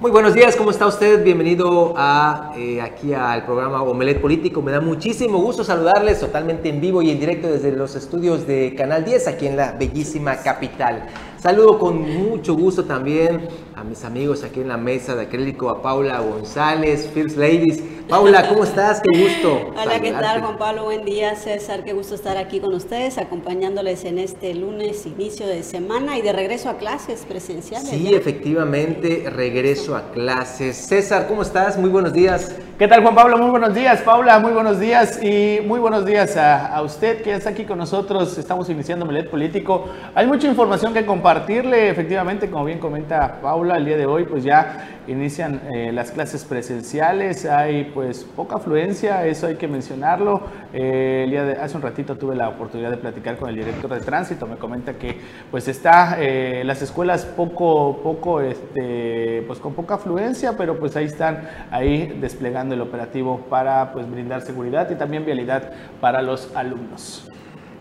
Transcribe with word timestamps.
Muy 0.00 0.12
buenos 0.12 0.32
días, 0.32 0.54
¿cómo 0.54 0.70
está 0.70 0.86
usted? 0.86 1.24
Bienvenido 1.24 1.92
a, 1.96 2.52
eh, 2.56 2.80
aquí 2.80 3.12
al 3.14 3.44
programa 3.44 3.82
Omelet 3.82 4.20
Político. 4.20 4.62
Me 4.62 4.70
da 4.70 4.80
muchísimo 4.80 5.38
gusto 5.38 5.64
saludarles 5.64 6.20
totalmente 6.20 6.68
en 6.68 6.80
vivo 6.80 7.02
y 7.02 7.10
en 7.10 7.18
directo 7.18 7.48
desde 7.48 7.72
los 7.72 7.96
estudios 7.96 8.46
de 8.46 8.76
Canal 8.76 9.04
10 9.04 9.26
aquí 9.26 9.48
en 9.48 9.56
la 9.56 9.72
bellísima 9.72 10.36
capital. 10.36 11.08
Saludo 11.38 11.78
con 11.78 12.02
mucho 12.02 12.54
gusto 12.54 12.84
también 12.84 13.46
a 13.76 13.84
mis 13.84 14.04
amigos 14.04 14.42
aquí 14.42 14.60
en 14.60 14.66
la 14.66 14.76
mesa 14.76 15.14
de 15.14 15.22
acrílico, 15.22 15.70
a 15.70 15.80
Paula 15.80 16.18
González, 16.18 17.08
First 17.14 17.36
Ladies. 17.36 17.80
Paula, 18.08 18.48
¿cómo 18.48 18.64
estás? 18.64 19.00
Qué 19.00 19.22
gusto. 19.22 19.70
Hola, 19.80 20.00
¿qué 20.00 20.10
tal 20.10 20.40
Juan 20.40 20.58
Pablo? 20.58 20.84
Buen 20.84 21.04
día, 21.04 21.36
César. 21.36 21.84
Qué 21.84 21.92
gusto 21.92 22.16
estar 22.16 22.38
aquí 22.38 22.58
con 22.58 22.74
ustedes, 22.74 23.18
acompañándoles 23.18 24.04
en 24.04 24.18
este 24.18 24.52
lunes, 24.54 25.06
inicio 25.06 25.46
de 25.46 25.62
semana 25.62 26.18
y 26.18 26.22
de 26.22 26.32
regreso 26.32 26.70
a 26.70 26.78
clases 26.78 27.24
presenciales. 27.28 27.88
Sí, 27.88 28.12
efectivamente, 28.12 29.30
regreso 29.30 29.94
a 29.94 30.10
clases. 30.10 30.76
César, 30.76 31.28
¿cómo 31.28 31.42
estás? 31.42 31.78
Muy 31.78 31.90
buenos 31.90 32.12
días. 32.14 32.56
¿Qué 32.78 32.88
tal 32.88 33.02
Juan 33.02 33.14
Pablo? 33.14 33.38
Muy 33.38 33.50
buenos 33.50 33.74
días. 33.74 34.00
Paula, 34.00 34.38
muy 34.40 34.52
buenos 34.52 34.80
días. 34.80 35.22
Y 35.22 35.60
muy 35.64 35.78
buenos 35.78 36.04
días 36.04 36.36
a, 36.36 36.74
a 36.74 36.82
usted 36.82 37.22
que 37.22 37.34
está 37.34 37.50
aquí 37.50 37.64
con 37.64 37.78
nosotros. 37.78 38.38
Estamos 38.38 38.70
iniciando 38.70 39.04
Melet 39.04 39.30
Político. 39.30 39.84
Hay 40.14 40.26
mucha 40.26 40.48
información 40.48 40.94
que 40.94 41.04
compartir 41.04 41.27
compartirle, 41.28 41.90
efectivamente, 41.90 42.48
como 42.48 42.64
bien 42.64 42.78
comenta 42.78 43.42
Paula, 43.42 43.76
el 43.76 43.84
día 43.84 43.98
de 43.98 44.06
hoy 44.06 44.24
pues 44.24 44.44
ya 44.44 45.02
inician 45.08 45.60
eh, 45.74 45.92
las 45.92 46.10
clases 46.10 46.42
presenciales, 46.46 47.44
hay 47.44 47.84
pues 47.92 48.24
poca 48.24 48.56
afluencia, 48.56 49.26
eso 49.26 49.46
hay 49.46 49.56
que 49.56 49.68
mencionarlo. 49.68 50.40
Eh, 50.72 51.24
el 51.24 51.30
día 51.30 51.44
de, 51.44 51.52
hace 51.60 51.76
un 51.76 51.82
ratito 51.82 52.16
tuve 52.16 52.34
la 52.34 52.48
oportunidad 52.48 52.90
de 52.90 52.96
platicar 52.96 53.36
con 53.36 53.50
el 53.50 53.56
director 53.56 53.92
de 53.92 54.00
tránsito, 54.00 54.46
me 54.46 54.56
comenta 54.56 54.94
que 54.94 55.20
pues 55.50 55.68
está 55.68 56.16
eh, 56.18 56.62
las 56.64 56.80
escuelas 56.80 57.26
poco, 57.26 58.00
poco, 58.02 58.40
este, 58.40 59.44
pues 59.46 59.58
con 59.58 59.74
poca 59.74 59.96
afluencia, 59.96 60.54
pero 60.56 60.78
pues 60.78 60.96
ahí 60.96 61.04
están 61.04 61.46
ahí 61.70 62.16
desplegando 62.22 62.74
el 62.74 62.80
operativo 62.80 63.44
para 63.50 63.92
pues 63.92 64.10
brindar 64.10 64.40
seguridad 64.40 64.88
y 64.90 64.94
también 64.94 65.26
vialidad 65.26 65.72
para 66.00 66.22
los 66.22 66.56
alumnos. 66.56 67.28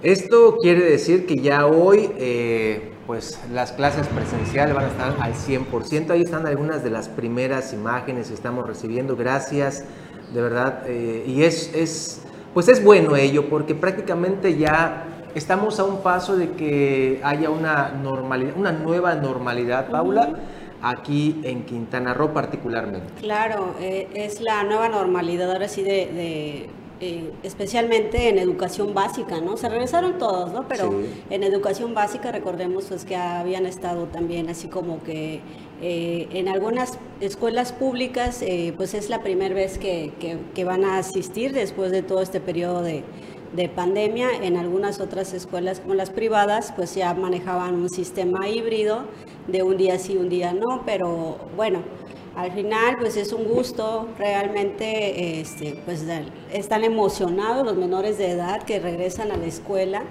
Esto 0.04 0.58
quiere 0.62 0.84
decir 0.84 1.26
que 1.26 1.38
ya 1.38 1.66
hoy 1.66 2.12
pues 3.08 3.40
las 3.52 3.72
clases 3.72 4.06
presenciales 4.08 4.76
van 4.76 4.86
a 4.86 4.88
estar 4.90 5.16
al 5.20 5.34
100%. 5.34 6.12
Ahí 6.12 6.22
están 6.22 6.46
algunas 6.46 6.84
de 6.84 6.90
las 6.90 7.08
primeras 7.08 7.74
imágenes 7.74 8.28
que 8.28 8.34
estamos 8.34 8.68
recibiendo. 8.68 9.16
Gracias, 9.16 9.86
de 10.34 10.42
verdad. 10.42 10.84
Eh, 10.86 11.24
y 11.26 11.44
es, 11.44 11.74
es, 11.74 12.22
pues 12.54 12.68
es 12.68 12.84
bueno 12.84 13.16
ello 13.16 13.50
porque 13.50 13.74
prácticamente 13.74 14.58
ya 14.58 15.06
estamos 15.34 15.80
a 15.80 15.86
un 15.86 16.04
paso 16.04 16.36
de 16.36 16.52
que 16.52 17.22
haya 17.24 17.50
una 17.50 17.92
normalidad, 17.92 18.58
una 18.58 18.74
nueva 18.74 19.16
normalidad, 19.16 19.90
Paula. 19.90 20.34
aquí 20.82 21.40
en 21.44 21.64
Quintana 21.64 22.14
Roo 22.14 22.34
particularmente. 22.34 23.14
Claro, 23.22 23.74
eh, 23.80 24.10
es 24.14 24.42
la 24.42 24.64
nueva 24.64 24.90
normalidad 24.90 25.50
ahora 25.50 25.70
sí 25.70 25.82
de 25.82 26.70
eh, 27.00 27.32
especialmente 27.44 28.28
en 28.28 28.40
educación 28.40 28.96
básica, 28.96 29.40
¿no? 29.40 29.56
Se 29.56 29.70
regresaron 29.70 30.18
todos, 30.18 30.52
¿no? 30.52 30.68
Pero 30.68 30.94
en 31.30 31.44
educación 31.44 31.94
básica 31.94 32.32
recordemos 32.32 32.86
pues 32.86 33.06
que 33.06 33.16
habían 33.16 33.68
estado 33.68 34.06
también 34.06 34.50
así 34.50 34.68
como 34.68 35.04
que 35.04 35.42
eh, 35.80 36.28
en 36.32 36.48
algunas 36.48 36.98
escuelas 37.22 37.72
públicas 37.72 38.42
eh, 38.42 38.74
pues 38.76 38.96
es 38.96 39.12
la 39.12 39.22
primera 39.22 39.54
vez 39.54 39.78
que, 39.78 40.12
que, 40.56 40.64
van 40.64 40.84
a 40.84 40.98
asistir 40.98 41.54
después 41.54 41.92
de 41.92 42.02
todo 42.02 42.24
este 42.24 42.40
periodo 42.40 42.82
de, 42.82 43.04
de 43.56 43.70
pandemia. 43.70 44.30
En 44.42 44.58
algunas 44.58 45.00
otras 45.00 45.34
escuelas 45.34 45.82
como 45.82 45.94
las 45.94 46.10
privadas 46.10 46.74
pues 46.76 46.96
ya 46.96 47.14
manejaban 47.14 47.76
un 47.76 47.90
sistema 47.90 48.50
híbrido 48.50 49.02
de 49.46 49.62
un 49.62 49.78
día 49.78 50.00
sí, 50.00 50.18
un 50.18 50.30
día 50.30 50.52
no, 50.52 50.82
pero 50.84 51.38
bueno 51.56 51.84
al 52.38 52.52
final, 52.52 52.98
pues 53.00 53.18
es 53.18 53.34
un 53.34 53.46
gusto, 53.46 54.10
realmente 54.20 55.42
este, 55.42 55.82
pues, 55.86 56.06
están 56.54 56.84
emocionados 56.84 57.66
los 57.66 57.76
menores 57.76 58.20
de 58.20 58.30
edad 58.30 58.62
que 58.62 58.80
regresan 58.80 59.32
a 59.32 59.38
la 59.38 59.48
escuela 59.48 60.04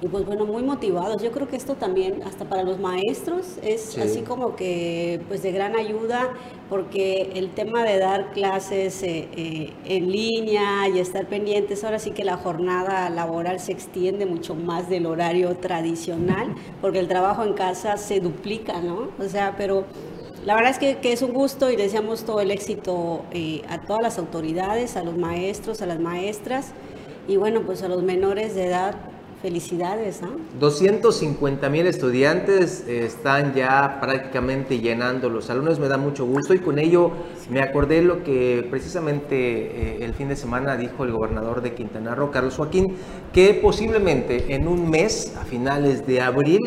y 0.00 0.08
pues 0.08 0.26
bueno, 0.26 0.44
muy 0.44 0.64
motivados. 0.64 1.22
Yo 1.22 1.30
creo 1.30 1.46
que 1.46 1.54
esto 1.54 1.76
también, 1.76 2.24
hasta 2.24 2.44
para 2.48 2.64
los 2.64 2.80
maestros, 2.80 3.58
es 3.62 3.96
así 3.96 4.22
como 4.22 4.56
que 4.56 5.20
pues 5.28 5.42
de 5.42 5.52
gran 5.52 5.76
ayuda, 5.76 6.28
porque 6.68 7.30
el 7.36 7.50
tema 7.50 7.84
de 7.84 7.98
dar 7.98 8.32
clases 8.32 9.00
eh, 9.04 9.28
eh, 9.36 9.72
en 9.84 10.10
línea 10.10 10.88
y 10.88 10.98
estar 10.98 11.28
pendientes, 11.28 11.84
ahora 11.84 12.00
sí 12.00 12.10
que 12.10 12.24
la 12.24 12.38
jornada 12.38 13.08
laboral 13.08 13.60
se 13.60 13.70
extiende 13.70 14.26
mucho 14.26 14.56
más 14.56 14.88
del 14.88 15.06
horario 15.06 15.56
tradicional, 15.56 16.56
porque 16.80 16.98
el 16.98 17.06
trabajo 17.06 17.44
en 17.44 17.52
casa 17.54 17.96
se 17.98 18.18
duplica, 18.18 18.80
¿no? 18.80 19.10
O 19.20 19.28
sea, 19.28 19.54
pero 19.56 19.84
la 20.44 20.54
verdad 20.54 20.70
es 20.70 20.96
que, 20.96 21.12
es 21.12 21.22
un 21.22 21.32
gusto 21.32 21.70
y 21.70 21.76
deseamos 21.76 22.24
todo 22.24 22.40
el 22.40 22.50
éxito 22.50 23.24
eh, 23.32 23.62
a 23.68 23.80
todas 23.80 24.02
las 24.02 24.18
autoridades, 24.18 24.96
a 24.96 25.02
los 25.02 25.16
maestros, 25.16 25.82
a 25.82 25.86
las 25.86 26.00
maestras 26.00 26.72
y 27.26 27.36
bueno, 27.36 27.62
pues 27.62 27.82
a 27.82 27.88
los 27.88 28.02
menores 28.02 28.54
de 28.54 28.66
edad. 28.66 28.94
Felicidades. 29.40 30.20
¿no? 30.20 30.30
250 30.58 31.68
mil 31.68 31.86
estudiantes 31.86 32.84
están 32.88 33.54
ya 33.54 34.00
prácticamente 34.00 34.80
llenando 34.80 35.30
los 35.30 35.44
salones, 35.44 35.78
me 35.78 35.86
da 35.86 35.96
mucho 35.96 36.26
gusto 36.26 36.54
y 36.54 36.58
con 36.58 36.80
ello 36.80 37.12
me 37.48 37.62
acordé 37.62 38.02
lo 38.02 38.24
que 38.24 38.66
precisamente 38.68 39.36
eh, 39.36 40.04
el 40.04 40.12
fin 40.14 40.26
de 40.26 40.34
semana 40.34 40.76
dijo 40.76 41.04
el 41.04 41.12
gobernador 41.12 41.62
de 41.62 41.72
Quintana 41.72 42.16
Roo, 42.16 42.32
Carlos 42.32 42.56
Joaquín, 42.56 42.96
que 43.32 43.54
posiblemente 43.54 44.52
en 44.56 44.66
un 44.66 44.90
mes, 44.90 45.32
a 45.40 45.44
finales 45.44 46.04
de 46.04 46.20
abril, 46.20 46.58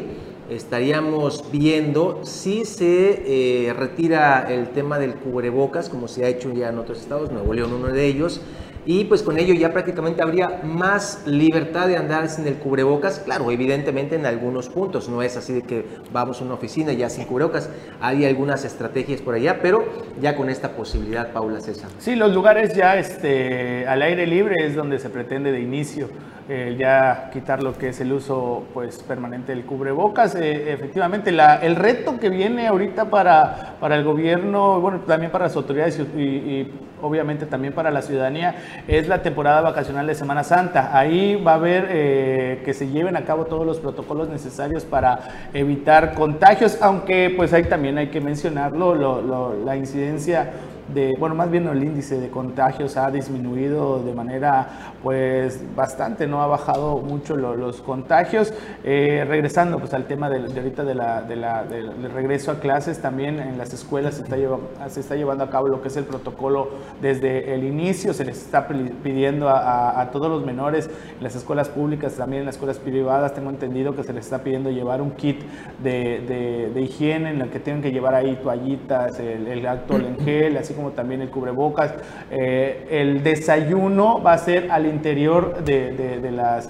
estaríamos 0.52 1.46
viendo 1.52 2.20
si 2.24 2.66
se 2.66 3.24
eh, 3.68 3.74
retira 3.74 4.48
el 4.50 4.70
tema 4.70 5.00
del 5.00 5.16
cubrebocas, 5.16 5.90
como 5.90 6.08
se 6.08 6.26
ha 6.26 6.28
hecho 6.28 6.52
ya 6.54 6.70
en 6.70 6.78
otros 6.78 7.00
estados, 7.00 7.32
Nuevo 7.32 7.54
León 7.54 7.74
uno 7.74 7.88
de 7.88 8.06
ellos, 8.06 8.42
y 8.86 9.06
pues 9.06 9.22
con 9.22 9.38
ello 9.38 9.54
ya 9.54 9.72
prácticamente 9.72 10.24
habría 10.24 10.62
más 10.64 11.22
libertad 11.28 11.88
de 11.88 11.98
andar 11.98 12.28
sin 12.30 12.48
el 12.48 12.56
cubrebocas, 12.56 13.20
claro, 13.20 13.52
evidentemente 13.52 14.16
en 14.16 14.26
algunos 14.26 14.70
puntos, 14.70 15.08
no 15.08 15.22
es 15.22 15.38
así 15.38 15.54
de 15.54 15.62
que 15.62 15.86
vamos 16.12 16.42
a 16.42 16.44
una 16.44 16.56
oficina 16.56 16.92
ya 16.92 17.10
sin 17.10 17.26
cubrebocas, 17.26 17.70
hay 18.02 18.26
algunas 18.26 18.66
estrategias 18.66 19.22
por 19.22 19.36
allá, 19.36 19.60
pero 19.62 19.86
ya 20.20 20.36
con 20.36 20.50
esta 20.50 20.76
posibilidad, 20.76 21.32
Paula 21.32 21.62
César. 21.62 21.90
Sí, 22.00 22.16
los 22.16 22.34
lugares 22.34 22.76
ya 22.76 22.98
este, 22.98 23.88
al 23.88 24.02
aire 24.02 24.26
libre 24.26 24.56
es 24.66 24.76
donde 24.76 25.00
se 25.00 25.10
pretende 25.10 25.52
de 25.52 25.62
inicio 25.62 26.10
eh, 26.54 26.76
ya 26.78 27.30
quitar 27.32 27.64
lo 27.64 27.78
que 27.78 27.88
es 27.88 28.02
el 28.02 28.12
uso 28.12 28.66
pues, 28.74 29.02
permanente 29.04 29.56
del 29.56 29.64
cubrebocas. 29.64 30.36
Eh, 30.36 30.74
efectivamente, 30.74 31.32
la, 31.32 31.56
el 31.56 31.78
reto 31.78 32.20
que 32.20 32.28
viene 32.28 32.68
ahorita 32.68 33.06
para, 33.10 33.78
para 33.80 33.96
el 33.96 34.04
gobierno, 34.04 34.82
bueno, 34.82 35.00
también 35.08 35.32
para 35.32 35.46
las 35.46 35.56
autoridades 35.56 35.98
y, 35.98 36.70
obviamente 37.02 37.46
también 37.46 37.74
para 37.74 37.90
la 37.90 38.02
ciudadanía, 38.02 38.84
es 38.86 39.08
la 39.08 39.22
temporada 39.22 39.62
vacacional 39.62 40.06
de 40.08 40.14
Semana 40.14 40.44
Santa. 40.44 40.90
Ahí 40.92 41.42
va 41.42 41.54
a 41.54 41.56
haber 41.56 41.88
eh, 41.90 42.62
que 42.66 42.74
se 42.74 42.90
lleven 42.90 43.16
a 43.16 43.24
cabo 43.24 43.46
todos 43.46 43.66
los 43.66 43.80
protocolos 43.80 44.28
necesarios 44.28 44.84
para 44.84 45.20
evitar 45.54 46.14
contagios, 46.16 46.78
aunque 46.82 47.34
pues 47.34 47.54
ahí 47.54 47.64
también 47.64 47.98
hay 47.98 48.08
que 48.08 48.20
mencionarlo, 48.20 49.56
la 49.64 49.78
incidencia 49.78 50.52
de, 50.94 51.16
bueno, 51.20 51.36
más 51.36 51.50
bien 51.50 51.68
el 51.68 51.84
índice 51.84 52.20
de 52.20 52.30
contagios 52.30 52.98
ha 52.98 53.10
disminuido 53.12 54.04
de 54.04 54.14
manera 54.14 54.94
pues 55.04 55.64
bastante, 55.76 56.28
no 56.28 56.42
ha 56.42 56.48
bajado 56.48 56.98
mucho 56.98 57.36
los 57.36 57.82
contagios. 57.82 58.54
Eh, 58.84 59.26
regresando 59.28 59.80
pues 59.80 59.94
al 59.94 60.06
tema 60.06 60.30
de, 60.30 60.38
ahorita 60.38 60.84
de 60.84 60.96
la, 60.96 61.22
de 61.22 61.36
la, 61.36 61.64
del 61.64 62.12
regreso 62.12 62.52
a 62.52 62.60
clases, 62.60 63.02
también 63.02 63.40
en 63.40 63.58
las 63.58 63.74
escuelas 63.74 64.16
se 64.16 64.24
está, 64.24 64.38
llevando, 64.38 64.70
se 64.88 65.00
está 65.00 65.16
llevando 65.16 65.44
a 65.44 65.50
cabo 65.50 65.68
lo 65.68 65.82
que 65.82 65.88
es 65.88 65.98
el 65.98 66.06
protocolo 66.06 66.70
desde 67.02 67.54
el 67.54 67.64
inicio, 67.64 68.14
se 68.14 68.26
les 68.26 68.42
está 68.42 68.68
pidiendo 68.68 69.50
a, 69.50 70.10
todos 70.12 70.30
los 70.30 70.46
menores 70.46 70.90
en 71.18 71.24
las 71.24 71.36
escuelas 71.36 71.70
públicas, 71.70 72.14
también 72.16 72.42
en 72.42 72.46
las 72.48 72.56
escuelas 72.56 72.80
privadas, 72.80 73.34
tengo 73.34 73.50
entendido 73.50 73.96
que 73.96 74.04
se 74.04 74.14
les 74.14 74.26
está 74.26 74.44
pidiendo 74.44 74.72
llevar 74.72 75.02
un 75.02 75.12
kit 75.12 75.42
de, 75.82 76.72
higiene 76.82 77.30
en 77.30 77.42
el 77.42 77.50
que 77.50 77.60
tienen 77.60 77.82
que 77.82 77.92
llevar 77.92 78.16
ahí 78.16 78.40
toallitas, 78.42 79.20
el, 79.20 79.48
el 79.48 79.66
alcohol 79.66 80.06
en 80.06 80.26
gel, 80.26 80.58
así 80.58 80.74
como 80.74 80.81
también 80.90 81.22
el 81.22 81.30
cubrebocas. 81.30 81.94
Eh, 82.32 82.88
el 82.90 83.24
desayuno 83.24 84.22
va 84.22 84.34
a 84.34 84.38
ser 84.38 84.72
al 84.72 84.86
interior 84.86 85.64
de, 85.64 86.32
las 86.32 86.70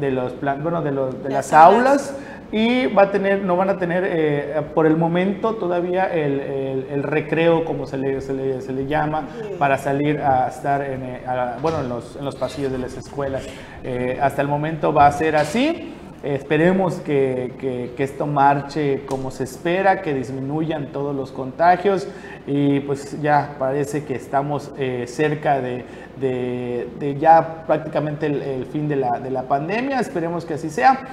de 0.00 0.10
los 0.10 0.40
bueno, 0.40 0.82
de, 0.82 0.92
los, 0.92 1.22
de 1.22 1.28
las, 1.28 1.52
aulas 1.52 2.16
y 2.50 2.86
va 2.86 3.02
a 3.02 3.10
tener, 3.10 3.42
no 3.42 3.56
van 3.56 3.68
a 3.70 3.78
tener 3.78 4.04
eh, 4.06 4.62
por 4.74 4.86
el 4.86 4.96
momento 4.96 5.54
todavía 5.56 6.06
el, 6.06 7.02
recreo, 7.02 7.64
como 7.64 7.86
se 7.86 7.98
le, 7.98 8.20
se 8.20 8.32
le, 8.32 8.60
se 8.60 8.72
le, 8.72 8.86
llama, 8.86 9.28
para 9.58 9.78
salir 9.78 10.20
a 10.20 10.48
estar 10.48 10.82
en, 10.82 11.02
eh, 11.02 11.20
bueno, 11.60 11.80
en, 11.80 11.88
los, 11.88 12.16
en 12.16 12.24
los 12.24 12.36
pasillos 12.36 12.72
de 12.72 12.78
las 12.78 12.96
escuelas. 12.96 13.46
hasta 14.20 14.42
el 14.42 14.48
momento 14.48 14.92
va 14.92 15.06
a 15.06 15.12
ser 15.12 15.36
así. 15.36 15.94
Esperemos 16.22 16.96
que, 16.96 17.94
esto 17.96 18.26
marche 18.26 19.04
como 19.06 19.30
se 19.30 19.44
espera, 19.44 20.02
que 20.02 20.12
disminuyan 20.12 20.92
todos 20.92 21.16
los 21.16 21.32
contagios 21.32 22.06
y 22.46 22.80
pues 22.80 23.20
ya 23.22 23.56
parece 23.58 24.04
que 24.04 24.16
estamos 24.16 24.70
eh, 24.76 25.04
cerca 25.06 25.62
de, 25.62 27.16
ya 27.18 27.64
prácticamente 27.66 28.26
el, 28.26 28.66
fin 28.66 28.86
de 28.86 28.96
la, 28.96 29.42
pandemia. 29.48 29.98
Esperemos 29.98 30.44
que 30.44 30.54
así 30.54 30.68
sea. 30.68 31.08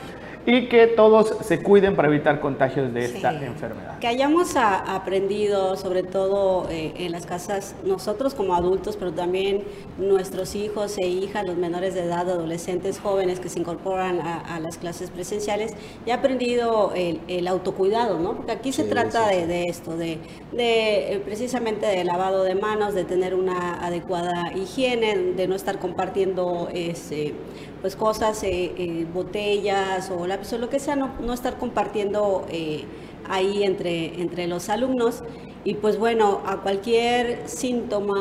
Y 0.50 0.70
que 0.70 0.88
todos 0.88 1.36
se 1.42 1.62
cuiden 1.62 1.98
para 1.98 2.08
evitar 2.08 2.40
contagios 2.40 2.94
de 2.94 3.04
esta 3.04 3.34
enfermedad. 3.34 4.00
Que 4.00 4.08
hayamos 4.08 4.56
aprendido, 4.56 5.76
sobre 5.76 6.04
todo 6.04 6.70
eh, 6.70 6.94
en 6.96 7.12
las 7.12 7.26
casas, 7.26 7.76
nosotros 7.84 8.34
como 8.34 8.56
adultos, 8.56 8.96
pero 8.96 9.12
también 9.12 9.66
nuestros 9.98 10.56
hijos 10.56 10.98
e 11.00 11.06
hijas, 11.06 11.46
los 11.46 11.58
menores 11.58 11.96
de 11.96 12.04
edad, 12.06 12.30
adolescentes, 12.30 12.98
jóvenes 12.98 13.42
que 13.42 13.50
se 13.50 13.60
incorporan 13.60 14.22
a, 14.22 14.58
las 14.62 14.78
clases 14.78 15.12
presenciales, 15.12 15.74
ya 16.06 16.16
aprendido 16.16 16.94
el, 16.96 17.46
autocuidado, 17.46 18.18
¿no? 18.18 18.38
Porque 18.38 18.54
aquí 18.54 18.72
se 18.72 18.86
trata 18.86 19.28
de, 19.28 19.64
esto, 19.64 19.98
de, 19.98 20.20
de 20.54 21.14
eh, 21.14 21.22
precisamente 21.26 21.86
de 21.88 22.06
lavado 22.06 22.44
de 22.44 22.56
manos, 22.56 22.94
de 22.94 23.04
tener 23.04 23.36
una 23.36 23.86
adecuada 23.86 24.54
higiene, 24.56 25.34
de 25.36 25.46
no 25.50 25.56
estar 25.56 25.78
compartiendo 25.78 26.70
ese, 26.74 27.34
pues 27.82 27.96
cosas, 27.96 28.44
eh, 28.44 28.74
eh, 28.78 29.06
botellas 29.14 30.12
o 30.12 30.26
lápiz 30.28 30.54
o 30.54 30.58
lo 30.58 30.70
que 30.70 30.80
sea, 30.80 30.96
no, 30.96 31.12
no 31.22 31.34
estar 31.34 31.58
compartiendo 31.58 32.46
eh, 32.50 32.86
ahí 33.30 33.64
entre, 33.64 34.22
entre 34.22 34.48
los 34.48 34.70
alumnos. 34.70 35.24
Y 35.64 35.74
pues 35.74 36.00
bueno, 36.00 36.42
a 36.46 36.62
cualquier 36.62 37.42
síntoma 37.46 38.16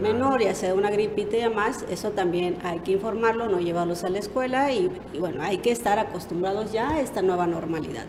menor, 0.00 0.42
ya 0.42 0.52
sea 0.52 0.74
una 0.74 0.90
gripita 0.90 1.36
y 1.36 1.40
demás, 1.42 1.84
eso 1.88 2.10
también 2.10 2.56
hay 2.64 2.80
que 2.80 2.92
informarlo, 2.92 3.48
no 3.48 3.60
llevarlos 3.60 4.02
a 4.02 4.08
la 4.08 4.18
escuela 4.18 4.72
y, 4.72 4.90
y 5.12 5.18
bueno, 5.18 5.42
hay 5.42 5.58
que 5.58 5.70
estar 5.70 6.00
acostumbrados 6.00 6.72
ya 6.72 6.90
a 6.90 7.00
esta 7.00 7.22
nueva 7.22 7.46
normalidad. 7.46 8.06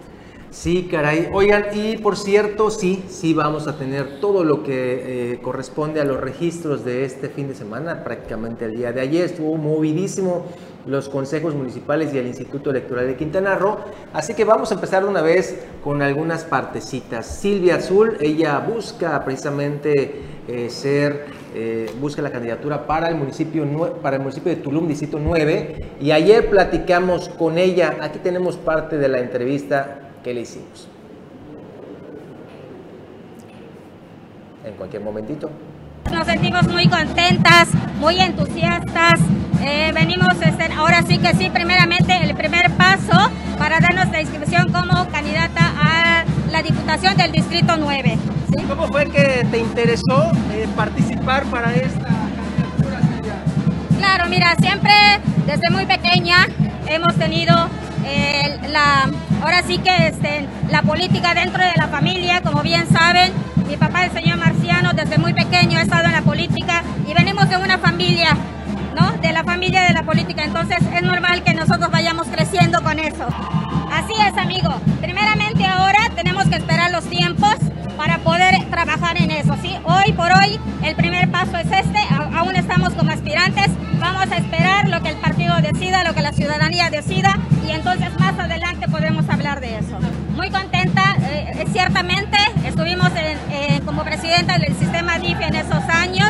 Sí, 0.54 0.88
caray. 0.90 1.30
Oigan, 1.34 1.66
y 1.74 1.98
por 1.98 2.16
cierto, 2.16 2.70
sí, 2.70 3.04
sí 3.08 3.34
vamos 3.34 3.68
a 3.68 3.76
tener 3.76 4.20
todo 4.20 4.44
lo 4.44 4.62
que 4.62 5.34
eh, 5.34 5.40
corresponde 5.42 6.00
a 6.00 6.04
los 6.04 6.22
registros 6.22 6.86
de 6.86 7.06
este 7.06 7.30
fin 7.30 7.48
de 7.48 7.56
semana, 7.56 8.04
prácticamente 8.04 8.66
el 8.66 8.76
día 8.76 8.92
de 8.92 9.02
ayer. 9.02 9.26
Estuvo 9.26 9.58
movidísimo 9.58 10.46
los 10.86 11.10
consejos 11.10 11.56
municipales 11.56 12.14
y 12.14 12.18
el 12.18 12.28
Instituto 12.28 12.70
Electoral 12.72 13.08
de 13.08 13.16
Quintana 13.16 13.56
Roo. 13.56 13.78
Así 14.14 14.34
que 14.34 14.44
vamos 14.44 14.72
a 14.72 14.76
empezar 14.76 15.06
una 15.06 15.22
vez 15.22 15.58
con 15.84 16.02
algunas 16.02 16.44
partecitas. 16.44 17.26
Silvia 17.26 17.76
Azul, 17.76 18.18
ella 18.20 18.60
busca 18.60 19.24
precisamente 19.24 20.22
eh, 20.48 20.70
ser, 20.70 21.26
eh, 21.56 21.92
busca 22.00 22.22
la 22.22 22.32
candidatura 22.32 22.86
para 22.86 23.08
el, 23.08 23.16
municipio, 23.16 23.66
para 24.02 24.18
el 24.18 24.22
municipio 24.22 24.54
de 24.54 24.62
Tulum, 24.62 24.88
Distrito 24.88 25.20
9. 25.20 25.92
Y 26.02 26.12
ayer 26.12 26.50
platicamos 26.50 27.30
con 27.30 27.58
ella, 27.58 27.98
aquí 28.02 28.20
tenemos 28.20 28.58
parte 28.58 28.98
de 28.98 29.08
la 29.08 29.20
entrevista 29.20 30.00
¿Qué 30.24 30.34
le 30.34 30.42
hicimos? 30.42 30.88
En 34.64 34.74
cualquier 34.76 35.02
momentito. 35.02 35.50
Nos 36.12 36.26
sentimos 36.26 36.68
muy 36.70 36.88
contentas, 36.88 37.68
muy 38.00 38.20
entusiastas. 38.20 39.20
Eh, 39.66 39.92
venimos, 39.94 40.34
este, 40.42 40.74
ahora 40.74 41.04
sí 41.04 41.18
que 41.20 41.34
sí, 41.36 41.50
primeramente 41.50 42.14
el 42.22 42.36
primer 42.36 42.70
paso 42.72 43.32
para 43.58 43.80
darnos 43.80 44.10
la 44.10 44.22
inscripción 44.22 44.72
como 44.74 45.08
candidata 45.08 45.72
a 45.82 46.26
la 46.52 46.62
Diputación 46.62 47.16
del 47.16 47.32
Distrito 47.32 47.78
9. 47.78 48.18
¿Cómo 48.68 48.88
fue 48.88 49.10
que 49.10 49.48
te 49.50 49.60
interesó 49.60 50.32
eh, 50.52 50.68
participar 50.76 51.46
para 51.46 51.74
esta 51.74 52.08
candidatura? 52.08 53.00
Claro, 53.98 54.30
mira, 54.30 54.54
siempre 54.60 54.92
desde 55.46 55.70
muy 55.70 55.86
pequeña 55.86 56.46
hemos 56.88 57.16
tenido 57.16 57.56
eh, 58.06 58.60
la, 58.70 59.10
ahora 59.42 59.64
sí 59.66 59.78
que 59.78 60.08
este, 60.08 60.46
la 60.70 60.82
política 60.82 61.34
dentro 61.34 61.64
de 61.64 61.72
la 61.78 61.88
familia, 61.88 62.42
como 62.42 62.62
bien 62.64 62.86
saben, 62.92 63.32
mi 63.68 63.78
papá 63.78 64.04
el 64.04 64.12
señor 64.12 64.38
Marciano 64.38 64.92
desde 64.94 65.18
muy 65.18 65.34
pequeño 65.34 65.80
ha 65.80 65.84
estado 65.84 66.06
en 66.06 66.12
la 66.12 66.22
política 66.22 66.84
y 67.08 67.14
venimos 67.14 67.50
de 67.50 67.58
una 67.58 67.78
familia, 67.78 68.36
¿no? 68.94 69.12
De 69.14 69.32
la 69.32 69.44
familia 69.44 69.84
de 69.84 69.94
la 69.94 70.04
política, 70.04 70.44
entonces 70.44 70.78
es 70.94 71.02
normal 71.02 71.44
que 71.44 71.54
nosotros 71.54 71.90
vayamos 71.92 72.28
creciendo 72.28 72.82
con 72.84 73.00
eso. 73.00 73.28
Así 73.92 74.14
es, 74.14 74.38
amigo. 74.38 74.74
Primeramente 75.02 75.66
ahora 75.66 76.10
tenemos 76.16 76.46
que 76.46 76.56
esperar 76.56 76.92
los 76.92 77.06
tiempos 77.06 77.56
para 77.98 78.18
poder 78.20 78.64
trabajar 78.70 79.18
en 79.18 79.32
eso, 79.32 79.56
¿sí? 79.62 79.76
Hoy 79.84 80.14
por 80.14 80.32
hoy 80.32 80.60
el 80.84 80.96
primer 80.96 81.30
paso 81.30 81.58
es 81.58 81.72
este, 81.72 82.00
aún 82.36 82.56
estamos 82.56 82.94
como 82.94 83.12
aspirantes, 83.12 83.68
vamos 84.00 84.32
a 84.32 84.38
esperar 84.38 84.90
lo 84.90 85.02
que 85.02 85.10
el 85.10 85.18
partido 85.18 85.56
decida, 85.62 86.04
lo 86.04 86.14
que 86.14 86.22
la 86.22 86.34
ciudadanía 86.34 86.90
decida 86.90 87.38
y 87.66 87.72
entonces 87.72 88.10
más 88.20 88.38
adelante 88.38 88.88
podemos 88.88 89.30
hablar 89.30 89.62
de 89.62 89.78
eso. 89.78 89.98
Muy 90.36 90.50
contenta, 90.50 91.16
eh, 91.22 91.66
ciertamente 91.72 92.38
estuvimos 92.66 93.10
como 93.86 94.04
presidenta 94.04 94.58
del 94.58 94.76
sistema 94.76 95.20
DIF 95.20 95.40
en 95.42 95.56
esos 95.56 95.84
años 95.90 96.30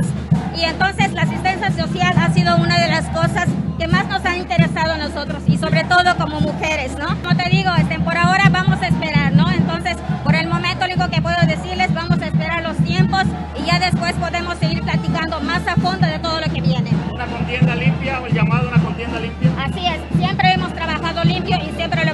y 0.55 0.63
entonces 0.63 1.11
la 1.13 1.23
asistencia 1.23 1.71
social 1.71 2.13
ha 2.17 2.31
sido 2.31 2.55
una 2.57 2.79
de 2.79 2.87
las 2.87 3.05
cosas 3.09 3.47
que 3.77 3.87
más 3.87 4.07
nos 4.07 4.23
ha 4.25 4.37
interesado 4.37 4.93
a 4.93 4.97
nosotros 4.97 5.43
y 5.47 5.57
sobre 5.57 5.83
todo 5.83 6.15
como 6.17 6.39
mujeres, 6.41 6.97
¿no? 6.97 7.07
Como 7.21 7.35
te 7.35 7.49
digo, 7.49 7.71
este, 7.79 7.99
por 7.99 8.17
ahora 8.17 8.49
vamos 8.49 8.81
a 8.81 8.87
esperar, 8.87 9.33
¿no? 9.33 9.49
Entonces, 9.51 9.97
por 10.23 10.35
el 10.35 10.47
momento 10.47 10.87
lo 10.87 10.93
único 10.93 11.09
que 11.09 11.21
puedo 11.21 11.35
decirles, 11.47 11.93
vamos 11.93 12.21
a 12.21 12.27
esperar 12.27 12.63
los 12.63 12.77
tiempos 12.77 13.23
y 13.59 13.65
ya 13.65 13.79
después 13.79 14.13
podemos 14.13 14.57
seguir 14.57 14.81
platicando 14.83 15.39
más 15.41 15.67
a 15.67 15.75
fondo 15.75 16.05
de 16.05 16.19
todo 16.19 16.39
lo 16.39 16.53
que 16.53 16.61
viene. 16.61 16.91
¿Una 17.11 17.25
contienda 17.25 17.75
limpia 17.75 18.19
o 18.19 18.27
el 18.27 18.33
llamado 18.33 18.67
a 18.67 18.73
una 18.73 18.83
contienda 18.83 19.19
limpia? 19.19 19.49
Así 19.59 19.85
es, 19.85 19.99
siempre 20.17 20.53
hemos 20.53 20.73
trabajado 20.73 21.23
limpio 21.23 21.57
y 21.57 21.75
siempre 21.75 22.05
lo 22.05 22.12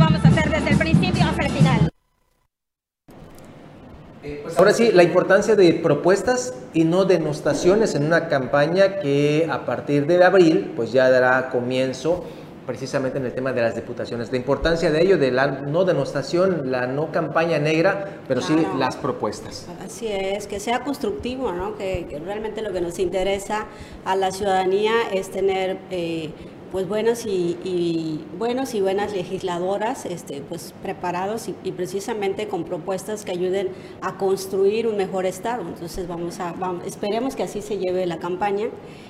Eh, 4.29 4.39
pues 4.43 4.57
ahora 4.59 4.73
sí, 4.73 4.91
la 4.91 5.03
importancia 5.03 5.55
de 5.55 5.73
propuestas 5.73 6.53
y 6.73 6.83
no 6.83 7.05
denostaciones 7.05 7.95
en 7.95 8.05
una 8.05 8.27
campaña 8.27 8.99
que 8.99 9.47
a 9.49 9.65
partir 9.65 10.05
de 10.05 10.23
abril 10.23 10.73
pues 10.75 10.91
ya 10.91 11.09
dará 11.09 11.49
comienzo 11.49 12.23
precisamente 12.67 13.17
en 13.17 13.25
el 13.25 13.33
tema 13.33 13.51
de 13.51 13.61
las 13.63 13.73
diputaciones. 13.73 14.31
La 14.31 14.37
importancia 14.37 14.91
de 14.91 15.01
ello, 15.01 15.17
de 15.17 15.31
la 15.31 15.47
no 15.47 15.85
denostación, 15.85 16.69
la 16.69 16.85
no 16.85 17.11
campaña 17.11 17.57
negra, 17.57 18.19
pero 18.27 18.41
sí 18.41 18.53
las 18.77 18.95
propuestas. 18.95 19.65
Así 19.83 20.05
es, 20.05 20.45
que 20.45 20.59
sea 20.59 20.83
constructivo, 20.83 21.51
¿no? 21.51 21.75
que, 21.75 22.05
realmente 22.23 22.61
lo 22.61 22.71
que 22.71 22.81
nos 22.81 22.99
interesa 22.99 23.65
a 24.05 24.15
la 24.15 24.31
ciudadanía 24.31 24.93
es 25.11 25.31
tener... 25.31 25.79
Eh, 25.89 26.29
pues 26.71 26.87
buenos 26.87 27.25
y, 27.25 28.19
buenos 28.37 28.73
y 28.75 28.81
buenas 28.81 29.13
legisladoras 29.13 30.05
este, 30.05 30.41
pues 30.41 30.73
preparados 30.83 31.49
y, 31.63 31.71
precisamente 31.71 32.47
con 32.47 32.63
propuestas 32.63 33.25
que 33.25 33.31
ayuden 33.31 33.69
a 34.01 34.17
construir 34.17 34.87
un 34.87 34.97
mejor 34.97 35.25
estado. 35.25 35.63
Entonces 35.67 36.07
vamos 36.07 36.39
a 36.39 36.53
esperemos 36.85 37.35
que 37.35 37.43
así 37.43 37.61
se 37.61 37.77
lleve 37.77 38.05
la 38.05 38.19
campaña. 38.19 38.67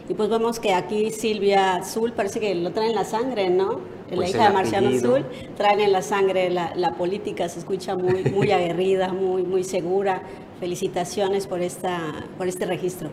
Y 0.08 0.14
pues 0.14 0.30
vemos 0.30 0.60
que 0.60 0.74
aquí 0.74 1.12
Silvia 1.12 1.76
Azul 1.76 2.14
parece 2.14 2.40
que 2.40 2.56
lo 2.56 2.72
trae 2.72 2.90
en 2.90 2.96
la 2.96 3.06
sangre 3.06 3.50
no 3.50 3.80
la 4.10 4.16
pues 4.16 4.30
hija 4.32 4.46
de 4.46 4.54
Marciano 4.54 4.90
Azul 4.90 5.24
traen 5.56 5.82
en 5.82 5.92
la 5.92 6.02
sangre 6.02 6.50
la, 6.50 6.96
política 6.98 7.48
se 7.48 7.60
escucha 7.60 7.96
muy 7.96 8.24
muy 8.24 8.52
aguerrida 8.52 9.14
muy 9.14 9.44
muy 9.44 9.64
segura. 9.64 10.24
Felicitaciones 10.60 11.48
por 11.48 11.62
esta 11.62 12.26
por 12.38 12.48
este 12.48 12.66
registro 12.66 13.10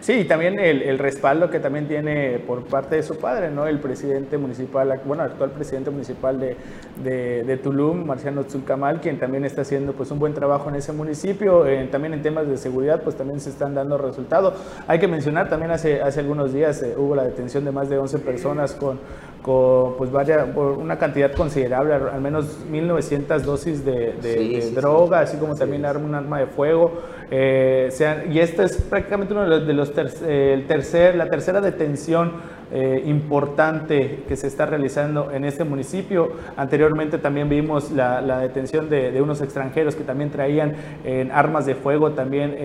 Sí, 0.00 0.14
y 0.14 0.24
también 0.24 0.58
el, 0.58 0.98
respaldo 0.98 1.50
que 1.50 1.60
también 1.60 1.86
tiene 1.86 2.38
por 2.38 2.64
parte 2.64 2.96
de 2.96 3.02
su 3.02 3.18
padre, 3.18 3.50
¿no? 3.50 3.66
El 3.66 3.80
presidente 3.80 4.38
municipal, 4.38 4.98
bueno, 5.04 5.22
actual 5.22 5.50
presidente 5.50 5.90
municipal 5.90 6.40
de, 6.40 6.56
de, 7.04 7.56
Tulum, 7.58 8.06
Marciano 8.06 8.44
Tzulcamal, 8.44 9.00
quien 9.02 9.18
también 9.18 9.44
está 9.44 9.60
haciendo 9.60 9.92
pues 9.92 10.10
un 10.10 10.18
buen 10.18 10.32
trabajo 10.32 10.70
en 10.70 10.76
ese 10.76 10.92
municipio. 10.92 11.64
también 11.90 12.14
en 12.14 12.22
temas 12.22 12.48
de 12.48 12.56
seguridad, 12.56 13.02
pues 13.02 13.16
también 13.16 13.40
se 13.40 13.50
están 13.50 13.74
dando 13.74 13.98
resultados. 13.98 14.54
Hay 14.86 14.98
que 14.98 15.06
mencionar, 15.06 15.50
también 15.50 15.70
hace, 15.70 16.00
hace 16.00 16.20
algunos 16.20 16.54
días 16.54 16.82
eh, 16.82 16.94
hubo 16.96 17.14
la 17.14 17.24
detención 17.24 17.66
de 17.66 17.72
más 17.72 17.90
de 17.90 17.98
11 17.98 18.20
personas 18.20 18.72
con, 18.72 18.98
con 19.42 19.96
pues 19.96 20.10
vaya, 20.10 20.44
una 20.44 20.98
cantidad 20.98 21.32
considerable, 21.32 21.94
al 21.94 22.20
menos 22.20 22.64
1.900 22.70 23.40
dosis 23.40 23.84
de, 23.84 24.72
droga, 24.74 25.20
así 25.20 25.36
como 25.36 25.54
también 25.54 25.84
un 25.84 26.14
arma 26.14 26.40
de 26.40 26.46
fuego. 26.46 27.00
Eh, 27.30 27.88
y 28.30 28.38
esta 28.38 28.64
es 28.64 28.76
prácticamente 28.82 29.32
uno 29.34 29.48
de 29.60 29.72
los, 29.72 29.92
eh, 30.22 30.52
el 30.54 30.66
tercer, 30.66 31.14
la 31.14 31.28
tercera 31.28 31.60
detención 31.60 32.32
eh, 32.72 33.02
importante 33.06 34.24
que 34.28 34.36
se 34.36 34.46
está 34.46 34.66
realizando 34.66 35.30
en 35.30 35.44
este 35.44 35.64
municipio. 35.64 36.32
Anteriormente 36.56 37.18
también 37.18 37.48
vimos 37.48 37.90
la, 37.90 38.20
detención 38.40 38.88
de, 38.88 39.20
unos 39.20 39.40
extranjeros 39.40 39.96
que 39.96 40.04
también 40.04 40.30
traían 40.30 40.74
en 41.04 41.30
armas 41.30 41.66
de 41.66 41.74
fuego, 41.74 42.12
también, 42.12 42.56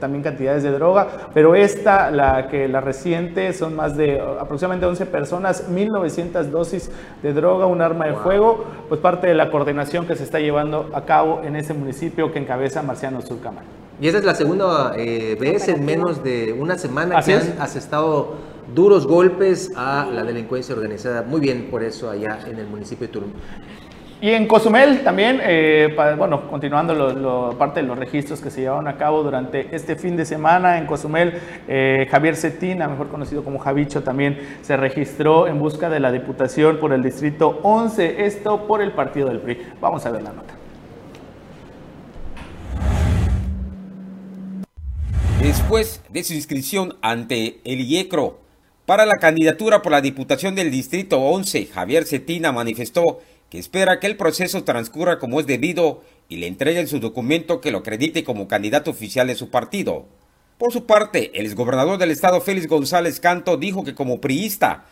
también 0.00 0.22
cantidades 0.22 0.62
de 0.62 0.70
droga, 0.70 1.08
pero 1.34 1.54
esta, 1.54 2.10
la 2.10 2.48
que 2.48 2.68
la 2.68 2.80
reciente, 2.80 3.52
son 3.52 3.74
más 3.74 3.96
de 3.96 4.20
aproximadamente 4.20 4.86
11 4.86 5.06
personas, 5.06 5.70
1.900 5.70 6.44
dosis 6.44 6.90
de 7.22 7.32
droga, 7.32 7.66
un 7.66 7.80
arma 7.80 8.06
de 8.06 8.14
fuego, 8.14 8.64
pues 8.88 9.00
parte 9.00 9.26
de 9.26 9.34
la 9.34 9.50
coordinación 9.50 10.06
que 10.06 10.16
se 10.16 10.24
está 10.24 10.40
llevando 10.40 10.90
a 10.92 11.04
cabo 11.04 11.42
en 11.44 11.56
este 11.56 11.74
municipio 11.74 12.32
que 12.32 12.38
encabeza 12.38 12.82
Marciano 12.82 13.20
Zulcamar. 13.22 13.64
Y 14.00 14.08
esa 14.08 14.18
es 14.18 14.24
la 14.24 14.34
segunda 14.34 14.92
eh, 14.96 15.36
vez 15.40 15.68
en 15.68 15.84
menos 15.84 16.22
de 16.22 16.52
una 16.52 16.76
semana 16.76 17.22
que 17.22 17.32
han 17.32 17.56
asestado 17.60 18.34
duros 18.74 19.06
golpes 19.06 19.72
a 19.76 20.08
la 20.12 20.24
delincuencia 20.24 20.74
organizada. 20.74 21.22
Muy 21.22 21.40
bien 21.40 21.68
por 21.70 21.82
eso 21.82 22.10
allá 22.10 22.40
en 22.46 22.58
el 22.58 22.66
municipio 22.66 23.06
de 23.06 23.12
Tulum. 23.12 23.30
Y 24.18 24.30
en 24.30 24.48
Cozumel 24.48 25.02
también, 25.04 25.40
eh, 25.42 25.94
bueno, 26.16 26.48
continuando 26.48 26.94
lo, 26.94 27.58
parte 27.58 27.82
de 27.82 27.86
los 27.86 27.98
registros 27.98 28.40
que 28.40 28.50
se 28.50 28.62
llevaron 28.62 28.88
a 28.88 28.96
cabo 28.96 29.22
durante 29.22 29.76
este 29.76 29.94
fin 29.94 30.16
de 30.16 30.24
semana 30.24 30.78
en 30.78 30.86
Cozumel, 30.86 31.34
eh, 31.68 32.08
Javier 32.10 32.34
Cetina, 32.34 32.88
mejor 32.88 33.08
conocido 33.08 33.44
como 33.44 33.58
Javicho, 33.58 34.02
también 34.02 34.38
se 34.62 34.78
registró 34.78 35.46
en 35.48 35.58
busca 35.58 35.90
de 35.90 36.00
la 36.00 36.10
diputación 36.12 36.78
por 36.78 36.94
el 36.94 37.02
distrito 37.02 37.60
11, 37.62 38.24
esto 38.24 38.66
por 38.66 38.80
el 38.80 38.92
partido 38.92 39.28
del 39.28 39.40
PRI. 39.40 39.58
Vamos 39.82 40.06
a 40.06 40.10
ver 40.10 40.22
la 40.22 40.32
nota. 40.32 40.54
Después 45.42 46.02
de 46.08 46.24
su 46.24 46.32
inscripción 46.32 46.94
ante 47.02 47.60
el 47.64 47.80
IECRO 47.82 48.45
para 48.86 49.04
la 49.04 49.16
candidatura 49.16 49.82
por 49.82 49.90
la 49.90 50.00
diputación 50.00 50.54
del 50.54 50.70
distrito 50.70 51.18
11, 51.18 51.66
Javier 51.66 52.04
Cetina 52.06 52.52
manifestó 52.52 53.20
que 53.50 53.58
espera 53.58 53.98
que 53.98 54.06
el 54.06 54.16
proceso 54.16 54.62
transcurra 54.62 55.18
como 55.18 55.40
es 55.40 55.46
debido 55.46 56.02
y 56.28 56.36
le 56.36 56.46
entreguen 56.46 56.86
su 56.86 57.00
documento 57.00 57.60
que 57.60 57.72
lo 57.72 57.78
acredite 57.78 58.22
como 58.22 58.46
candidato 58.46 58.92
oficial 58.92 59.26
de 59.26 59.34
su 59.34 59.50
partido. 59.50 60.06
Por 60.56 60.72
su 60.72 60.86
parte, 60.86 61.32
el 61.34 61.46
exgobernador 61.46 61.98
del 61.98 62.12
estado 62.12 62.40
Félix 62.40 62.68
González 62.68 63.18
Canto 63.18 63.56
dijo 63.56 63.82
que 63.82 63.94
como 63.94 64.20
priista 64.20 64.84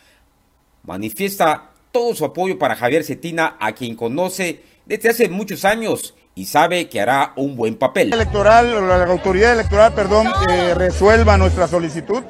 manifiesta 0.83 1.71
todo 1.93 2.13
su 2.15 2.25
apoyo 2.25 2.59
para 2.59 2.75
Javier 2.75 3.05
Cetina, 3.05 3.55
a 3.61 3.71
quien 3.71 3.95
conoce 3.95 4.61
desde 4.85 5.09
hace 5.09 5.29
muchos 5.29 5.63
años 5.63 6.15
y 6.35 6.45
sabe 6.47 6.89
que 6.89 6.99
hará 6.99 7.31
un 7.37 7.55
buen 7.55 7.75
papel. 7.75 8.13
Electoral, 8.13 8.87
la 8.87 9.05
autoridad 9.05 9.53
electoral, 9.53 9.93
perdón, 9.93 10.27
resuelva 10.75 11.37
nuestra 11.37 11.67
solicitud. 11.69 12.23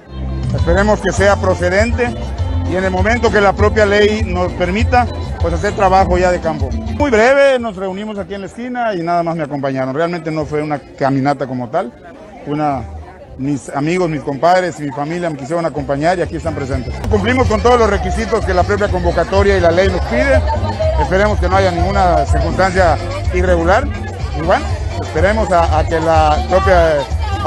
Esperemos 0.56 1.00
que 1.00 1.12
sea 1.12 1.36
procedente 1.36 2.14
y 2.70 2.76
en 2.76 2.84
el 2.84 2.92
momento 2.92 3.32
que 3.32 3.42
la 3.42 3.54
propia 3.54 3.86
ley 3.86 4.24
nos 4.26 4.52
permita, 4.54 5.08
pues 5.40 5.54
hacer 5.54 5.74
trabajo 5.74 6.18
ya 6.18 6.32
de 6.32 6.40
campo. 6.40 6.70
Muy 6.72 7.12
breve, 7.12 7.60
nos 7.60 7.76
reunimos 7.76 8.18
aquí 8.18 8.34
en 8.34 8.42
la 8.42 8.48
esquina 8.48 8.94
y 8.96 9.02
nada 9.02 9.22
más 9.22 9.36
me 9.36 9.44
acompañaron. 9.44 9.94
Realmente 9.94 10.32
no 10.32 10.46
fue 10.46 10.64
una 10.64 10.80
caminata 10.80 11.46
como 11.46 11.70
tal, 11.70 11.92
una 12.48 12.84
mis 13.38 13.70
amigos, 13.70 14.10
mis 14.10 14.22
compadres 14.22 14.80
y 14.80 14.84
mi 14.84 14.92
familia 14.92 15.30
me 15.30 15.38
quisieron 15.38 15.66
acompañar 15.66 16.18
y 16.18 16.22
aquí 16.22 16.38
están 16.38 16.56
presentes. 16.56 16.94
Cumplimos 17.10 17.48
con 17.48 17.62
todos 17.62 17.80
los 17.80 17.90
requisitos 17.90 18.46
que 18.46 18.54
la 18.54 18.64
propia 18.64 18.88
convocatoria 18.88 19.58
y 19.58 19.60
la 19.60 19.72
ley 19.72 19.90
nos 19.90 20.02
pide. 20.06 20.42
Esperemos 21.02 21.40
que 21.40 21.50
no 21.50 21.58
haya 21.58 21.72
ninguna 21.72 22.26
circunstancia 22.26 22.98
irregular 23.34 23.86
y 24.38 24.42
bueno, 24.42 24.66
esperemos 25.02 25.52
a, 25.52 25.84
que 25.86 26.00
la 26.00 26.38
propia 26.50 26.94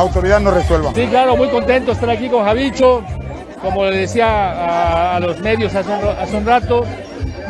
autoridad 0.00 0.40
nos 0.40 0.55
resuelva. 0.55 0.93
Sí, 0.95 1.07
claro, 1.07 1.37
muy 1.37 1.49
contento 1.49 1.93
estar 1.93 2.11
aquí 2.11 2.28
con 2.28 2.45
Javicho. 2.45 3.02
Como 3.62 3.85
le 3.85 3.99
decía 3.99 5.17
a, 5.17 5.21
los 5.21 5.40
medios 5.40 5.75
hace 5.75 6.37
un, 6.37 6.47
rato, 6.47 6.85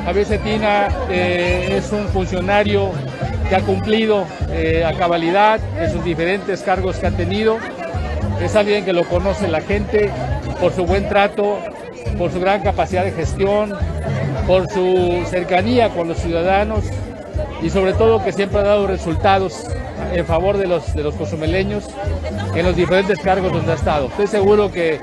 Javier 0.04 0.24
Cetina 0.24 0.88
eh, 1.10 1.76
es 1.76 1.92
un 1.92 2.08
funcionario 2.08 2.90
que 3.48 3.56
ha 3.56 3.60
cumplido 3.60 4.24
eh, 4.50 4.84
a 4.86 4.94
cabalidad 4.94 5.60
en 5.78 5.92
sus 5.92 6.02
diferentes 6.02 6.62
cargos 6.62 6.96
que 6.96 7.06
ha 7.08 7.10
tenido 7.10 7.58
es 8.40 8.54
alguien 8.54 8.84
que 8.84 8.92
lo 8.92 9.04
conoce 9.04 9.48
la 9.48 9.60
gente 9.60 10.10
por 10.60 10.72
su 10.72 10.84
buen 10.84 11.08
trato, 11.08 11.58
por 12.16 12.30
su 12.30 12.40
gran 12.40 12.62
capacidad 12.62 13.04
de 13.04 13.12
gestión, 13.12 13.74
por 14.46 14.68
su 14.70 15.24
cercanía 15.28 15.90
con 15.90 16.08
los 16.08 16.18
ciudadanos 16.18 16.84
y 17.62 17.70
sobre 17.70 17.92
todo 17.94 18.22
que 18.24 18.32
siempre 18.32 18.60
ha 18.60 18.62
dado 18.62 18.86
resultados 18.86 19.64
en 20.12 20.26
favor 20.26 20.56
de 20.56 20.66
los, 20.66 20.94
de 20.94 21.02
los 21.02 21.14
cozumeleños 21.14 21.84
en 22.54 22.64
los 22.64 22.76
diferentes 22.76 23.18
cargos 23.20 23.52
donde 23.52 23.72
ha 23.72 23.74
estado. 23.74 24.06
Estoy 24.06 24.26
seguro 24.26 24.70
que 24.70 25.00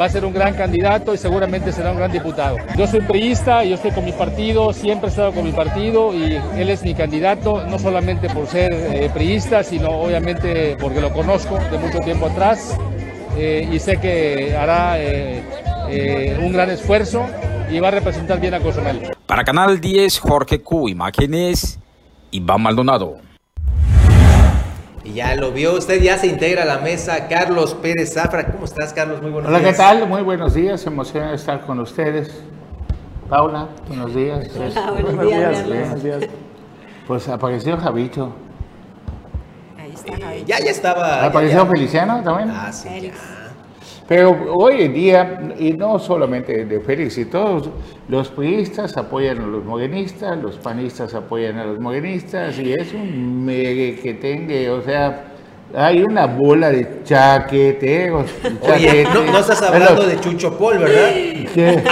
va 0.00 0.04
a 0.04 0.08
ser 0.08 0.24
un 0.24 0.32
gran 0.32 0.54
candidato 0.54 1.12
y 1.14 1.18
seguramente 1.18 1.72
será 1.72 1.90
un 1.90 1.96
gran 1.96 2.12
diputado. 2.12 2.56
Yo 2.76 2.86
soy 2.86 3.00
priista, 3.00 3.64
yo 3.64 3.74
estoy 3.74 3.90
con 3.90 4.04
mi 4.04 4.12
partido, 4.12 4.72
siempre 4.72 5.08
he 5.08 5.10
estado 5.10 5.32
con 5.32 5.44
mi 5.44 5.52
partido 5.52 6.14
y 6.14 6.38
él 6.56 6.70
es 6.70 6.82
mi 6.82 6.94
candidato, 6.94 7.66
no 7.66 7.78
solamente 7.78 8.28
por 8.28 8.46
ser 8.46 8.72
eh, 8.72 9.10
priista, 9.12 9.62
sino 9.64 9.88
obviamente 9.88 10.76
porque 10.80 11.00
lo 11.00 11.12
conozco 11.12 11.58
de 11.70 11.78
mucho 11.78 11.98
tiempo 12.00 12.26
atrás 12.26 12.76
eh, 13.36 13.68
y 13.70 13.78
sé 13.78 13.98
que 13.98 14.56
hará 14.56 14.94
eh, 14.98 15.42
un 16.40 16.52
gran 16.52 16.70
esfuerzo 16.70 17.26
y 17.70 17.80
va 17.80 17.88
a 17.88 17.92
representar 17.92 18.40
bien 18.40 18.54
a 18.54 18.60
Cozumel. 18.60 19.10
Para 19.26 19.44
Canal 19.44 19.80
10, 19.80 20.18
Jorge 20.20 20.62
Q, 20.62 20.88
imágenes, 20.88 21.78
Iván 22.30 22.62
Maldonado. 22.62 23.27
Y 25.08 25.14
ya 25.14 25.34
lo 25.36 25.52
vio, 25.52 25.74
usted 25.74 26.02
ya 26.02 26.18
se 26.18 26.26
integra 26.26 26.64
a 26.64 26.66
la 26.66 26.78
mesa. 26.78 27.28
Carlos 27.28 27.74
Pérez 27.74 28.12
Zafra, 28.12 28.52
¿cómo 28.52 28.66
estás, 28.66 28.92
Carlos? 28.92 29.22
Muy 29.22 29.30
buenos 29.30 29.50
días. 29.50 29.60
Hola, 29.62 29.70
¿qué 29.70 29.76
tal? 29.76 30.06
Muy 30.06 30.20
buenos 30.20 30.52
días, 30.52 30.86
emocionado 30.86 31.30
de 31.30 31.36
estar 31.36 31.62
con 31.62 31.80
ustedes. 31.80 32.42
Paula, 33.26 33.68
buenos 33.88 34.14
días. 34.14 34.50
buenos, 34.54 34.74
días, 35.26 35.66
buenos 35.66 36.02
días. 36.02 36.24
Pues 37.06 37.26
apareció 37.26 37.78
Javito. 37.78 38.34
Ahí 39.78 39.92
está 39.94 40.12
Javito. 40.12 40.46
ya, 40.46 40.58
ya 40.58 40.70
estaba. 40.70 41.24
¿Apareció 41.24 41.64
Feliciano 41.64 42.22
también? 42.22 42.50
Ah, 42.50 42.70
sí. 42.70 43.10
Pero 44.08 44.54
hoy 44.54 44.84
en 44.84 44.94
día, 44.94 45.38
y 45.58 45.74
no 45.74 45.98
solamente 45.98 46.64
de 46.64 46.80
Félix 46.80 47.18
y 47.18 47.26
todos, 47.26 47.68
los 48.08 48.30
priistas 48.30 48.96
apoyan 48.96 49.38
a 49.38 49.46
los 49.46 49.62
morenistas, 49.66 50.38
los 50.42 50.56
panistas 50.56 51.14
apoyan 51.14 51.58
a 51.58 51.66
los 51.66 51.78
morenistas, 51.78 52.58
y 52.58 52.72
es 52.72 52.94
un 52.94 53.46
que 53.46 54.18
tenga, 54.18 54.72
o 54.72 54.80
sea, 54.80 55.24
hay 55.74 56.02
una 56.02 56.26
bola 56.26 56.70
de 56.70 57.02
chaqueteros. 57.04 58.30
Oye, 58.62 59.06
no, 59.12 59.38
estás 59.38 59.60
hablando 59.60 60.06
de 60.06 60.18
Chucho 60.20 60.56
Pol, 60.56 60.78
¿verdad? 60.78 61.10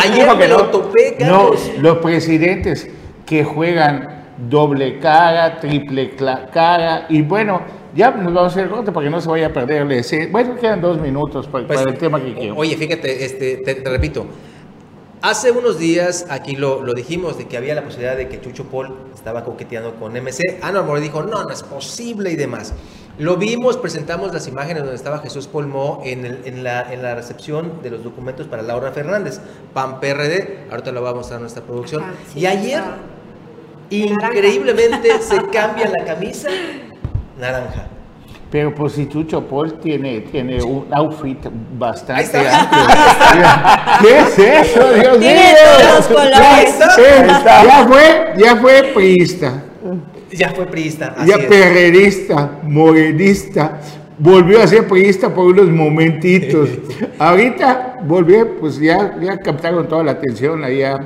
Ayer 0.02 0.36
me 0.38 0.48
lo 0.48 0.64
topé, 0.70 1.18
No, 1.20 1.50
los 1.82 1.98
presidentes 1.98 2.88
que 3.26 3.44
juegan 3.44 4.24
doble 4.48 4.98
cara, 5.00 5.58
triple 5.60 6.12
cara, 6.50 7.04
y 7.10 7.20
bueno, 7.20 7.60
ya 7.96 8.10
nos 8.10 8.32
vamos 8.32 8.42
a 8.42 8.60
hacer 8.60 8.68
corte 8.68 8.92
para 8.92 9.04
que 9.06 9.10
no 9.10 9.20
se 9.20 9.28
vaya 9.28 9.46
a 9.46 9.52
perder. 9.52 9.86
Bueno, 10.30 10.54
quedan 10.56 10.80
dos 10.80 11.00
minutos 11.00 11.46
para, 11.46 11.66
pues, 11.66 11.80
el 11.80 11.96
tema 11.96 12.22
que 12.22 12.34
quiero. 12.34 12.56
Oye, 12.56 12.76
fíjate, 12.76 13.24
este, 13.24 13.56
te, 13.56 13.82
repito. 13.88 14.26
Hace 15.22 15.50
unos 15.50 15.78
días 15.78 16.26
aquí 16.28 16.56
lo, 16.56 16.82
lo, 16.82 16.92
dijimos 16.92 17.38
de 17.38 17.46
que 17.48 17.56
había 17.56 17.74
la 17.74 17.82
posibilidad 17.82 18.16
de 18.16 18.28
que 18.28 18.38
Chucho 18.40 18.64
Paul 18.64 18.94
estaba 19.14 19.44
coqueteando 19.44 19.94
con 19.94 20.12
MC. 20.12 20.60
Ana 20.62 20.80
Amor 20.80 21.00
dijo, 21.00 21.22
no, 21.22 21.42
no 21.42 21.50
es 21.50 21.62
posible 21.62 22.30
y 22.30 22.36
demás. 22.36 22.74
Lo 23.18 23.38
vimos, 23.38 23.78
presentamos 23.78 24.32
las 24.34 24.46
imágenes 24.46 24.82
donde 24.82 24.94
estaba 24.94 25.18
Jesús 25.20 25.46
Polmó 25.46 26.02
en, 26.04 26.26
en, 26.44 26.62
la, 26.62 26.92
en 26.92 27.02
la 27.02 27.14
recepción 27.14 27.82
de 27.82 27.90
los 27.90 28.04
documentos 28.04 28.46
para 28.46 28.62
Laura 28.62 28.92
Fernández, 28.92 29.40
PAN 29.72 30.00
PRD. 30.00 30.66
Ahorita 30.70 30.92
lo 30.92 31.02
va 31.02 31.10
a 31.10 31.14
mostrar 31.14 31.40
nuestra 31.40 31.62
producción. 31.62 32.04
y 32.34 32.44
ayer, 32.44 32.82
increíblemente, 33.88 35.18
se 35.22 35.38
cambia 35.48 35.90
la 35.98 36.04
camisa 36.04 36.50
naranja. 37.38 37.88
Pero 38.50 38.72
pues 38.74 38.92
si 38.92 39.08
Chucho 39.08 39.46
Paul 39.46 39.80
tiene, 39.80 40.20
tiene 40.20 40.62
un 40.62 40.86
outfit 40.92 41.38
bastante 41.76 42.38
amplio. 42.38 42.84
¿Qué 44.00 44.18
es 44.20 44.38
eso, 44.38 44.92
Dios 44.94 45.18
mío? 45.18 45.28
Los 45.96 46.06
colores. 46.06 46.78
Ya 47.46 47.86
fue, 47.88 48.32
ya 48.38 48.56
fue 48.56 48.82
priista. 48.94 49.62
Ya 50.30 50.50
fue 50.50 50.66
priista. 50.66 51.14
ya 51.26 51.38
perrerista, 51.38 52.58
morenista. 52.62 53.80
Volvió 54.18 54.62
a 54.62 54.66
ser 54.66 54.86
priista 54.86 55.34
por 55.34 55.46
unos 55.46 55.68
momentitos. 55.68 56.70
Ahorita 57.18 57.98
volvió, 58.04 58.58
pues 58.58 58.78
ya, 58.78 59.16
ya 59.20 59.38
captaron 59.38 59.88
toda 59.88 60.04
la 60.04 60.12
atención 60.12 60.62
allá 60.64 60.98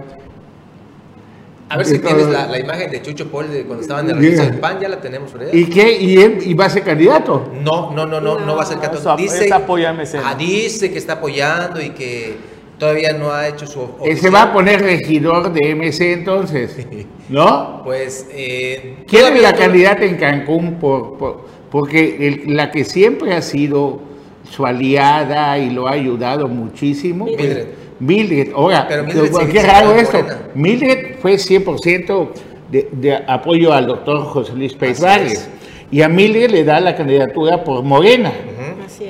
a 1.70 1.76
ver 1.76 1.86
si 1.86 2.00
tienes 2.00 2.26
la, 2.26 2.58
imagen 2.58 2.90
de 2.90 3.00
Chucho 3.00 3.30
Paul 3.30 3.48
de 3.48 3.62
cuando 3.62 3.82
estaban 3.82 4.04
en 4.06 4.16
el 4.16 4.16
registro 4.16 4.44
del 4.46 4.58
PAN, 4.58 4.80
ya 4.80 4.88
la 4.88 5.00
tenemos, 5.00 5.32
¿verdad? 5.32 5.52
¿Y 5.52 5.66
qué? 5.66 5.96
¿Y 6.00 6.18
él 6.18 6.38
y 6.44 6.54
va 6.54 6.64
a 6.64 6.70
ser 6.70 6.82
candidato? 6.82 7.48
No, 7.62 7.92
no, 7.92 8.06
no, 8.06 8.20
no, 8.20 8.40
no, 8.40 8.56
va 8.56 8.64
a 8.64 8.66
ser 8.66 8.78
candidato. 8.78 9.16
Dice, 9.16 9.48
ah, 9.52 10.34
dice 10.36 10.90
que 10.90 10.98
está 10.98 11.14
apoyando 11.14 11.80
y 11.80 11.90
que 11.90 12.34
todavía 12.76 13.12
no 13.12 13.30
ha 13.32 13.46
hecho 13.46 13.68
su 13.68 13.88
Él 14.04 14.18
se 14.18 14.30
va 14.30 14.42
a 14.42 14.52
poner 14.52 14.80
regidor 14.82 15.52
de 15.52 15.76
MC 15.76 16.12
entonces, 16.12 16.76
¿no? 17.28 17.82
pues... 17.84 18.26
Eh, 18.32 19.04
¿Quién 19.06 19.36
es 19.36 19.42
la 19.42 19.54
candidata 19.54 20.04
en 20.04 20.16
Cancún? 20.16 20.74
Por, 20.80 21.46
porque 21.70 22.42
la 22.48 22.72
que 22.72 22.82
siempre 22.84 23.32
ha 23.32 23.42
sido 23.42 24.00
su 24.42 24.66
aliada 24.66 25.56
y 25.56 25.70
lo 25.70 25.86
ha 25.86 25.92
ayudado 25.92 26.48
muchísimo... 26.48 27.26
Mildred. 27.26 27.79
Mildred, 28.00 28.52
ahora, 28.54 28.88
qué 29.52 29.62
raro 29.62 29.94
esto. 29.94 30.18
Mildred 30.54 31.16
fue 31.20 31.34
100% 31.34 32.28
de, 32.70 32.88
de, 32.92 33.14
apoyo 33.26 33.72
al 33.72 33.86
doctor 33.86 34.24
José 34.24 34.54
Luis 34.54 34.74
Pérez 34.74 35.00
Vargas. 35.00 35.50
Y 35.90 36.02
a 36.02 36.08
Mildred 36.08 36.50
le 36.50 36.64
da 36.64 36.80
la 36.80 36.96
candidatura 36.96 37.62
por 37.62 37.82
Morena. 37.82 38.32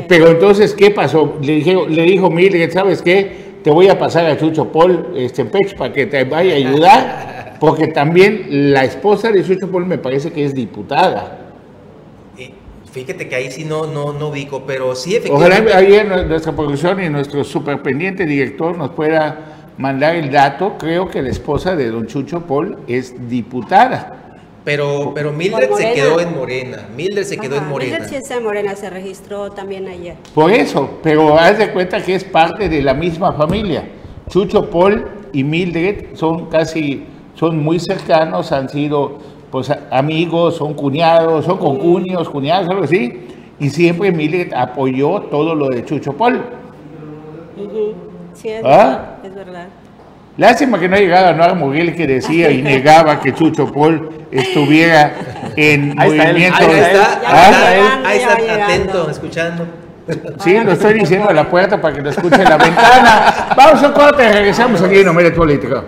Pero 0.09 0.29
entonces, 0.29 0.75
¿qué 0.75 0.91
pasó? 0.91 1.39
Le, 1.41 1.55
dije, 1.55 1.77
le 1.89 2.03
dijo 2.03 2.31
Mildred, 2.31 2.73
¿sabes 2.73 3.01
qué? 3.03 3.51
Te 3.63 3.71
voy 3.71 3.89
a 3.89 3.99
pasar 3.99 4.27
a 4.27 4.37
Chucho 4.37 4.73
Paul 4.73 5.13
este, 5.17 5.45
Pech 5.45 5.77
para 5.77 5.93
que 5.93 6.07
te 6.07 6.25
vaya 6.25 6.55
a 6.55 6.57
ayudar, 6.57 7.57
porque 7.61 7.89
también 7.89 8.73
la 8.73 8.85
esposa 8.85 9.31
de 9.31 9.45
Chucho 9.45 9.71
Paul 9.71 9.87
me 9.87 9.99
parece 9.99 10.33
que 10.33 10.45
es 10.45 10.55
diputada. 10.55 11.40
Fíjate 12.93 13.29
que 13.29 13.35
ahí 13.37 13.51
sí 13.51 13.65
no, 13.65 13.87
no, 13.87 14.13
no 14.13 14.29
ubico, 14.29 14.65
pero 14.67 14.95
sí 14.97 15.15
efectivamente. 15.15 15.71
Ojalá 15.71 15.79
ayer 15.79 16.27
nuestra 16.27 16.53
producción 16.53 17.03
y 17.03 17.09
nuestro 17.09 17.45
superpendiente 17.45 18.27
director 18.27 18.77
nos 18.77 18.91
pueda 18.91 19.73
mandar 19.79 20.17
el 20.17 20.31
dato. 20.31 20.77
Creo 20.77 21.09
que 21.09 21.23
la 21.23 21.31
esposa 21.31 21.77
de 21.77 21.91
don 21.91 22.07
Chucho 22.07 22.41
Paul 22.47 22.79
es 22.89 23.29
diputada. 23.29 24.17
Pero, 24.65 25.13
pero 25.15 25.33
Mildred 25.33 25.71
se 25.73 25.93
quedó 25.95 26.21
en 26.21 26.35
Morena. 26.35 26.89
Mildred 26.95 27.25
se 27.25 27.39
quedó 27.39 27.57
en 27.57 27.69
Morena. 27.69 27.99
Mildred 27.99 28.11
sí 28.11 28.17
está 28.17 28.37
en 28.37 28.45
Morena, 28.45 28.77
se 28.77 28.91
registró 28.91 29.51
también 29.51 29.89
ayer. 29.89 30.17
Por 30.35 30.53
eso, 30.53 30.99
pero 31.03 31.39
haz 31.39 31.59
de 31.59 31.73
cuenta 31.73 32.03
que 32.03 32.15
es 32.15 32.25
parte 32.25 32.69
de 32.69 32.83
la 32.83 32.93
misma 32.93 33.33
familia. 33.33 33.85
Chucho 34.29 34.69
Paul 34.69 35.07
y 35.33 35.45
Mildred 35.45 36.15
son 36.15 36.47
casi, 36.51 37.05
son 37.35 37.59
muy 37.59 37.81
cercanos, 37.81 38.53
han 38.53 38.69
sido 38.69 39.19
pues 39.51 39.73
amigos, 39.91 40.57
son 40.57 40.75
cuñados, 40.75 41.45
son 41.45 41.59
concuños, 41.59 42.29
cuñados, 42.29 42.69
algo 42.69 42.85
así. 42.85 43.27
Y 43.59 43.69
siempre 43.71 44.11
Mildred 44.13 44.53
apoyó 44.55 45.21
todo 45.23 45.55
lo 45.55 45.69
de 45.69 45.85
Chucho 45.85 46.13
Paul. 46.13 46.41
Sí, 48.35 48.49
es, 48.49 48.65
¿Ah? 48.65 49.19
verdad, 49.23 49.25
es 49.25 49.35
verdad. 49.35 49.67
Lástima 50.37 50.79
que 50.79 50.89
no 50.89 50.97
ha 50.97 51.01
llegado 51.01 51.27
a 51.27 51.33
Noar 51.33 51.57
Moguel 51.57 51.95
que 51.95 52.07
decía 52.07 52.51
y 52.51 52.63
negaba 52.63 53.21
que 53.21 53.35
Chucho 53.35 53.71
Paul 53.71 54.09
estuviera 54.31 55.13
en 55.57 55.95
movimiento. 55.95 56.57
ahí 56.61 56.79
está, 56.79 57.21
¿Ah? 57.27 58.03
ahí 58.07 58.19
está, 58.19 58.65
atento, 58.65 59.11
escuchando. 59.11 59.67
Sí, 60.43 60.59
lo 60.59 60.73
estoy 60.73 60.95
diciendo 60.95 61.29
a 61.29 61.33
la 61.33 61.49
puerta 61.49 61.81
para 61.81 61.95
que 61.95 62.03
lo 62.03 62.11
escuche 62.11 62.43
en 62.43 62.49
la 62.49 62.57
ventana. 62.57 63.55
Vamos 63.57 63.83
a 63.83 63.89
un 63.89 63.93
corte, 63.93 64.33
regresamos 64.33 64.83
aquí 64.83 64.99
en 64.99 65.09
Hombre 65.09 65.31
Político. 65.31 65.85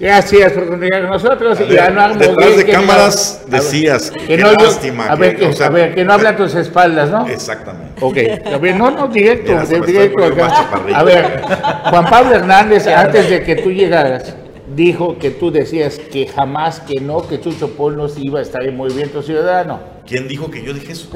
Gracias 0.00 0.52
por 0.52 0.66
continuar 0.66 1.02
con 1.02 1.10
nosotros. 1.10 1.58
y 1.60 1.76
Anuar 1.76 2.16
detrás 2.16 2.56
de 2.56 2.64
cámaras 2.64 3.42
decías, 3.46 4.10
que 4.10 4.38
no, 4.38 4.50
lástima. 4.52 5.04
A 5.04 5.14
ver, 5.14 5.36
que, 5.36 5.46
o 5.46 5.52
sea, 5.52 5.66
a 5.66 5.68
ver, 5.70 5.94
que 5.94 6.04
no 6.06 6.14
habla 6.14 6.30
a 6.30 6.36
tus 6.36 6.54
espaldas, 6.54 7.10
¿no? 7.10 7.28
Exactamente. 7.28 8.00
Ok, 8.00 8.16
a 8.46 8.56
ver, 8.56 8.76
no, 8.76 8.90
no, 8.90 9.08
directo, 9.08 9.52
directo 9.84 10.24
acá. 10.24 10.70
A 10.94 11.02
ver, 11.02 11.42
Juan 11.90 12.04
Pablo 12.06 12.34
Hernández, 12.34 12.86
antes 12.86 13.28
de 13.28 13.42
que 13.42 13.56
tú 13.56 13.70
llegaras, 13.70 14.34
dijo 14.74 15.18
que 15.18 15.30
tú 15.30 15.50
decías 15.50 15.98
que 15.98 16.26
jamás, 16.26 16.80
que 16.80 17.00
no, 17.00 17.26
que 17.26 17.40
Chucho 17.40 17.70
Paul 17.70 17.96
no 17.96 18.08
se 18.08 18.20
iba 18.20 18.38
a 18.38 18.42
estar 18.42 18.64
en 18.64 18.76
Movimiento 18.76 19.22
Ciudadano. 19.22 19.80
¿Quién 20.06 20.26
dijo 20.26 20.50
que 20.50 20.62
yo 20.62 20.72
dije 20.72 20.92
eso? 20.92 21.08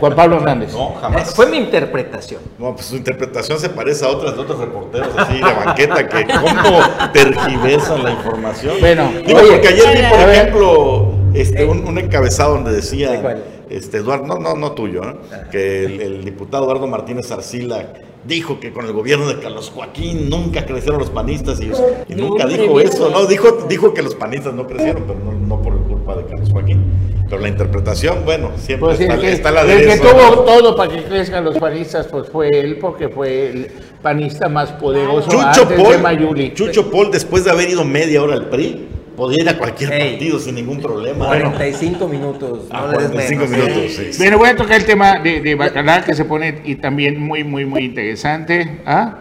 Juan 0.00 0.14
Pablo 0.14 0.36
Hernández. 0.36 0.72
No, 0.72 0.94
jamás. 0.94 1.34
Fue 1.34 1.46
mi 1.46 1.58
interpretación. 1.58 2.40
No, 2.58 2.74
pues 2.74 2.86
su 2.86 2.96
interpretación 2.96 3.58
se 3.58 3.68
parece 3.68 4.04
a 4.06 4.08
otras 4.08 4.34
de 4.34 4.40
otros 4.40 4.58
reporteros 4.58 5.08
así 5.16 5.34
de 5.34 5.42
banqueta 5.42 6.08
que 6.08 6.26
cómo 6.26 6.80
tergiversan 7.12 8.04
la 8.04 8.12
información. 8.12 8.76
Bueno, 8.80 9.10
digo, 9.26 9.40
porque 9.50 9.68
ayer 9.68 9.96
vi, 9.96 10.08
por 10.08 10.30
ejemplo, 10.30 11.12
este, 11.34 11.64
un, 11.64 11.98
encabezado 11.98 12.54
donde 12.54 12.72
decía, 12.72 13.38
este, 13.68 13.98
Eduardo, 13.98 14.26
no, 14.26 14.38
no, 14.38 14.54
no 14.54 14.72
tuyo, 14.72 15.02
¿eh? 15.04 15.14
ah. 15.32 15.50
que 15.50 15.84
el, 15.84 16.00
el, 16.00 16.24
diputado 16.24 16.64
Eduardo 16.64 16.86
Martínez 16.86 17.30
Arcila 17.30 17.92
dijo 18.28 18.60
que 18.60 18.72
con 18.72 18.84
el 18.84 18.92
gobierno 18.92 19.26
de 19.26 19.40
Carlos 19.40 19.72
Joaquín 19.74 20.28
nunca 20.28 20.66
crecieron 20.66 21.00
los 21.00 21.10
panistas 21.10 21.60
y, 21.60 22.14
nunca 22.14 22.46
dijo 22.46 22.78
eso, 22.78 23.10
no, 23.10 23.26
dijo, 23.26 23.66
dijo 23.68 23.94
que 23.94 24.02
los 24.02 24.14
panistas 24.14 24.54
no 24.54 24.66
crecieron, 24.66 25.04
pero 25.06 25.18
no, 25.18 25.62
por 25.62 25.76
culpa 25.84 26.14
de 26.14 26.26
Carlos 26.26 26.50
Joaquín. 26.50 26.84
Pero 27.28 27.42
la 27.42 27.48
interpretación, 27.48 28.24
bueno, 28.24 28.52
siempre 28.56 28.96
pues 28.96 29.00
está, 29.00 29.50
la 29.50 29.64
de 29.64 29.82
El 29.82 29.88
que 29.88 29.98
tuvo 29.98 30.44
todo 30.44 30.76
para 30.76 30.94
que 30.94 31.04
crezcan 31.04 31.44
los 31.44 31.58
panistas, 31.58 32.06
pues 32.06 32.28
fue 32.28 32.48
él, 32.48 32.78
porque 32.78 33.08
fue 33.08 33.50
el 33.50 33.70
panista 34.02 34.48
más 34.48 34.72
poderoso 34.72 35.28
Chucho 35.28 35.42
antes 35.42 35.90
de 35.90 35.98
Mayuli. 35.98 36.54
Chucho 36.54 36.90
Paul, 36.90 37.10
después 37.10 37.44
de 37.44 37.50
haber 37.50 37.70
ido 37.70 37.84
media 37.84 38.22
hora 38.22 38.34
al 38.34 38.48
PRI, 38.48 38.88
podía 39.18 39.42
ir 39.42 39.48
a 39.48 39.58
cualquier 39.58 39.90
partido 39.90 40.38
sin 40.38 40.54
ningún 40.54 40.80
problema. 40.80 41.26
45 41.26 42.08
minutos. 42.08 42.68
No 42.70 42.90
45 42.92 43.42
ah, 43.42 43.46
minutos, 43.48 43.92
sí. 43.92 44.10
Bueno, 44.16 44.38
voy 44.38 44.48
a 44.48 44.56
tocar 44.56 44.76
el 44.76 44.86
tema 44.86 45.18
de, 45.18 45.40
de 45.40 45.54
Bacalar, 45.56 46.04
que 46.04 46.14
se 46.14 46.24
pone 46.24 46.62
y 46.64 46.76
también 46.76 47.20
muy, 47.20 47.42
muy, 47.42 47.66
muy 47.66 47.84
interesante. 47.84 48.80
¿Ah? 48.86 49.18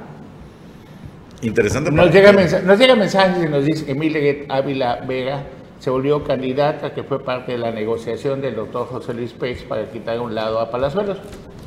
Interesante. 1.41 1.91
Nos 1.91 2.11
llega, 2.13 2.31
mensaje, 2.31 2.63
nos 2.63 2.79
llega 2.79 2.95
mensajes 2.95 3.43
y 3.43 3.49
nos 3.49 3.65
dice 3.65 3.85
que 3.85 3.95
Mildred 3.95 4.45
Ávila 4.49 5.03
Vega 5.07 5.43
se 5.79 5.89
volvió 5.89 6.23
candidata, 6.23 6.93
que 6.93 7.03
fue 7.03 7.23
parte 7.23 7.53
de 7.53 7.57
la 7.57 7.71
negociación 7.71 8.39
del 8.39 8.55
doctor 8.55 8.87
José 8.87 9.15
Luis 9.15 9.33
Pérez 9.33 9.63
para 9.63 9.89
quitar 9.89 10.19
un 10.19 10.35
lado 10.35 10.59
a 10.59 10.69
Palazuelos. 10.69 11.17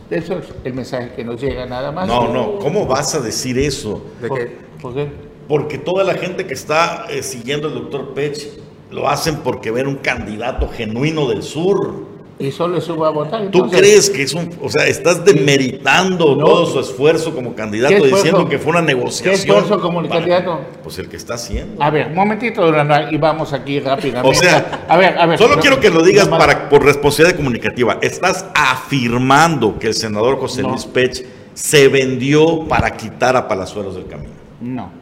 Eso 0.09 0.39
es 0.39 0.47
el 0.65 0.75
mensaje 0.75 1.11
que 1.17 1.25
nos 1.25 1.41
llega 1.41 1.67
nada 1.67 1.91
más. 1.91 2.07
No, 2.07 2.33
no, 2.33 2.59
¿cómo 2.59 2.87
vas 2.87 3.13
a 3.17 3.21
decir 3.21 3.59
eso? 3.59 4.05
¿De 4.21 4.29
qué? 4.29 4.57
¿Por 4.81 4.95
qué? 4.95 5.30
Porque 5.51 5.79
toda 5.79 6.05
la 6.05 6.15
gente 6.15 6.47
que 6.47 6.55
está 6.55 7.07
eh, 7.11 7.25
siguiendo 7.25 7.67
al 7.67 7.75
doctor 7.75 8.15
Pech 8.15 8.51
lo 8.93 9.09
hacen 9.09 9.39
porque 9.39 9.73
ven 9.73 9.89
un 9.89 9.97
candidato 9.97 10.69
genuino 10.69 11.29
del 11.29 11.43
sur. 11.43 12.07
Y 12.39 12.53
solo 12.53 12.81
subo 12.81 13.05
a 13.05 13.11
votar. 13.11 13.51
¿Tú 13.51 13.69
crees 13.69 14.11
que 14.11 14.23
es 14.23 14.33
un, 14.33 14.49
o 14.63 14.69
sea, 14.69 14.87
estás 14.87 15.25
demeritando 15.25 16.39
todo 16.39 16.67
su 16.67 16.79
esfuerzo 16.79 17.35
como 17.35 17.57
candidato 17.57 18.05
diciendo 18.05 18.49
que 18.49 18.61
fue 18.61 18.71
una 18.71 18.83
negociación? 18.83 19.35
¿Qué 19.35 19.41
esfuerzo 19.41 19.81
como 19.81 20.09
candidato? 20.09 20.61
Pues 20.85 20.97
el 21.01 21.09
que 21.09 21.17
está 21.17 21.35
haciendo. 21.35 21.83
A 21.83 21.91
ver, 21.91 22.07
un 22.07 22.15
momentito, 22.15 22.73
y 23.11 23.17
vamos 23.17 23.53
aquí 23.53 23.81
rápidamente. 23.81 24.39
O 24.39 24.41
sea, 24.41 24.85
a 24.89 24.97
ver, 24.97 25.19
a 25.19 25.27
ver. 25.27 25.37
Solo 25.37 25.59
quiero 25.59 25.81
que 25.81 25.91
lo 25.91 26.05
digas 26.05 26.29
para, 26.29 26.69
por 26.69 26.85
responsabilidad 26.85 27.37
comunicativa. 27.37 27.99
Estás 28.01 28.47
afirmando 28.55 29.81
que 29.81 29.89
el 29.89 29.95
senador 29.95 30.39
José 30.39 30.63
Luis 30.63 30.87
Pech 30.87 31.27
se 31.55 31.89
vendió 31.89 32.69
para 32.69 32.97
quitar 32.97 33.35
a 33.37 33.49
Palazuelos 33.49 33.97
del 33.97 34.07
camino. 34.07 34.31
No. 34.61 35.00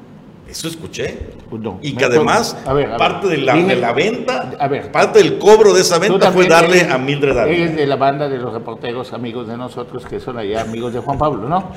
Eso 0.48 0.68
escuché. 0.68 1.18
Pues 1.50 1.62
y 1.82 1.94
que 1.94 2.04
además, 2.04 2.56
parte 2.96 3.28
de 3.28 3.38
la, 3.38 3.54
la, 3.54 3.92
venta, 3.92 4.50
parte 4.92 5.18
del 5.18 5.38
cobro 5.38 5.74
de 5.74 5.82
esa 5.82 5.98
venta 5.98 6.32
fue 6.32 6.46
darle 6.46 6.82
a 6.82 6.96
Mildred 6.98 7.36
Eres 7.36 7.76
de 7.76 7.86
la 7.86 7.96
banda 7.96 8.28
de 8.28 8.38
los 8.38 8.52
reporteros 8.52 9.12
amigos 9.12 9.48
de 9.48 9.56
nosotros, 9.56 10.06
que 10.06 10.20
son 10.20 10.38
allá 10.38 10.62
amigos 10.62 10.92
de 10.94 11.00
Juan 11.00 11.18
Pablo, 11.18 11.48
¿no? 11.48 11.72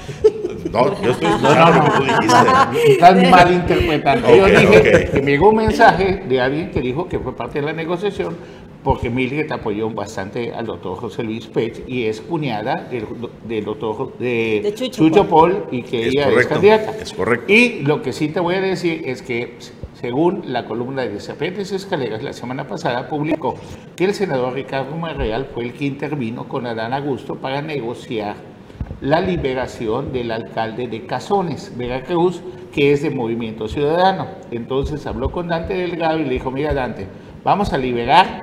No, 0.72 1.02
yo 1.02 1.12
estoy 1.12 1.28
no, 1.28 1.56
no, 1.56 1.74
no, 1.74 1.94
tú 1.94 2.04
dijiste. 2.04 2.92
Están 2.92 3.30
malinterpretando. 3.30 4.36
yo 4.36 4.46
dije 4.46 5.10
que 5.14 5.22
me 5.22 5.32
llegó 5.32 5.50
un 5.50 5.58
mensaje 5.58 6.24
de 6.28 6.42
alguien 6.42 6.72
que 6.72 6.82
dijo 6.82 7.08
que 7.08 7.20
fue 7.20 7.36
parte 7.36 7.60
de 7.60 7.66
la 7.66 7.74
negociación 7.74 8.36
porque 8.84 9.10
Mildred 9.10 9.52
apoyó 9.52 9.90
bastante 9.90 10.54
al 10.54 10.66
doctor 10.66 10.98
José 10.98 11.24
Luis 11.24 11.46
Pech 11.48 11.84
y 11.88 12.06
es 12.06 12.22
cuñada 12.22 12.88
del, 12.90 13.64
doctor 13.64 14.18
de, 14.18 14.74
Chucho, 14.92 15.28
Paul 15.28 15.66
y 15.72 15.84
que 15.84 16.08
ella 16.08 16.30
es 16.30 16.48
candidata. 16.48 16.96
Es 17.00 17.14
correcto. 17.14 17.52
Y 17.52 17.82
lo 17.82 18.02
que 18.02 18.12
sí 18.12 18.30
te 18.30 18.40
voy 18.40 18.56
a 18.56 18.62
decir 18.62 19.04
es 19.06 19.22
que, 19.22 19.58
según 19.94 20.44
la 20.52 20.66
columna 20.66 21.04
de 21.04 21.20
Serpientes 21.20 21.72
Escaleras, 21.72 22.24
la 22.24 22.34
semana 22.34 22.68
pasada 22.68 23.08
publicó 23.08 23.56
que 23.96 24.06
el 24.06 24.14
senador 24.16 24.54
Ricardo 24.54 24.96
Marreal 24.96 25.50
fue 25.54 25.66
el 25.66 25.74
que 25.74 25.86
intervino 25.86 26.48
con 26.48 26.66
Adán 26.66 26.94
Augusto 26.94 27.36
para 27.36 27.62
negociar 27.62 28.51
la 29.00 29.22
liberación 29.22 30.12
del 30.12 30.32
alcalde 30.32 30.88
de 30.88 31.06
Cazones, 31.06 31.72
Veracruz, 31.78 32.42
que 32.74 32.92
es 32.92 33.02
de 33.02 33.10
Movimiento 33.10 33.68
Ciudadano. 33.68 34.28
Entonces 34.52 35.06
habló 35.08 35.32
con 35.32 35.48
Dante 35.48 35.74
Delgado 35.74 36.20
y 36.20 36.26
le 36.26 36.32
dijo, 36.32 36.52
mira 36.52 36.74
Dante, 36.74 37.08
vamos 37.44 37.74
a 37.74 37.78
liberar 37.78 38.42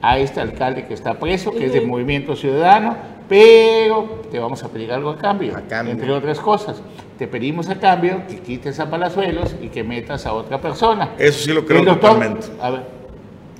a 0.00 0.18
este 0.18 0.40
alcalde 0.40 0.86
que 0.86 0.94
está 0.94 1.18
preso, 1.18 1.50
que 1.50 1.66
es 1.66 1.72
de 1.72 1.80
Movimiento 1.80 2.36
Ciudadano, 2.36 2.96
pero 3.28 4.22
te 4.30 4.38
vamos 4.38 4.62
a 4.62 4.68
pedir 4.68 4.92
algo 4.92 5.10
a 5.10 5.18
cambio, 5.18 5.54
entre 5.70 6.12
otras 6.12 6.38
cosas. 6.40 6.82
Te 7.18 7.26
pedimos 7.26 7.68
a 7.68 7.78
cambio 7.80 8.22
que 8.28 8.38
quites 8.38 8.78
a 8.78 8.88
Palazuelos 8.88 9.56
y 9.60 9.68
que 9.68 9.82
metas 9.82 10.24
a 10.24 10.32
otra 10.32 10.60
persona. 10.60 11.10
Eso 11.18 11.40
sí 11.40 11.52
lo 11.52 11.66
creo 11.66 11.84
totalmente. 11.84 12.46
A 12.60 12.70
ver, 12.70 12.97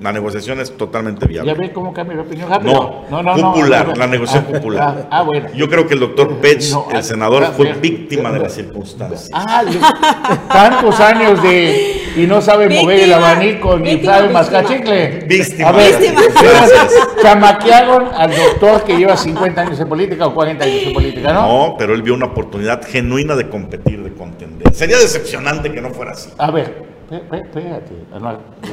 la 0.01 0.13
negociación 0.13 0.61
es 0.61 0.77
totalmente 0.77 1.27
viable. 1.27 1.53
¿Ya 1.53 1.59
ve 1.59 1.73
cómo 1.73 1.93
cambia 1.93 2.17
la 2.17 2.23
opinión 2.23 2.49
rápido? 2.49 3.05
No, 3.11 3.23
no, 3.23 3.37
no. 3.37 3.53
Popular, 3.53 3.97
la 3.97 4.07
negociación 4.07 4.47
ah, 4.49 4.53
popular. 4.53 5.09
Ah, 5.11 5.23
bueno. 5.23 5.49
Yo 5.55 5.69
creo 5.69 5.87
que 5.87 5.95
el 5.95 6.01
doctor 6.01 6.37
Pech, 6.37 6.63
el 6.93 7.03
senador, 7.03 7.45
fue 7.57 7.73
víctima 7.73 8.31
de 8.31 8.39
las 8.39 8.55
circunstancias. 8.55 9.31
Ah, 9.33 9.65
tantos 10.49 11.01
años 11.01 11.43
de. 11.43 12.03
Y 12.17 12.27
no 12.27 12.41
sabe 12.41 12.69
mover 12.69 13.01
el 13.01 13.13
abanico 13.13 13.79
ni 13.79 14.03
sabe 14.03 14.29
mascar 14.29 14.67
chicle. 14.67 15.25
Víctima. 15.27 15.69
A 15.69 15.73
ver, 15.73 15.95
chamaquearon 17.23 18.09
al 18.15 18.31
doctor 18.31 18.85
que 18.85 18.97
lleva 18.97 19.17
50 19.17 19.61
años 19.61 19.81
en 19.81 19.89
política 19.89 20.27
o 20.27 20.35
40 20.35 20.65
años 20.65 20.83
en 20.85 20.95
política, 20.95 21.33
¿no? 21.33 21.43
No, 21.43 21.77
pero 21.79 21.95
él 21.95 22.03
vio 22.03 22.15
una 22.15 22.27
oportunidad 22.27 22.87
genuina 22.87 23.35
de 23.35 23.49
competir, 23.49 24.03
de 24.03 24.13
contender. 24.13 24.75
Sería 24.75 24.99
decepcionante 24.99 25.73
que 25.73 25.81
no 25.81 25.91
fuera 25.91 26.13
así. 26.13 26.31
A 26.39 26.51
ver, 26.51 26.88
Espérate, 27.11 27.95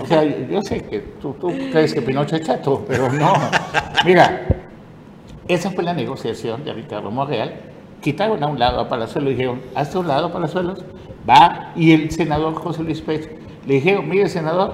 o 0.02 0.06
sea, 0.06 0.24
yo 0.24 0.62
sé 0.62 0.82
que 0.84 1.00
tú, 1.22 1.34
crees 1.72 1.94
que 1.94 2.02
Pinocho 2.02 2.36
es 2.36 2.42
chato, 2.42 2.84
pero 2.86 3.10
no. 3.10 3.34
Mira, 4.06 4.46
esa 5.48 5.72
fue 5.72 5.86
la 5.86 5.94
negociación 5.94 6.66
de 6.66 6.74
Ricardo 6.74 7.12
Monreal. 7.12 7.54
Quitaron 8.02 8.44
a 8.44 8.48
un 8.48 8.60
lado 8.60 8.82
a 8.82 8.90
Palazuelos 8.90 9.32
y 9.32 9.36
dijeron, 9.36 9.62
hazte 9.74 9.98
un 9.98 10.08
lado 10.10 10.34
Palazuelos, 10.34 10.84
va. 11.28 11.72
Y 11.78 11.94
el 11.94 12.12
senador 12.12 12.56
José 12.56 12.84
Luis 12.84 13.00
Pérez 13.00 13.30
le 13.66 13.76
dijeron, 13.76 14.10
mire 14.10 14.28
senador, 14.28 14.74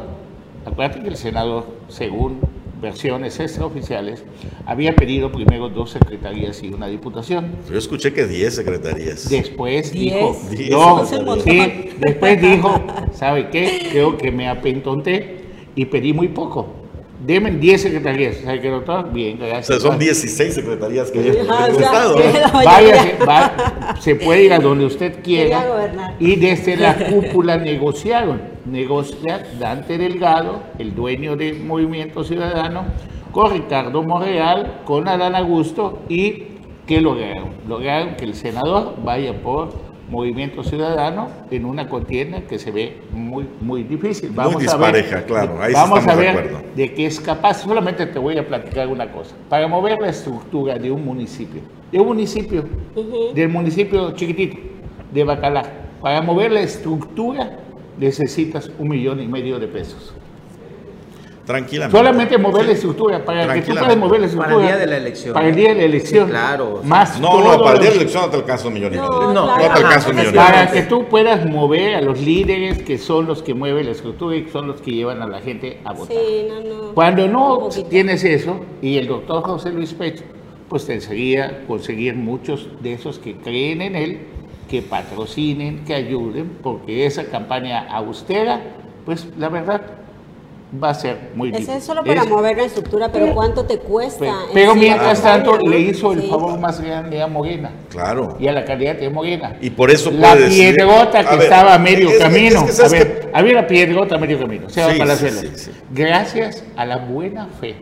acuérdate 0.66 1.02
que 1.04 1.10
el 1.10 1.18
senador, 1.18 1.68
según 1.88 2.40
versiones 2.82 3.40
extraoficiales, 3.40 4.24
había 4.66 4.96
pedido 4.96 5.32
primero 5.32 5.70
dos 5.70 5.92
secretarías 5.92 6.62
y 6.64 6.70
una 6.70 6.88
diputación. 6.88 7.52
Yo 7.70 7.78
escuché 7.78 8.12
que 8.14 8.26
diez 8.26 8.56
secretarías. 8.56 9.30
Después 9.30 9.92
dijo, 9.92 10.36
no, 10.72 11.06
sí, 11.40 11.90
después 12.00 12.42
dijo, 12.42 12.82
¿sabe 13.14 13.50
qué? 13.50 13.88
Creo 13.92 14.18
que 14.18 14.32
me 14.32 14.48
apentonté 14.50 15.42
y 15.76 15.86
pedí 15.86 16.14
muy 16.14 16.28
poco. 16.30 16.76
Deben 17.24 17.60
10 17.60 17.80
secretarías. 17.84 18.38
¿Sabe 18.38 18.60
qué, 18.62 18.70
doctor? 18.70 19.14
Bien, 19.14 19.38
gracias. 19.38 19.70
O 19.70 19.80
sea, 19.80 19.92
son 19.92 20.00
16 20.00 20.56
secretarías 20.56 21.12
que 21.12 21.20
hay 21.20 21.28
en 21.28 21.36
el 21.36 21.42
Estado. 21.42 22.18
¿no? 22.18 22.64
Váyase, 22.66 23.14
va- 23.30 23.96
se 24.02 24.16
puede 24.16 24.46
ir 24.46 24.54
a 24.54 24.58
donde 24.60 24.86
usted 24.86 25.22
quiera 25.24 25.68
gobernar. 25.68 26.16
y 26.20 26.36
desde 26.38 26.78
la 26.78 26.96
cúpula 26.96 27.58
negociaron. 27.58 28.42
Negocia 28.66 29.44
Dante 29.60 29.98
Delgado, 29.98 30.62
el 30.78 30.94
dueño 30.96 31.36
de 31.36 31.54
Movimiento 31.54 32.24
Ciudadano, 32.24 32.86
con 33.32 33.52
Ricardo 33.52 34.04
Monreal, 34.04 34.82
con 34.86 35.08
Adán 35.08 35.36
Augusto 35.36 36.00
y 36.10 36.44
¿qué 36.86 37.02
lograron? 37.02 37.52
Lograron 37.68 38.16
que 38.16 38.26
el 38.26 38.36
senador 38.36 38.96
vaya 39.04 39.34
por 39.42 39.70
Movimiento 40.10 40.62
Ciudadano 40.64 41.30
en 41.50 41.66
una 41.66 41.88
contienda 41.88 42.42
que 42.42 42.60
se 42.60 42.70
ve 42.70 43.00
muy, 43.14 43.48
muy 43.62 43.84
difícil. 43.84 44.32
Vamos 44.32 44.58
a 44.58 44.60
dispareja, 44.60 45.16
ver, 45.18 45.26
claro, 45.26 45.62
ahí 45.62 45.72
vamos 45.72 46.06
a 46.06 46.16
de 46.16 46.22
ver 46.22 46.30
acuerdo. 46.38 46.62
de 46.76 46.94
qué 46.94 47.06
es 47.06 47.20
capaz. 47.20 47.62
Solamente 47.62 48.06
te 48.06 48.20
voy 48.20 48.38
a 48.38 48.46
platicar 48.46 48.90
una 48.90 49.10
cosa. 49.10 49.36
Para 49.48 49.70
mover 49.70 50.00
la 50.02 50.10
estructura 50.10 50.78
de 50.78 50.92
un 50.92 51.06
municipio, 51.06 51.62
de 51.92 52.00
un 52.00 52.08
municipio, 52.08 52.66
del 53.34 53.48
municipio 53.48 54.12
chiquitito, 54.12 54.58
de 55.14 55.24
Bacalar, 55.24 55.72
para 56.02 56.22
mover 56.22 56.52
la 56.52 56.62
estructura 56.62 57.61
necesitas 57.98 58.72
un 58.80 58.90
millón 58.90 59.22
y 59.22 59.28
medio 59.28 59.60
de 59.60 59.68
pesos. 59.68 60.14
Tranquilamente. 61.46 61.98
Solamente 61.98 62.38
mover 62.38 62.66
la 62.68 62.72
estructura, 62.74 63.26
para 63.26 63.52
que 63.56 63.62
tú 63.62 63.74
puedas 63.74 63.98
mover 63.98 64.22
la 64.22 64.28
Para 64.28 64.44
estructura. 64.44 64.60
el 64.60 64.68
día 64.68 64.78
de 64.78 64.88
la 64.88 64.98
elección. 64.98 65.34
Para 65.34 65.48
el 65.50 65.56
día 65.56 65.70
de 65.70 65.76
la 65.76 65.84
elección. 65.84 66.26
Sí, 66.28 66.32
claro. 66.32 66.82
Más 66.84 67.20
No, 67.20 67.42
no, 67.44 67.64
para 67.64 67.74
el 67.76 67.82
día 67.82 67.90
de 67.90 67.96
la 67.96 68.02
elección 68.04 68.24
no 68.26 68.30
te 68.30 68.38
alcanza 68.38 68.68
un 68.68 68.74
millón 68.76 68.94
y 68.94 68.98
No, 68.98 69.04
medio. 69.10 69.22
No, 69.22 69.34
No 69.34 69.56
claro. 69.56 69.74
te 69.74 69.80
alcanza 69.84 70.10
un 70.12 70.16
millón 70.18 70.34
y 70.34 70.38
Para 70.38 70.60
medio. 70.66 70.74
que 70.74 70.82
tú 70.84 71.06
puedas 71.10 71.46
mover 71.50 71.96
a 71.96 72.02
los 72.02 72.22
líderes 72.22 72.84
que 72.84 72.98
son 73.00 73.26
los 73.26 73.42
que 73.42 73.54
mueven 73.56 73.86
la 73.88 73.92
estructura 73.92 74.36
y 74.38 74.44
que 74.44 74.52
son 74.52 74.68
los 74.68 74.82
que 74.82 74.92
llevan 74.92 75.22
a 75.24 75.28
la 75.28 75.42
gente 75.42 75.80
a 75.84 75.94
votar. 75.94 76.16
Sí, 76.16 76.48
no, 76.48 76.62
no. 76.62 76.94
Cuando 76.94 77.28
no 77.28 77.70
tienes 77.90 78.24
eso, 78.24 78.60
y 78.82 78.98
el 78.98 79.08
doctor 79.08 79.42
José 79.44 79.72
Luis 79.72 79.94
Pech, 79.94 80.22
pues 80.70 80.86
te 80.86 80.94
enseguida 80.94 81.64
conseguir 81.68 82.16
muchos 82.16 82.68
de 82.82 82.94
esos 82.94 83.18
que 83.20 83.36
creen 83.36 83.82
en 83.82 83.96
él, 83.96 84.20
que 84.72 84.82
patrocinen, 84.82 85.84
que 85.84 85.94
ayuden, 85.94 86.58
porque 86.64 87.06
esa 87.06 87.26
campaña 87.26 87.88
austera, 87.92 88.62
pues 89.06 89.28
la 89.38 89.50
verdad 89.50 89.82
va 90.82 90.92
a 90.92 90.94
ser 90.94 91.32
muy 91.36 91.50
Ese 91.50 91.58
difícil. 91.58 91.78
es 91.80 91.84
solo 91.84 92.02
para 92.06 92.22
Es- 92.24 92.30
mover 92.30 92.56
la 92.56 92.64
estructura, 92.64 93.10
pero 93.12 93.34
¿cuánto 93.34 93.66
te 93.66 93.78
cuesta? 93.80 94.34
Pero, 94.54 94.70
la 94.74 94.80
mientras 94.80 95.22
tanto 95.22 95.58
le 95.58 95.78
hizo 95.82 96.14
el 96.14 96.22
Sí. 96.22 96.28
favor 96.30 96.58
más 96.58 96.80
grande 96.80 97.22
a 97.22 97.28
Morena 97.28 97.72
Claro. 97.90 98.38
y 98.40 98.48
a 98.48 98.54
la 98.54 98.64
candidata 98.64 99.02
de 99.02 99.10
Morena. 99.10 99.58
Y 99.60 99.70
por 99.72 99.92
eso 99.92 100.10
la 100.10 100.30
puede 100.32 100.46
decir- 100.46 100.76
piedrota 100.76 101.20
A 101.20 101.24
que 101.26 101.36
ver, 101.36 101.44
estaba 101.44 101.74
a 101.74 101.78
medio 101.78 102.10
es 102.10 102.18
camino. 102.20 102.60
es 102.62 102.64
que 102.68 102.72
sabes 102.72 102.94
a 102.94 102.96
ver, 102.96 103.20
que- 103.20 103.30
había 103.34 103.52
una 103.60 103.68
piedrota 103.68 104.16
a 104.16 104.18
medio 104.18 104.40
camino. 104.40 104.70
Se 104.70 104.82
va 104.82 104.94
Sí, 104.94 104.98
para 104.98 105.16
sí, 105.18 105.26
hacerlo. 105.26 105.52
sí, 105.58 105.66
sí. 105.66 105.72
Gracias 105.94 106.64
a 106.78 106.86
la 106.86 106.96
buena 107.00 107.48
fe 107.48 107.76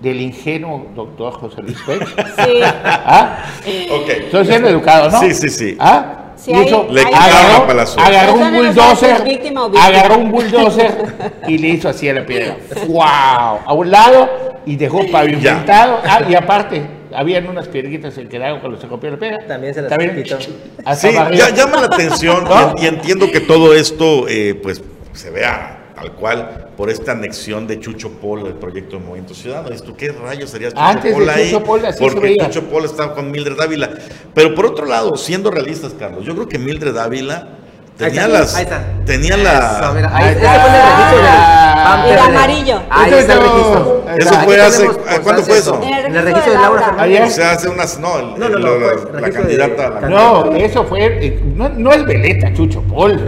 del 0.00 0.20
ingenuo 0.20 0.86
doctor 0.94 1.32
José 1.34 1.62
Luis 1.62 1.78
Pech. 1.86 2.06
Sí. 2.06 2.60
¿Ah? 2.62 3.44
Ok. 3.90 4.08
Estoy 4.08 4.46
siendo 4.46 4.68
educado, 4.68 5.10
¿no? 5.10 5.20
Sí, 5.20 5.32
sí, 5.34 5.48
sí. 5.48 5.76
¿Ah? 5.78 6.22
Sí, 6.36 6.52
hay- 6.52 6.66
Hizo- 6.66 6.86
Le 6.90 7.00
agarró, 7.00 7.66
agarró 7.98 8.34
un 8.34 8.42
Eso 8.42 8.50
bulldozer, 8.56 9.24
víctima 9.24 9.64
víctima. 9.68 9.86
agarró 9.86 10.18
un 10.18 10.30
bulldozer 10.30 10.94
y 11.48 11.58
le 11.58 11.68
hizo 11.68 11.88
así 11.88 12.08
a 12.08 12.12
la 12.12 12.26
piedra. 12.26 12.56
¡Wow! 12.86 13.00
A 13.66 13.72
un 13.72 13.90
lado 13.90 14.28
y 14.66 14.76
dejó 14.76 15.00
pavimentado. 15.10 15.98
Ah, 16.04 16.20
y 16.28 16.34
aparte, 16.34 16.82
habían 17.14 17.48
unas 17.48 17.68
piedritas 17.68 18.14
que 18.14 18.28
quedaron 18.28 18.60
cuando 18.60 18.78
se 18.78 18.86
copió 18.86 19.10
la 19.10 19.16
piedra. 19.16 19.38
También 19.48 19.72
se 19.72 19.80
las 19.80 19.88
También, 19.88 20.24
Sí, 20.94 21.08
ya, 21.32 21.48
llama 21.50 21.78
la 21.80 21.86
atención 21.86 22.44
y, 22.78 22.84
y 22.84 22.86
entiendo 22.86 23.30
que 23.30 23.40
todo 23.40 23.72
esto 23.72 24.28
eh, 24.28 24.54
pues 24.62 24.82
se 25.14 25.30
vea 25.30 25.75
tal 25.96 26.12
cual 26.12 26.68
por 26.76 26.90
esta 26.90 27.12
anexión 27.12 27.66
de 27.66 27.80
Chucho 27.80 28.10
Pol 28.10 28.46
al 28.46 28.54
proyecto 28.54 28.98
de 28.98 29.02
Movimiento 29.02 29.34
Ciudadano. 29.34 29.70
Dices 29.70 29.84
tú, 29.84 29.96
¿qué 29.96 30.12
rayos 30.12 30.50
sería 30.50 30.68
Chucho 30.68 30.80
Antes 30.80 31.04
de 31.04 31.12
Pol 31.12 31.28
ahí? 31.30 31.50
Chucho 31.50 31.64
Pol, 31.64 31.86
así 31.86 31.98
se 31.98 32.04
Porque. 32.04 32.36
Chucho 32.36 32.62
Pol 32.64 32.84
estaba 32.84 33.14
con 33.14 33.30
Mildred 33.30 33.56
Dávila. 33.56 33.90
Pero 34.34 34.54
por 34.54 34.66
otro 34.66 34.84
lado, 34.84 35.16
siendo 35.16 35.50
realistas, 35.50 35.94
Carlos, 35.98 36.24
yo 36.26 36.34
creo 36.34 36.48
que 36.48 36.58
Mildred 36.58 36.94
Dávila 36.94 37.48
tenía 37.96 38.22
Ahí 38.22 38.26
está, 38.26 38.38
las... 38.40 38.54
ahí 38.56 38.62
está. 38.64 38.80
Tenía 39.06 39.34
Eso, 39.34 39.44
la... 39.44 39.92
mira, 39.94 40.10
ahí, 40.12 40.34
está. 40.34 40.50
fue 40.50 40.68
el 40.68 40.82
registro 40.82 41.16
del 41.16 41.26
PAN 41.84 42.00
El 42.00 42.16
PRD. 42.16 42.20
amarillo. 42.36 42.82
Ahí 42.90 43.12
está 43.12 43.32
el 43.32 43.38
Eso- 43.40 43.52
registro. 43.52 44.06
Eso 44.16 44.34
Aquí 44.34 44.44
fue 44.46 44.60
hace- 44.60 44.76
tenemos 44.78 44.98
¿a 45.08 45.20
cuándo 45.20 45.42
fue 45.42 45.58
eso? 45.58 45.80
En 45.82 46.16
el 46.16 46.22
registro 46.24 46.52
de 46.52 46.58
Laura. 46.58 46.82
Fernández. 46.86 47.20
O 47.22 47.30
sea, 47.30 47.50
hace 47.52 47.68
unas... 47.68 47.98
No, 48.00 48.18
el- 48.18 48.38
No, 48.38 48.48
no, 48.48 48.58
no, 48.58 48.78
la, 49.20 49.20
de- 49.26 49.32
candidata... 49.32 49.90
la- 50.00 50.08
No, 50.08 50.52
eso 50.56 50.84
fue. 50.84 51.04
eh, 51.04 51.40
No, 51.54 51.68
no 51.68 51.92
es 51.92 52.04
veleta, 52.04 52.52
Chucho 52.54 52.82
Pol. 52.82 53.20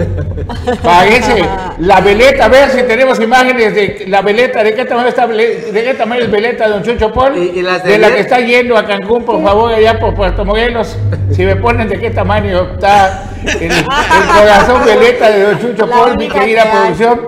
Parece 0.82 1.44
la 1.78 2.00
veleta. 2.00 2.46
A 2.46 2.48
ver 2.48 2.70
si 2.70 2.82
tenemos 2.82 3.20
imágenes 3.20 3.74
de 3.74 4.04
la 4.08 4.22
veleta. 4.22 4.62
¿De 4.64 4.74
qué 4.74 4.84
tamaño, 4.84 5.08
está, 5.08 5.26
de 5.26 5.70
qué 5.72 5.94
tamaño 5.96 6.22
es 6.22 6.30
veleta, 6.30 6.68
don 6.68 6.82
Chucho 6.82 7.12
Pol? 7.12 7.36
Y- 7.36 7.58
y 7.58 7.62
las 7.62 7.84
de 7.84 7.92
de 7.92 7.98
la 7.98 8.10
que 8.10 8.20
está 8.20 8.40
yendo 8.40 8.76
a 8.76 8.84
Cancún, 8.86 9.24
por 9.24 9.42
favor, 9.42 9.72
allá 9.72 9.98
por 10.00 10.14
Puerto 10.14 10.44
Morelos. 10.44 10.96
Si 11.32 11.44
me 11.44 11.56
ponen 11.56 11.88
de 11.88 11.98
qué 12.00 12.10
tamaño 12.10 12.72
está 12.74 13.24
el, 13.44 13.70
el 13.70 13.70
corazón 14.66 14.84
veleta 14.84 15.30
de 15.30 15.42
don 15.42 15.58
Chucho 15.60 15.86
mi 16.18 16.28
querida 16.28 16.70
producción. 16.70 17.20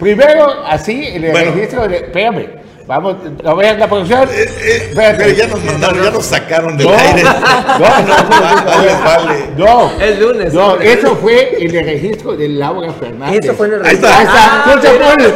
Primero, 0.00 0.46
así, 0.66 1.04
en 1.06 1.24
el 1.24 1.30
Bueno. 1.32 1.52
registro 1.52 1.88
de. 1.88 1.96
Espérame. 1.96 2.58
Vamos, 2.86 3.16
¿lo 3.42 3.54
vean 3.54 3.78
la 3.78 3.86
producción? 3.86 4.26
Eh, 4.32 4.48
eh, 4.62 4.92
pero 4.96 5.28
ya 5.28 5.46
nos 5.46 5.62
mandaron, 5.62 6.02
ya 6.02 6.10
nos 6.10 6.24
sacaron 6.24 6.74
del 6.78 6.86
No. 6.86 6.94
aire. 6.96 7.22
No, 7.22 7.30
no, 7.78 8.16
no, 8.16 8.40
Vale, 8.40 8.94
vale. 9.04 9.44
No, 9.58 9.92
Es 10.00 10.18
lunes, 10.18 10.54
No, 10.54 10.76
eso 10.76 11.14
fue 11.16 11.62
en 11.62 11.76
el 11.76 11.84
registro 11.84 12.34
de 12.34 12.48
Laura 12.48 12.90
Fernández. 12.94 13.40
Eso 13.44 13.52
fue 13.52 13.66
en 13.66 13.74
el 13.74 13.84
Ahí 13.84 13.94
está. 13.94 14.18
Ahí 14.18 14.24
está, 14.24 14.64
Chucho 14.72 14.98
Pol. 14.98 15.34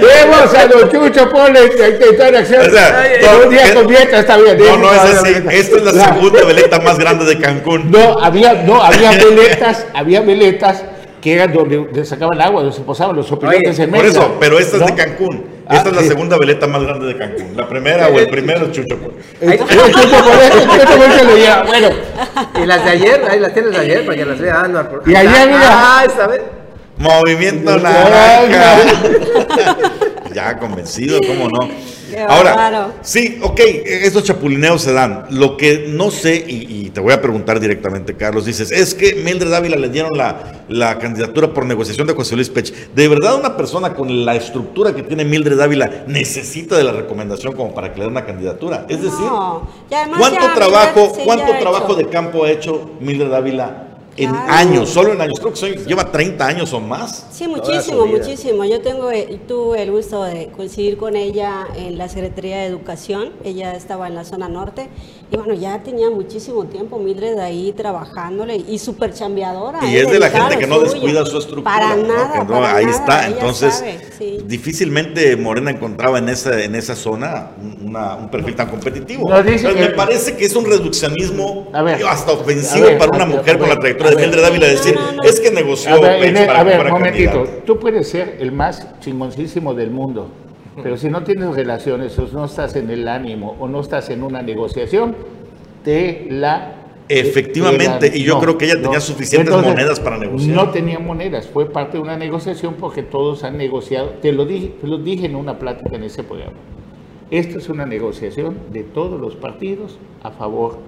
Vemos 0.00 0.54
a 0.54 0.66
don 0.66 0.90
Chucho 0.90 1.28
Pol 1.30 1.48
en 1.56 1.56
en- 1.56 2.02
en 2.02 2.20
en 2.22 2.36
acción. 2.36 2.66
O 2.66 2.70
sea, 2.70 3.04
un 3.44 3.50
día 3.50 3.64
es- 3.66 3.72
convierte, 3.72 4.18
está 4.18 4.36
bien. 4.36 4.58
No, 4.58 4.76
no 4.78 4.92
es 4.92 5.04
Está 5.04 5.20
así. 5.20 5.28
bien. 5.32 5.50
Esta 5.50 5.76
es 5.76 5.82
la 5.84 6.04
segunda 6.04 6.44
veleta 6.44 6.78
más 6.80 6.98
grande 6.98 7.24
de 7.24 7.38
Cancún. 7.38 7.90
No, 7.90 8.18
había, 8.20 8.54
no, 8.54 8.82
había 8.82 9.10
veletas, 9.24 9.86
había 9.94 10.20
veletas 10.20 10.84
que 11.20 11.34
eran 11.34 11.52
donde, 11.52 11.76
donde 11.76 12.04
sacaban 12.04 12.40
agua, 12.40 12.62
donde 12.62 12.76
se 12.76 12.82
posaban 12.82 13.14
los 13.14 13.30
opilotes 13.30 13.74
Oye, 13.78 13.82
en 13.84 13.90
Por 13.90 14.04
eso, 14.06 14.36
pero 14.40 14.58
esta 14.58 14.76
es 14.76 14.80
¿No? 14.82 14.86
de 14.88 14.94
Cancún. 14.94 15.44
Ah, 15.68 15.76
Esta 15.76 15.90
es 15.90 15.96
la 15.96 16.02
sí. 16.02 16.08
segunda 16.08 16.36
veleta 16.38 16.66
más 16.66 16.82
grande 16.82 17.06
de 17.06 17.16
Cancún. 17.16 17.52
La 17.56 17.68
primera 17.68 18.08
o 18.08 18.18
el 18.18 18.28
primero 18.28 18.64
es 18.66 18.72
Chucho. 18.72 18.96
Bueno, 21.66 21.88
Y 22.60 22.66
las 22.66 22.84
de 22.84 22.90
ayer, 22.90 23.22
ahí 23.30 23.38
las 23.38 23.52
tienes 23.54 23.72
de 23.72 23.78
ayer 23.78 24.04
para 24.06 24.16
que 24.18 24.24
las 24.24 24.38
vea 24.40 24.60
Anuar. 24.62 24.88
por- 24.90 25.08
Y 25.08 25.14
ayer, 25.14 25.46
mira. 25.46 25.60
Ah, 25.70 26.04
esa 26.06 26.26
vez. 26.26 26.40
Movimiento 27.00 27.76
naranja. 27.78 28.76
ya 30.34 30.58
convencido, 30.58 31.18
¿cómo 31.26 31.48
no? 31.48 31.68
Qué 32.10 32.18
Ahora, 32.18 32.54
bárbaro. 32.56 32.92
sí, 33.02 33.38
ok, 33.40 33.60
estos 33.84 34.24
chapulineos 34.24 34.82
se 34.82 34.92
dan. 34.92 35.26
Lo 35.30 35.56
que 35.56 35.86
no 35.88 36.10
sé, 36.10 36.44
y, 36.46 36.86
y 36.86 36.90
te 36.90 37.00
voy 37.00 37.12
a 37.12 37.22
preguntar 37.22 37.60
directamente, 37.60 38.16
Carlos, 38.16 38.44
dices, 38.44 38.70
es 38.72 38.94
que 38.94 39.14
Mildred 39.14 39.52
Ávila 39.52 39.76
le 39.76 39.88
dieron 39.88 40.10
la, 40.16 40.64
la 40.68 40.98
candidatura 40.98 41.52
por 41.54 41.66
negociación 41.66 42.06
de 42.08 42.14
José 42.14 42.34
Luis 42.34 42.50
Pech. 42.50 42.92
¿De 42.94 43.08
verdad 43.08 43.36
una 43.36 43.56
persona 43.56 43.94
con 43.94 44.24
la 44.24 44.34
estructura 44.34 44.92
que 44.92 45.02
tiene 45.04 45.24
Mildred 45.24 45.60
Ávila 45.60 46.04
necesita 46.08 46.76
de 46.76 46.82
la 46.84 46.92
recomendación 46.92 47.54
como 47.54 47.72
para 47.72 47.92
que 47.92 47.98
le 47.98 48.04
den 48.04 48.12
una 48.12 48.26
candidatura? 48.26 48.86
Es 48.88 49.00
decir, 49.02 49.20
No. 49.20 49.68
Y 49.88 49.94
además 49.94 50.18
¿cuánto 50.18 50.40
ya 50.40 50.54
trabajo, 50.54 51.12
cuánto 51.24 51.52
trabajo 51.60 51.92
hecho. 51.92 51.94
de 51.96 52.08
campo 52.08 52.44
ha 52.44 52.50
hecho 52.50 52.90
Mildred 53.00 53.32
Ávila 53.32 53.86
en 54.24 54.30
Claro. 54.30 54.52
años? 54.52 54.88
Solo 54.90 55.12
en 55.12 55.20
años. 55.20 55.38
Creo 55.40 55.52
que 55.52 55.58
soy- 55.58 55.76
lleva 55.86 56.10
30 56.10 56.46
años 56.46 56.72
o 56.72 56.80
más. 56.80 57.26
Sí, 57.30 57.46
muchísimo, 57.48 58.06
muchísimo. 58.06 58.64
Yo 58.64 58.80
tengo, 58.80 59.10
eh, 59.10 59.38
tuve 59.46 59.82
el 59.82 59.90
gusto 59.90 60.22
de 60.24 60.48
coincidir 60.56 60.96
con 60.96 61.16
ella 61.16 61.66
en 61.76 61.98
la 61.98 62.08
Secretaría 62.08 62.58
de 62.58 62.66
Educación. 62.66 63.30
Ella 63.44 63.74
estaba 63.74 64.06
en 64.08 64.14
la 64.14 64.24
zona 64.24 64.48
norte 64.48 64.88
y 65.32 65.36
bueno, 65.36 65.54
ya 65.54 65.82
tenía 65.82 66.10
muchísimo 66.10 66.64
tiempo 66.66 66.98
Mildred 66.98 67.38
ahí 67.38 67.72
trabajándole 67.76 68.56
y 68.56 68.78
súper 68.78 69.12
chambeadora. 69.14 69.78
Y 69.84 69.96
¿eh? 69.96 70.02
es 70.02 70.10
de 70.10 70.18
la 70.18 70.30
gente 70.30 70.58
que 70.58 70.66
no 70.66 70.76
suyo. 70.76 70.90
descuida 70.90 71.24
su 71.26 71.38
estructura. 71.38 71.74
Para 71.74 71.96
¿no? 71.96 72.02
nada, 72.08 72.32
Que 72.32 72.38
no, 72.40 72.46
para 72.48 72.76
ahí 72.76 72.86
nada, 72.86 72.98
está. 72.98 73.26
Entonces, 73.28 73.74
sabe, 73.74 74.00
sí. 74.18 74.38
difícilmente 74.46 75.36
Morena 75.36 75.70
encontraba 75.70 76.18
en 76.18 76.28
esa, 76.28 76.62
en 76.62 76.74
esa 76.74 76.94
zona 76.96 77.50
un- 77.60 77.88
una- 77.88 78.14
un 78.16 78.28
perfil 78.30 78.54
tan 78.54 78.68
competitivo. 78.68 79.28
Nos 79.28 79.44
dice 79.44 79.56
Entonces, 79.66 79.82
que- 79.82 79.88
me 79.90 79.94
parece 79.96 80.36
que 80.36 80.44
es 80.44 80.54
un 80.56 80.64
reduccionismo 80.64 81.68
ver. 81.84 82.04
hasta 82.06 82.32
ofensivo 82.32 82.86
ver, 82.86 82.98
para 82.98 83.10
una 83.16 83.24
ver, 83.26 83.36
mujer 83.36 83.58
con 83.58 83.68
la 83.68 83.76
trayectoria 83.76 84.09
a 84.10 84.16
de 84.16 84.16
ver. 84.16 84.26
Mildred 84.26 84.42
Dávila 84.42 84.66
decir, 84.68 84.94
es 85.24 85.40
que 85.40 85.50
negoció 85.50 85.94
A 85.94 86.00
ver, 86.00 86.20
Pech 86.34 86.46
para 86.46 86.60
a 86.60 86.64
ver, 86.64 86.74
fuera 86.76 86.90
momentito. 86.90 87.30
candidato. 87.32 87.62
Tú 87.64 87.78
puedes 87.78 88.08
ser 88.08 88.36
el 88.40 88.52
más 88.52 88.86
chingoncísimo 89.00 89.74
del 89.74 89.90
mundo, 89.90 90.28
pero 90.82 90.96
si 90.96 91.08
no 91.10 91.22
tienes 91.22 91.54
relaciones 91.54 92.18
o 92.18 92.26
no 92.32 92.44
estás 92.44 92.76
en 92.76 92.90
el 92.90 93.06
ánimo 93.08 93.56
o 93.58 93.68
no 93.68 93.80
estás 93.80 94.10
en 94.10 94.22
una 94.22 94.42
negociación, 94.42 95.14
te 95.84 96.26
la... 96.30 96.74
Efectivamente, 97.08 98.08
te 98.08 98.10
la- 98.10 98.16
y 98.16 98.22
yo 98.22 98.38
creo 98.38 98.56
que 98.56 98.66
ella 98.66 98.80
tenía 98.80 99.00
suficientes 99.00 99.52
monedas 99.54 99.98
para 99.98 100.16
negociar. 100.16 100.54
No 100.54 100.70
tenía 100.70 100.98
monedas, 101.00 101.48
fue 101.48 101.68
parte 101.68 101.96
de 101.96 102.02
una 102.04 102.16
negociación 102.16 102.74
porque 102.78 103.02
todos 103.02 103.42
han 103.44 103.56
negociado. 103.58 104.10
Te 104.22 104.32
lo 104.32 104.44
dije, 104.44 104.72
te 104.80 104.86
lo 104.86 104.96
dije 104.98 105.26
en 105.26 105.34
una 105.36 105.58
plática 105.58 105.96
en 105.96 106.04
ese 106.04 106.22
programa. 106.22 106.52
Esto 107.32 107.58
es 107.58 107.68
una 107.68 107.84
negociación 107.86 108.56
de 108.72 108.82
todos 108.84 109.20
los 109.20 109.34
partidos 109.36 109.98
a 110.22 110.30
favor 110.30 110.78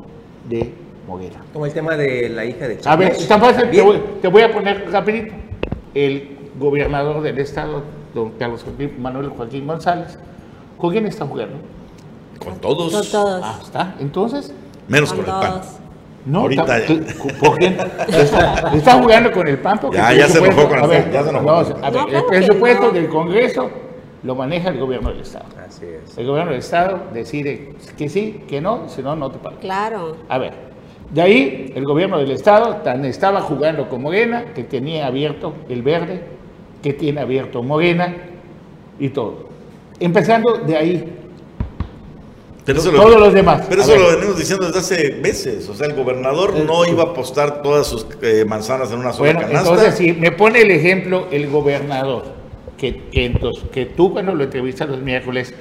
de 0.48 0.70
Moguera. 1.06 1.40
Como 1.52 1.66
el 1.66 1.72
tema 1.72 1.96
de 1.96 2.28
la 2.28 2.44
hija 2.44 2.68
de 2.68 2.78
A 2.84 2.96
ver, 2.96 3.10
Chávez. 3.12 3.28
tan 3.28 3.40
fácil, 3.40 3.70
te 3.70 3.82
voy, 3.82 4.02
te 4.20 4.28
voy 4.28 4.42
a 4.42 4.52
poner 4.52 4.90
rapidito. 4.90 5.34
El 5.94 6.38
gobernador 6.58 7.22
del 7.22 7.38
estado 7.38 7.82
don 8.14 8.30
Carlos 8.32 8.64
Manuel 8.98 9.28
Joaquín 9.30 9.66
González. 9.66 10.18
¿Con 10.78 10.90
quién 10.92 11.06
está 11.06 11.26
jugando? 11.26 11.56
Con 12.42 12.56
todos. 12.58 12.92
Con 12.92 13.06
todos. 13.10 13.40
Ah, 13.44 13.58
está. 13.62 13.94
Entonces. 14.00 14.52
Menos 14.88 15.12
Con 15.12 15.24
con, 15.24 15.34
el 15.34 15.40
PAN. 15.40 15.52
todos. 15.60 15.66
No, 16.24 16.40
Ahorita 16.40 16.78
está, 16.78 17.34
¿por 17.40 17.58
qué? 17.58 17.76
Está, 18.08 18.72
está 18.74 18.92
jugando 19.02 19.32
con 19.32 19.48
el 19.48 19.58
PAN 19.58 19.78
porque 19.80 19.96
Ya, 19.96 20.12
el 20.12 20.18
ya 20.18 20.28
se 20.28 20.38
enojó 20.38 20.68
con 20.68 20.78
el 20.78 20.84
a 20.84 20.86
ver, 20.86 21.02
PAN, 21.04 21.12
ya 21.12 21.22
se 21.24 21.30
enojó 21.30 21.44
no, 21.46 21.52
a 21.56 21.62
ver, 21.64 21.76
No, 21.80 21.86
el 21.86 22.08
claro 22.10 22.26
presupuesto 22.28 22.86
no. 22.86 22.92
del 22.92 23.08
Congreso 23.08 23.70
lo 24.22 24.34
maneja 24.36 24.68
el 24.68 24.78
gobierno 24.78 25.10
del 25.10 25.20
Estado. 25.20 25.46
Así 25.66 25.84
es. 25.84 26.16
El 26.16 26.26
gobierno 26.28 26.52
del 26.52 26.60
Estado 26.60 27.00
decide 27.12 27.74
que 27.98 28.08
sí, 28.08 28.44
que 28.46 28.60
no, 28.60 28.88
si 28.88 29.02
no, 29.02 29.16
no 29.16 29.32
te 29.32 29.38
paga. 29.38 29.56
Claro. 29.56 30.16
A 30.28 30.38
ver, 30.38 30.52
de 31.12 31.22
ahí 31.22 31.72
el 31.75 31.85
gobierno 31.85 32.18
del 32.18 32.31
Estado 32.31 32.77
tan 32.77 33.05
estaba 33.05 33.40
jugando 33.42 33.88
con 33.88 34.03
Morena, 34.03 34.46
que 34.55 34.64
tenía 34.64 35.07
abierto 35.07 35.55
el 35.68 35.83
verde, 35.83 36.22
que 36.83 36.94
tiene 36.94 37.20
abierto 37.20 37.62
Morena 37.62 38.14
y 38.98 39.11
todo. 39.11 39.48
Empezando 40.01 40.55
de 40.59 40.77
ahí, 40.77 41.18
Pero 42.64 42.79
eso 42.81 42.90
todos 42.90 43.20
los 43.20 43.35
demás. 43.35 43.66
Pero 43.68 43.83
eso 43.83 43.96
lo 43.96 44.16
venimos 44.16 44.38
diciendo 44.38 44.66
desde 44.66 44.79
hace 44.79 45.11
meses. 45.20 45.68
O 45.68 45.75
sea, 45.75 45.87
el 45.87 45.94
gobernador 45.94 46.55
no 46.55 46.85
iba 46.87 47.03
a 47.03 47.07
apostar 47.09 47.62
todas 47.62 47.87
sus 47.87 48.07
eh, 48.22 48.44
manzanas 48.46 48.90
en 48.90 48.98
una 48.98 49.12
sola 49.12 49.33
Bueno, 49.33 49.48
canasta. 49.48 49.68
entonces 49.70 49.94
si 49.96 50.12
me 50.12 50.33
pone 50.33 50.62
el 50.62 50.70
ejemplo 50.70 51.27
el 51.31 51.48
gobernador, 51.51 52.25
que, 52.83 52.97
que, 53.12 53.27
entonces, 53.27 53.62
que 53.73 53.87
tú 53.87 54.12
cuando 54.12 54.35
lo 54.35 54.42
entrevistas 54.42 54.88
los 54.88 54.99
miércoles 54.99 55.55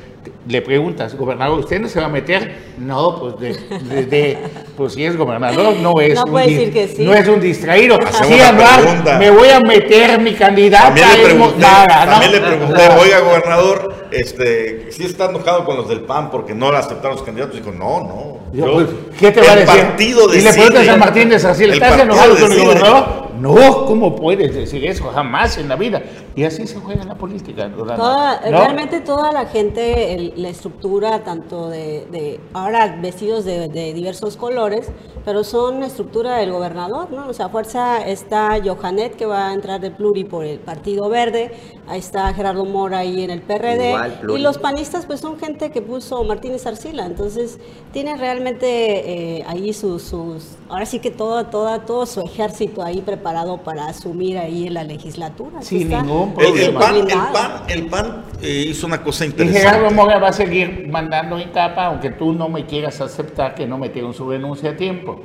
le 0.47 0.61
preguntas, 0.63 1.15
gobernador, 1.15 1.59
¿usted 1.59 1.79
no 1.79 1.87
se 1.87 1.99
va 1.99 2.07
a 2.07 2.09
meter? 2.09 2.55
No, 2.79 3.19
pues 3.19 3.39
de, 3.39 3.77
de- 3.95 4.05
de- 4.07 4.37
pues 4.75 4.93
si 4.93 5.05
es 5.05 5.15
gobernador 5.15 5.75
no 5.77 6.01
es, 6.01 6.15
No 6.15 6.23
un, 6.23 6.41
decir 6.41 6.73
que 6.73 6.87
sí. 6.87 7.03
no 7.03 7.13
es 7.13 7.27
un 7.27 7.39
distraído. 7.39 7.95
Hacemos 8.03 8.27
Sí, 8.27 9.19
me 9.19 9.29
voy 9.29 9.49
a 9.49 9.59
meter 9.59 10.19
mi 10.19 10.33
candidata. 10.33 10.85
También 10.85 11.07
le 11.17 11.23
pregunté, 11.25 11.59
nada, 11.59 12.05
¿no? 12.05 12.11
también 12.13 12.31
le 12.31 12.39
pregunté, 12.41 12.81
oiga, 12.99 13.19
gobernador, 13.19 13.95
este, 14.11 14.91
si 14.91 15.03
está 15.05 15.25
enojado 15.25 15.63
con 15.63 15.77
los 15.77 15.87
del 15.87 16.01
PAN 16.01 16.31
porque 16.31 16.55
no 16.55 16.71
le 16.71 16.77
aceptaron 16.79 17.17
los 17.17 17.23
candidatos. 17.25 17.55
Dijo, 17.55 17.71
no, 17.71 17.99
no. 18.01 18.37
Yo, 18.51 18.73
pues, 18.73 18.87
¿Qué 19.19 19.31
te 19.31 19.41
va 19.41 19.47
a 19.47 19.53
el 19.53 19.59
decir? 19.65 19.81
partido 19.83 20.25
y 20.25 20.37
le 20.37 20.43
decide. 20.43 20.53
preguntas 20.65 20.87
a 20.89 20.97
Martín 20.97 21.29
de 21.29 21.39
Sarcil, 21.39 21.67
El 21.69 21.73
¿estás 21.73 21.99
enojado 21.99 22.33
con 22.33 22.43
el 22.43 22.49
decide. 22.49 22.65
gobernador? 22.65 23.31
No, 23.41 23.85
¿cómo 23.85 24.15
puedes 24.15 24.53
decir 24.53 24.85
eso? 24.85 25.05
Jamás 25.05 25.57
en 25.57 25.67
la 25.67 25.75
vida. 25.75 25.99
Y 26.35 26.43
así 26.45 26.65
se 26.65 26.79
juega 26.79 27.03
la 27.03 27.15
política. 27.15 27.69
Toda- 27.97 28.35
¿no? 28.51 28.57
Realmente 28.57 29.01
toda 29.01 29.31
la 29.33 29.45
gente, 29.45 30.13
el- 30.13 30.33
la 30.37 30.49
estructura, 30.49 31.23
tanto 31.23 31.69
de, 31.69 32.07
de- 32.11 32.39
ahora 32.53 32.97
vestidos 33.01 33.43
de, 33.43 33.67
de 33.67 33.93
diversos 33.93 34.37
colores, 34.37 34.89
pero 35.25 35.43
son 35.43 35.83
estructura 35.83 36.37
del 36.37 36.51
gobernador, 36.51 37.11
¿no? 37.11 37.27
O 37.27 37.33
sea, 37.33 37.49
fuerza 37.49 38.05
está 38.07 38.57
Johanet, 38.63 39.15
que 39.15 39.25
va 39.25 39.49
a 39.49 39.53
entrar 39.53 39.81
de 39.81 39.91
pluri 39.91 40.23
por 40.23 40.45
el 40.45 40.59
Partido 40.59 41.09
Verde, 41.09 41.51
ahí 41.87 41.99
está 41.99 42.33
Gerardo 42.33 42.65
Mora 42.65 42.99
ahí 42.99 43.23
en 43.23 43.29
el 43.29 43.41
PRD, 43.41 43.89
Igual, 43.89 44.19
y 44.37 44.41
los 44.41 44.57
panistas 44.57 45.05
pues 45.05 45.19
son 45.19 45.37
gente 45.37 45.69
que 45.69 45.81
puso 45.81 46.23
Martínez 46.23 46.65
Arcila, 46.65 47.05
entonces 47.05 47.59
tienen 47.91 48.17
realmente 48.19 49.37
eh, 49.39 49.43
ahí 49.47 49.73
sus, 49.73 50.01
sus, 50.03 50.57
ahora 50.69 50.85
sí 50.85 50.99
que 50.99 51.11
todo, 51.11 51.45
toda, 51.47 51.85
todo 51.85 52.05
su 52.05 52.21
ejército 52.21 52.81
ahí 52.83 53.01
preparado 53.01 53.57
para 53.57 53.87
asumir 53.87 54.37
ahí 54.37 54.67
en 54.67 54.73
la 54.75 54.83
legislatura. 54.83 55.61
Sin 55.61 55.91
está. 55.91 56.03
Ningún 56.27 56.57
El. 56.57 56.73
PAN, 56.73 56.95
el 56.95 57.03
blindado. 57.03 57.33
PAN, 57.33 57.51
el 57.67 57.85
PAN 57.87 58.25
eh, 58.41 58.65
hizo 58.69 58.87
una 58.87 59.03
cosa 59.03 59.25
Y 59.25 59.31
Gerardo 59.31 59.47
interesante. 59.53 59.93
Mora 59.95 60.19
va 60.19 60.27
a 60.29 60.33
seguir 60.33 60.87
mandando 60.89 61.37
en 61.37 61.49
capa, 61.49 61.85
aunque 61.87 62.09
tú 62.11 62.33
no 62.33 62.49
me 62.49 62.65
quieras 62.65 62.99
aceptar 63.01 63.55
que 63.55 63.67
no 63.67 63.77
metieron 63.77 64.13
su 64.13 64.29
renuncia 64.29 64.71
a 64.71 64.75
tiempo. 64.75 65.21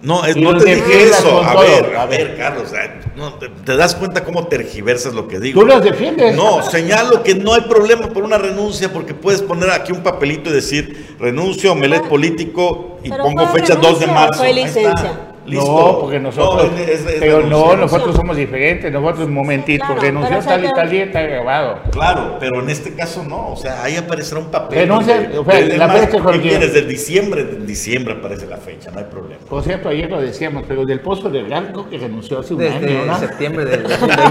No, 0.00 0.24
es- 0.24 0.36
no 0.36 0.56
te 0.56 0.74
dije 0.74 1.04
eso. 1.04 1.40
A 1.42 1.60
ver, 1.60 1.94
a 1.96 2.06
ver, 2.06 2.36
Carlos, 2.36 2.72
no, 3.14 3.34
te, 3.34 3.48
te 3.48 3.76
das 3.76 3.94
cuenta 3.94 4.24
cómo 4.24 4.48
tergiversas 4.48 5.14
lo 5.14 5.28
que 5.28 5.38
digo. 5.38 5.60
Tú 5.60 5.64
los 5.66 5.80
defiendes. 5.84 6.34
No, 6.34 6.60
señalo 6.62 7.22
que 7.22 7.36
no 7.36 7.54
hay 7.54 7.60
problema 7.62 8.08
por 8.08 8.24
una 8.24 8.36
renuncia 8.36 8.92
porque 8.92 9.14
puedes 9.14 9.42
poner 9.42 9.70
aquí 9.70 9.92
un 9.92 10.02
papelito 10.02 10.50
y 10.50 10.54
decir 10.54 11.14
renuncio, 11.20 11.70
omelet 11.70 12.02
Ah, 12.04 12.08
político 12.08 12.98
y 13.04 13.10
pero 13.10 13.22
pongo 13.22 13.46
fecha 13.48 13.76
2 13.76 14.00
de 14.00 14.06
renuncia 14.06 14.12
marzo. 14.12 14.38
fue 14.40 14.52
licencia? 14.52 15.31
Listo. 15.44 15.66
No, 15.66 15.98
porque 16.00 16.20
nosotros. 16.20 16.70
No, 16.70 16.78
es- 16.78 16.88
es 17.04 17.16
pero 17.18 17.40
no, 17.46 17.74
nosotros 17.76 18.14
somos 18.14 18.36
diferentes. 18.36 18.92
Nosotros, 18.92 19.26
un 19.26 19.34
momentito, 19.34 19.84
claro, 19.84 20.00
renunció 20.00 20.38
tal 20.38 20.64
y 20.64 20.70
tal 20.70 20.88
día, 20.90 21.04
está 21.04 21.20
grabado. 21.22 21.80
Claro, 21.90 22.36
pero 22.38 22.62
en 22.62 22.70
este 22.70 22.94
caso 22.94 23.24
no, 23.24 23.48
o 23.52 23.56
sea, 23.56 23.82
ahí 23.82 23.96
aparecerá 23.96 24.40
un 24.40 24.50
papel. 24.52 24.80
Renuncia, 24.80 25.20
donde- 25.20 25.38
o 25.38 25.44
sea, 25.44 25.58
es 25.58 25.76
la 25.78 25.88
más, 25.88 25.96
fecha 25.98 26.12
¿qué 26.12 26.22
cualquiera. 26.22 26.58
quieres? 26.58 26.74
Del 26.74 26.88
diciembre, 26.88 27.44
de 27.44 27.66
diciembre 27.66 28.14
aparece 28.14 28.46
la 28.46 28.56
fecha, 28.58 28.90
no 28.92 28.98
hay 29.00 29.06
problema. 29.06 29.40
Por 29.48 29.62
cierto, 29.64 29.88
ayer 29.88 30.08
lo 30.08 30.20
decíamos, 30.20 30.64
pero 30.68 30.84
del 30.86 31.00
pozo 31.00 31.28
del 31.28 31.48
Galco 31.48 31.88
que 31.90 31.98
renunció 31.98 32.38
hace 32.38 32.54
un 32.54 32.60
Desde 32.60 32.76
año, 32.76 33.06
¿no? 33.06 33.18
septiembre 33.18 33.64
del 33.64 33.82
2020. 33.88 34.22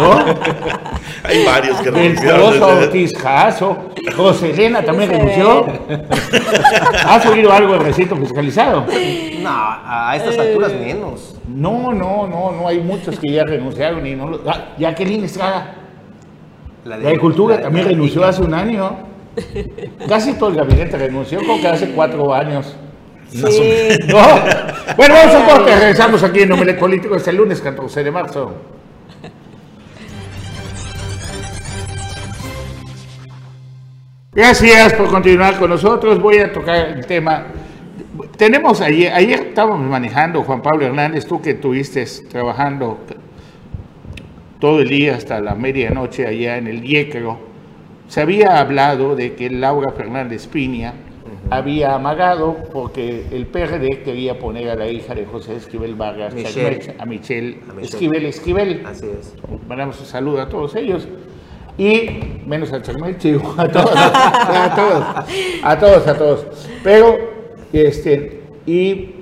¿No? 0.00 0.18
Hay 1.24 1.44
varios 1.44 1.80
que 1.80 1.88
El 1.88 1.94
renunciaron. 1.94 2.40
Pozo 2.40 2.66
desde- 2.74 2.84
Ortiz 2.86 3.18
Jasso, 3.18 3.78
José 4.16 4.50
Elena 4.50 4.82
también 4.84 5.10
renunció. 5.10 5.66
¿Has 7.06 7.26
oído 7.26 7.52
algo 7.52 7.74
del 7.74 7.82
recinto 7.84 8.16
fiscalizado? 8.16 8.84
No, 9.42 9.48
a 9.50 10.14
estas 10.16 10.38
alturas 10.38 10.72
menos. 10.74 11.36
No, 11.48 11.92
no, 11.92 12.26
no, 12.26 12.52
no 12.52 12.68
hay 12.68 12.78
muchos 12.80 13.18
que 13.18 13.32
ya 13.32 13.44
renunciaron 13.44 14.06
y 14.06 14.14
no 14.14 14.28
lo. 14.28 14.40
Ah, 14.46 14.74
Jacqueline 14.78 15.24
Estrada, 15.24 15.74
La 16.84 16.96
la 16.98 17.10
de 17.10 17.18
Cultura, 17.18 17.56
la- 17.56 17.62
también 17.62 17.84
la- 17.86 17.92
renunció 17.92 18.24
hace 18.24 18.42
un 18.42 18.54
año. 18.54 18.96
Casi 20.08 20.34
todo 20.34 20.50
el 20.50 20.56
gabinete 20.56 20.96
renunció, 20.98 21.38
como 21.40 21.60
que 21.60 21.68
hace 21.68 21.90
cuatro 21.90 22.34
años. 22.34 22.74
Sí. 23.30 23.90
¿No? 24.08 24.18
Bueno, 24.96 25.14
vamos 25.14 25.34
a 25.34 25.44
corte, 25.46 25.76
regresamos 25.76 26.22
aquí 26.22 26.40
en 26.40 26.52
Omelet 26.52 26.78
Político 26.78 27.14
este 27.14 27.32
lunes 27.32 27.60
14 27.60 28.02
de 28.02 28.10
marzo. 28.10 28.52
Gracias 34.38 34.92
por 34.92 35.10
continuar 35.10 35.58
con 35.58 35.68
nosotros. 35.68 36.22
Voy 36.22 36.38
a 36.38 36.52
tocar 36.52 36.90
el 36.90 37.04
tema. 37.04 37.46
Tenemos 38.36 38.80
ayer, 38.80 39.12
ayer 39.12 39.48
estábamos 39.48 39.80
manejando, 39.90 40.44
Juan 40.44 40.62
Pablo 40.62 40.86
Hernández, 40.86 41.26
tú 41.26 41.42
que 41.42 41.50
estuviste 41.50 42.06
trabajando 42.30 42.98
todo 44.60 44.80
el 44.80 44.90
día 44.90 45.16
hasta 45.16 45.40
la 45.40 45.56
medianoche 45.56 46.24
allá 46.24 46.56
en 46.56 46.68
el 46.68 46.82
Yécaro, 46.82 47.40
se 48.06 48.20
había 48.20 48.60
hablado 48.60 49.16
de 49.16 49.34
que 49.34 49.50
Laura 49.50 49.90
Fernández 49.90 50.46
Piña 50.46 50.94
había 51.50 51.96
amagado 51.96 52.58
porque 52.72 53.24
el 53.32 53.44
PRD 53.48 54.04
quería 54.04 54.38
poner 54.38 54.70
a 54.70 54.76
la 54.76 54.86
hija 54.86 55.16
de 55.16 55.26
José 55.26 55.56
Esquivel 55.56 55.96
Vargas, 55.96 56.32
Michelle. 56.32 56.94
A 56.96 57.06
Michelle, 57.06 57.58
A 57.68 57.72
Michelle. 57.72 57.82
Esquivel 57.82 58.26
Esquivel. 58.26 58.86
Así 58.86 59.06
es. 59.06 59.34
Mandamos 59.66 59.98
un 59.98 60.06
saludo 60.06 60.40
a 60.42 60.48
todos 60.48 60.76
ellos. 60.76 61.08
Y 61.78 62.42
menos 62.44 62.72
al 62.72 62.82
Chacmeche, 62.82 63.36
a 63.56 63.68
todos, 63.68 63.92
a 63.94 64.74
todos, 64.74 65.04
a 65.62 65.78
todos, 65.78 66.06
a 66.08 66.18
todos. 66.18 66.46
Pero, 66.82 67.16
este, 67.72 68.42
y 68.66 69.14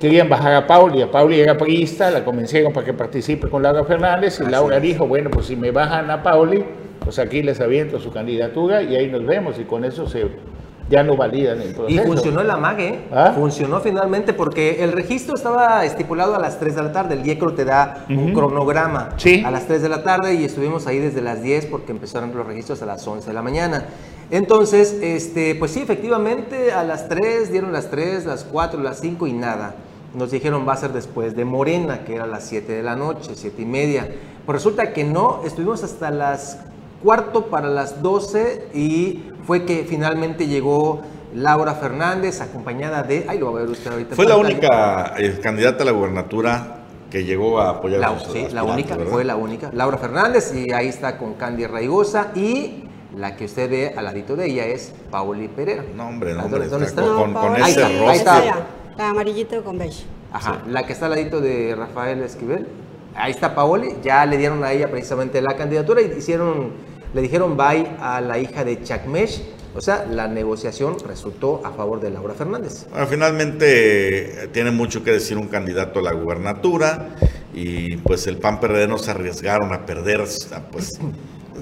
querían 0.00 0.28
bajar 0.28 0.54
a 0.54 0.66
Pauli. 0.66 1.02
A 1.02 1.10
Pauli 1.10 1.38
era 1.38 1.56
priista, 1.56 2.10
la 2.10 2.24
convencieron 2.24 2.72
para 2.72 2.84
que 2.84 2.92
participe 2.92 3.48
con 3.48 3.62
Laura 3.62 3.84
Fernández. 3.84 4.40
Y 4.40 4.42
Así 4.42 4.50
Laura 4.50 4.78
es. 4.78 4.82
dijo: 4.82 5.06
Bueno, 5.06 5.30
pues 5.30 5.46
si 5.46 5.54
me 5.54 5.70
bajan 5.70 6.10
a 6.10 6.22
Pauli, 6.22 6.64
pues 6.98 7.18
aquí 7.20 7.42
les 7.42 7.60
aviento 7.60 8.00
su 8.00 8.10
candidatura 8.10 8.82
y 8.82 8.96
ahí 8.96 9.06
nos 9.06 9.24
vemos. 9.24 9.58
Y 9.60 9.64
con 9.64 9.84
eso 9.84 10.08
se, 10.08 10.26
ya 10.90 11.04
no 11.04 11.16
validan 11.16 11.60
el 11.62 11.70
Y 11.70 11.72
proceso. 11.74 12.02
funcionó 12.04 12.40
el 12.40 12.50
amague, 12.50 12.88
¿eh? 12.88 13.00
¿Ah? 13.12 13.32
funcionó 13.34 13.80
finalmente 13.80 14.34
porque 14.34 14.82
el 14.82 14.90
registro 14.92 15.36
estaba 15.36 15.84
estipulado 15.84 16.34
a 16.34 16.38
las 16.40 16.58
3 16.58 16.74
de 16.74 16.82
la 16.82 16.92
tarde, 16.92 17.14
el 17.14 17.24
IECRO 17.24 17.54
te 17.54 17.64
da 17.64 18.04
un 18.10 18.24
Ujú. 18.24 18.32
cronograma 18.34 19.10
Sí. 19.16 19.42
a 19.46 19.50
las 19.52 19.66
3 19.66 19.80
de 19.82 19.88
la 19.88 20.02
tarde 20.02 20.34
y 20.34 20.44
estuvimos 20.44 20.86
ahí 20.88 20.98
desde 20.98 21.22
las 21.22 21.42
10 21.42 21.66
porque 21.66 21.92
empezaron 21.92 22.34
los 22.36 22.44
registros 22.44 22.82
a 22.82 22.86
las 22.86 23.06
11 23.06 23.28
de 23.28 23.32
la 23.32 23.40
mañana. 23.42 23.84
Entonces, 24.32 24.98
este, 25.00 25.54
pues 25.54 25.70
sí, 25.70 25.80
efectivamente 25.80 26.72
a 26.72 26.82
las 26.84 27.08
3 27.08 27.50
dieron 27.52 27.72
las 27.72 27.88
3, 27.90 28.26
las 28.26 28.44
4, 28.44 28.80
las 28.82 28.98
5 29.00 29.26
y 29.28 29.32
nada. 29.32 29.74
Nos 30.14 30.32
dijeron 30.32 30.66
va 30.68 30.72
a 30.72 30.76
ser 30.76 30.92
después 30.92 31.36
de 31.36 31.44
Morena, 31.44 32.04
que 32.04 32.16
era 32.16 32.24
a 32.24 32.26
las 32.26 32.42
7 32.44 32.72
de 32.72 32.82
la 32.82 32.96
noche, 32.96 33.30
7 33.34 33.62
y 33.62 33.64
media. 33.64 34.08
Pues 34.44 34.54
resulta 34.56 34.92
que 34.92 35.04
no, 35.04 35.42
estuvimos 35.44 35.84
hasta 35.84 36.10
las 36.10 36.58
cuarto 37.02 37.46
para 37.46 37.68
las 37.68 38.02
12 38.02 38.68
y 38.74 39.24
fue 39.46 39.64
que 39.64 39.84
finalmente 39.88 40.46
llegó 40.46 41.00
Laura 41.34 41.74
Fernández 41.74 42.40
acompañada 42.40 43.02
de, 43.02 43.24
ay 43.28 43.38
lo 43.38 43.52
va 43.52 43.60
a 43.60 43.62
ver 43.62 43.70
usted 43.70 43.90
ahorita. 43.92 44.16
Fue 44.16 44.26
la 44.26 44.36
única 44.36 45.14
eh, 45.18 45.38
candidata 45.42 45.82
a 45.82 45.86
la 45.86 45.92
gubernatura 45.92 46.76
que 47.10 47.24
llegó 47.24 47.60
a 47.60 47.70
apoyar 47.70 48.00
La, 48.00 48.08
a 48.08 48.18
sus 48.20 48.32
sí, 48.32 48.46
la 48.52 48.62
única, 48.64 48.96
¿verdad? 48.96 49.12
fue 49.12 49.24
la 49.24 49.36
única. 49.36 49.70
Laura 49.72 49.98
Fernández 49.98 50.52
y 50.54 50.72
ahí 50.72 50.88
está 50.88 51.18
con 51.18 51.34
Candy 51.34 51.66
Raigosa 51.66 52.28
y 52.34 52.84
la 53.16 53.34
que 53.36 53.46
usted 53.46 53.68
ve 53.70 53.94
al 53.96 54.04
ladito 54.04 54.36
de 54.36 54.46
ella 54.46 54.66
es 54.66 54.92
Pauli 55.10 55.48
Pereira. 55.48 55.84
No, 55.96 56.08
hombre, 56.08 56.34
no, 56.34 56.42
¿Dónde- 56.42 56.56
hombre, 56.56 56.68
dónde 56.70 56.86
está 56.86 57.02
está? 57.02 57.14
con, 57.14 57.32
con 57.34 57.54
Ahí 57.56 57.62
ese 57.72 57.82
está, 57.82 58.10
ahí 58.10 58.16
está. 58.16 58.66
La 58.96 59.10
amarillita 59.10 59.60
con 59.62 59.78
beige. 59.78 60.04
Ajá, 60.32 60.58
la 60.68 60.86
que 60.86 60.92
está 60.92 61.06
al 61.06 61.12
ladito 61.12 61.40
de 61.40 61.74
Rafael 61.76 62.22
Esquivel. 62.22 62.68
Ahí 63.16 63.32
está 63.32 63.54
Paoli, 63.56 63.96
ya 64.04 64.24
le 64.26 64.36
dieron 64.36 64.62
a 64.62 64.70
ella 64.70 64.88
precisamente 64.88 65.42
la 65.42 65.56
candidatura 65.56 66.00
y 66.00 66.12
hicieron, 66.16 66.70
le 67.14 67.22
dijeron 67.22 67.56
bye 67.56 67.86
a 68.00 68.20
la 68.20 68.38
hija 68.38 68.64
de 68.64 68.82
Chacmesh. 68.82 69.42
O 69.74 69.80
sea, 69.80 70.04
la 70.04 70.26
negociación 70.26 70.96
resultó 71.06 71.62
a 71.64 71.70
favor 71.70 72.00
de 72.00 72.10
Laura 72.10 72.34
Fernández. 72.34 72.86
Bueno, 72.90 73.06
finalmente 73.06 74.44
eh, 74.44 74.48
tiene 74.48 74.72
mucho 74.72 75.04
que 75.04 75.12
decir 75.12 75.38
un 75.38 75.46
candidato 75.46 76.00
a 76.00 76.02
la 76.02 76.12
gubernatura 76.12 77.10
y 77.54 77.96
pues 77.98 78.26
el 78.26 78.38
PAN 78.38 78.58
PRD 78.58 78.88
no 78.88 78.98
se 78.98 79.12
arriesgaron 79.12 79.72
a 79.72 79.86
perder, 79.86 80.24
pues 80.72 80.98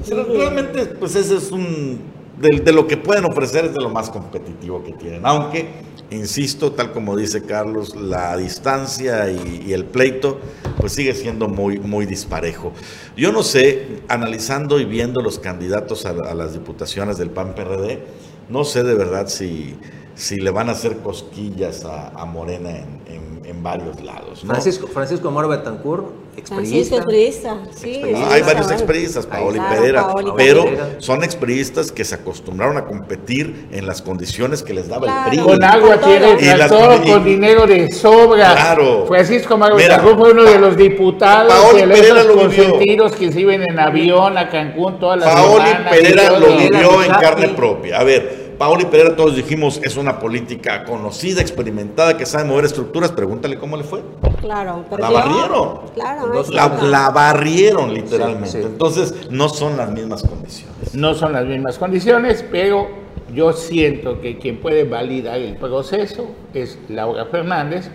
Realmente, 0.07 0.87
pues 0.87 1.15
ese 1.17 1.37
es 1.37 1.51
un... 1.51 2.19
De, 2.39 2.73
lo 2.73 2.87
que 2.87 2.97
pueden 2.97 3.25
ofrecer 3.25 3.65
es 3.65 3.75
de 3.75 3.83
lo 3.83 3.91
más 3.91 4.11
competitivo 4.11 4.83
que 4.85 4.93
tienen. 4.93 5.27
Aunque, 5.27 5.67
insisto, 6.11 6.73
tal 6.73 6.92
como 6.92 7.16
dice 7.16 7.42
Carlos, 7.44 7.94
la 7.97 8.37
distancia 8.37 9.31
y, 9.31 9.73
el 9.73 9.85
pleito, 9.85 10.38
pues 10.79 10.92
sigue 10.92 11.14
siendo 11.14 11.49
muy, 11.49 11.79
muy 11.79 12.07
disparejo. 12.07 12.73
Yo 13.16 13.33
no 13.33 13.42
sé, 13.42 14.01
analizando 14.09 14.81
y 14.81 14.85
viendo 14.85 15.21
los 15.21 15.38
candidatos 15.38 16.07
a, 16.07 16.12
las 16.12 16.53
diputaciones 16.53 17.18
del 17.18 17.31
PAN-PRD, 17.31 18.01
no 18.49 18.64
sé 18.64 18.83
de 18.83 18.94
verdad 18.94 19.29
si 19.29 19.77
si 20.18 20.37
le 20.37 20.51
van 20.51 20.68
a 20.68 20.73
hacer 20.73 20.99
cosquillas 20.99 21.85
a, 21.85 22.25
Morena 22.25 22.71
en, 22.71 23.62
varios 23.62 24.01
lados. 24.03 24.42
Francisco, 24.47 24.87
Francisco 24.87 25.31
Moro 25.31 25.49
Betancourt, 25.49 26.07
experista. 26.38 27.59
sí. 27.74 28.03
hay 28.31 28.42
varios 28.42 28.70
experistas, 28.70 29.27
Paoli 29.27 29.61
Pereira, 29.61 30.07
pero 30.37 30.64
son 30.98 31.24
experistas 31.24 31.92
que 31.92 32.05
se 32.05 32.14
acostumbraron 32.14 32.77
a 32.77 32.85
competir 32.85 33.68
en 33.72 33.87
las 33.87 34.03
condiciones 34.03 34.62
que 34.62 34.74
les 34.74 34.88
daba 34.88 35.27
el 35.27 35.31
PRI. 35.31 35.38
Con 35.42 35.62
agua 35.62 35.98
tiene 35.98 36.68
todo 36.68 37.03
con 37.03 37.24
dinero 37.24 37.66
de 37.66 37.90
sobra. 37.90 38.53
Claro. 38.53 39.07
Francisco 39.07 39.57
Moro 39.57 39.77
Betancourt 39.77 40.18
fue 40.18 40.33
uno 40.33 40.44
de 40.44 40.59
los 40.59 40.77
diputados 40.77 41.53
Paoli 41.53 41.83
Pereira 41.83 42.24
lo 42.24 42.48
vivió. 42.48 43.11
que 43.11 43.33
se 43.33 43.40
iban 43.40 43.62
en 43.62 43.79
avión 43.79 44.37
a 44.37 44.48
Cancún 44.48 44.98
todas 44.98 45.20
las 45.20 45.35
Paoli 45.35 45.70
Pereira 45.90 46.38
lo 46.38 46.57
vivió 46.57 47.03
en 47.03 47.11
carne 47.12 47.48
propia. 47.48 47.98
A 47.98 48.05
ver, 48.05 48.38
Paoli 48.59 48.87
Pereira, 48.87 49.14
todos 49.14 49.37
dijimos, 49.37 49.81
es 49.85 49.97
una 49.97 50.18
política 50.18 50.83
conocida, 50.83 51.40
experimentada, 51.40 52.16
que 52.16 52.27
sabe 52.27 52.44
mover 52.44 52.64
estructuras. 52.64 53.12
Pregúntale 53.12 53.57
cómo 53.57 53.77
le 53.77 53.85
fue. 53.85 54.03
Claro, 54.40 54.85
pero 54.90 55.01
la 55.01 55.11
barrieron. 55.11 55.81
Claro, 55.94 56.44
la, 56.83 57.11
barrieron 57.11 57.94
literalmente. 57.94 58.62
Entonces, 58.62 59.31
no 59.31 59.49
son 59.49 59.77
las 59.77 59.92
mismas 59.92 60.25
condiciones. 60.25 60.92
No 60.92 61.14
son 61.14 61.35
las 61.35 61.47
mismas 61.47 61.79
condiciones, 61.79 62.44
pero 62.51 62.88
yo 63.33 63.53
siento 63.53 64.21
que 64.21 64.38
quien 64.38 64.57
puede 64.59 64.83
validar 64.83 65.38
el 65.38 65.55
proceso 65.55 66.27
es 66.53 66.81
Laura 66.88 67.27
Fernández, 67.27 67.88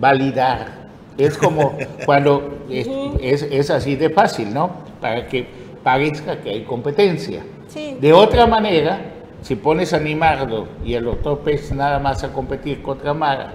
validar. 0.00 0.88
Es 1.16 1.38
como 1.38 1.78
cuando 2.06 2.58
es, 2.68 3.42
es, 3.42 3.70
así 3.70 3.94
de 3.94 4.10
fácil, 4.10 4.52
¿no? 4.52 4.70
Para 5.00 5.28
que 5.28 5.46
parezca 5.84 6.40
que 6.40 6.50
hay 6.50 6.64
competencia. 6.64 7.44
De 8.00 8.12
otra 8.12 8.46
manera, 8.46 9.17
si 9.48 9.56
pones 9.56 9.94
a 9.94 9.98
Nimardo 9.98 10.68
y 10.84 10.92
el 10.92 11.04
doctor 11.04 11.38
Pérez 11.38 11.72
nada 11.72 11.98
más 11.98 12.22
a 12.22 12.34
competir 12.34 12.82
contra 12.82 13.14
Mara, 13.14 13.54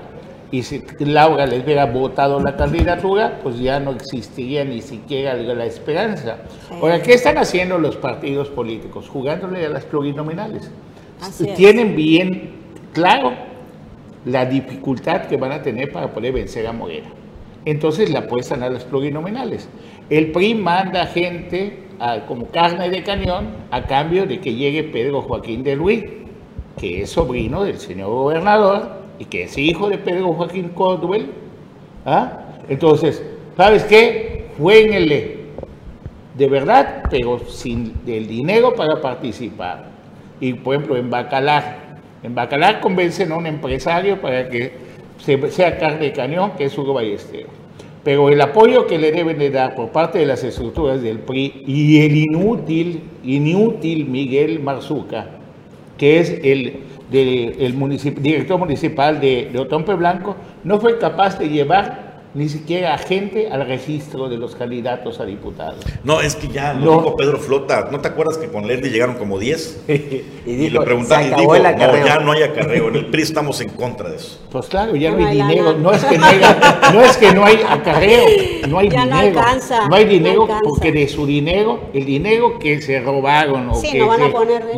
y 0.50 0.64
si 0.64 0.84
Laura 0.98 1.46
les 1.46 1.64
hubiera 1.64 1.86
votado 1.86 2.40
la 2.40 2.56
candidatura, 2.56 3.40
pues 3.44 3.60
ya 3.60 3.80
no 3.80 3.92
existiría 3.92 4.66
ni 4.66 4.82
siquiera 4.82 5.36
la 5.36 5.66
esperanza. 5.66 6.38
Ahora, 6.72 7.00
¿qué 7.00 7.14
están 7.14 7.38
haciendo 7.38 7.78
los 7.78 7.96
partidos 7.96 8.50
políticos? 8.50 9.08
Jugándole 9.08 9.64
a 9.68 9.70
las 9.70 9.86
plurinominales. 9.86 10.72
Tienen 11.56 11.96
bien 11.96 12.54
claro 12.92 13.34
la 14.26 14.48
dificultad 14.48 15.28
que 15.28 15.38
van 15.38 15.52
a 15.52 15.62
tener 15.62 15.92
para 15.92 16.12
poder 16.12 16.34
vencer 16.34 16.66
a 16.66 16.74
Morena. 16.74 17.10
Entonces 17.66 18.10
le 18.10 18.18
apuestan 18.18 18.64
a 18.64 18.70
las 18.70 18.84
plurinominales. 18.84 19.70
El 20.10 20.32
PRI 20.32 20.56
manda 20.56 21.06
gente 21.06 21.83
como 22.28 22.48
carne 22.48 22.90
de 22.90 23.04
cañón 23.04 23.48
a 23.72 23.84
cambio 23.84 24.26
de 24.26 24.40
que 24.40 24.54
llegue 24.54 24.84
Pedro 24.84 25.22
Joaquín 25.22 25.64
de 25.64 25.76
Luis, 25.76 26.04
que 26.80 27.04
es 27.04 27.12
sobrino 27.12 27.64
del 27.64 27.78
señor 27.80 28.10
gobernador 28.10 29.04
y 29.20 29.26
que 29.26 29.44
es 29.44 29.58
hijo 29.58 29.90
de 29.90 29.98
Pedro 29.98 30.34
Joaquín 30.34 30.70
Cordwell. 30.70 31.28
¿ah? 32.06 32.40
Entonces, 32.68 33.24
¿sabes 33.56 33.84
qué? 33.84 34.46
Jueguenle 34.58 35.44
de 36.36 36.48
verdad, 36.48 37.04
pero 37.10 37.40
sin 37.40 37.94
el 38.08 38.28
dinero 38.28 38.76
para 38.76 39.00
participar. 39.00 39.86
Y 40.40 40.54
por 40.54 40.76
ejemplo, 40.76 40.98
en 40.98 41.10
Bacalar, 41.10 41.98
en 42.24 42.36
Bacalar 42.36 42.82
convencen 42.82 43.32
a 43.32 43.38
un 43.38 43.46
empresario 43.46 44.20
para 44.20 44.50
que 44.50 44.74
sea 45.50 45.78
carne 45.78 46.08
de 46.08 46.14
cañón, 46.14 46.52
que 46.58 46.66
es 46.66 46.78
Hugo 46.78 46.94
Ballesteros 46.94 47.63
pero 48.04 48.30
el 48.30 48.42
apoyo 48.42 48.86
que 48.86 48.98
le 48.98 49.12
deben 49.12 49.38
de 49.40 49.50
dar 49.50 49.76
por 49.76 49.90
parte 49.90 50.20
de 50.20 50.26
las 50.26 50.44
estructuras 50.44 51.02
del 51.02 51.20
PRI 51.20 51.64
y 51.66 52.02
el 52.02 52.18
inútil, 52.18 53.02
inútil 53.24 54.06
Miguel 54.06 54.60
Marzuca, 54.60 55.28
que 55.98 56.20
es 56.20 56.40
el, 56.44 56.82
director 57.10 58.58
municipal 58.58 59.22
de, 59.22 59.50
de 59.54 59.60
Otompe 59.60 59.94
Blanco, 59.94 60.36
no 60.64 60.80
fue 60.80 60.98
capaz 60.98 61.38
de 61.38 61.48
llevar 61.48 62.03
ni 62.34 62.50
siquiera 62.50 62.98
gente 62.98 63.50
al 63.52 63.68
registro 63.68 64.28
de 64.28 64.38
los 64.38 64.56
candidatos 64.56 65.20
a 65.20 65.26
diputados. 65.26 65.84
No, 66.04 66.20
es 66.20 66.36
que 66.36 66.48
ya 66.48 66.74
lo 66.74 66.98
dijo 66.98 67.16
Pedro 67.16 67.38
Flota. 67.38 67.90
¿No 67.92 68.00
te 68.00 68.08
acuerdas 68.08 68.38
que 68.38 68.48
con 68.48 68.68
Lerdi 68.68 68.90
llegaron 68.90 69.16
como 69.16 69.38
10? 69.38 69.84
y, 69.88 70.70
le 70.70 70.82
preguntaron 70.82 71.28
y 71.28 71.30
dijo, 71.30 71.56
no, 71.56 72.06
ya 72.06 72.20
no 72.20 72.32
hay 72.32 72.44
acarreo. 72.44 72.88
En 72.88 72.96
el 72.96 73.06
PRI 73.08 73.22
estamos 73.22 73.62
en 73.62 73.70
contra 73.70 74.10
de 74.10 74.16
eso. 74.16 74.40
Pues 74.52 74.66
claro, 74.68 74.96
ya 74.96 75.12
no, 75.12 75.26
hay 75.26 75.38
dinero. 75.38 75.74
No 75.78 75.92
es, 75.92 76.04
que 76.04 76.18
no, 76.18 76.26
no 76.94 77.02
es 77.02 77.18
que 77.18 77.34
no 77.34 77.46
hay 77.46 77.60
acarreo, 77.68 78.26
no 78.68 78.80
hay 78.80 78.90
dinero. 78.90 79.06
No, 79.06 79.18
alcanza, 79.18 79.88
no 79.88 79.96
hay 79.96 80.06
dinero 80.06 80.48
porque 80.64 80.92
de 80.92 81.08
su 81.08 81.26
dinero, 81.26 81.82
el 81.94 82.06
dinero 82.06 82.58
que 82.58 82.82
se 82.82 83.00
robaron 83.00 83.70
o 83.70 83.82
que 83.82 84.00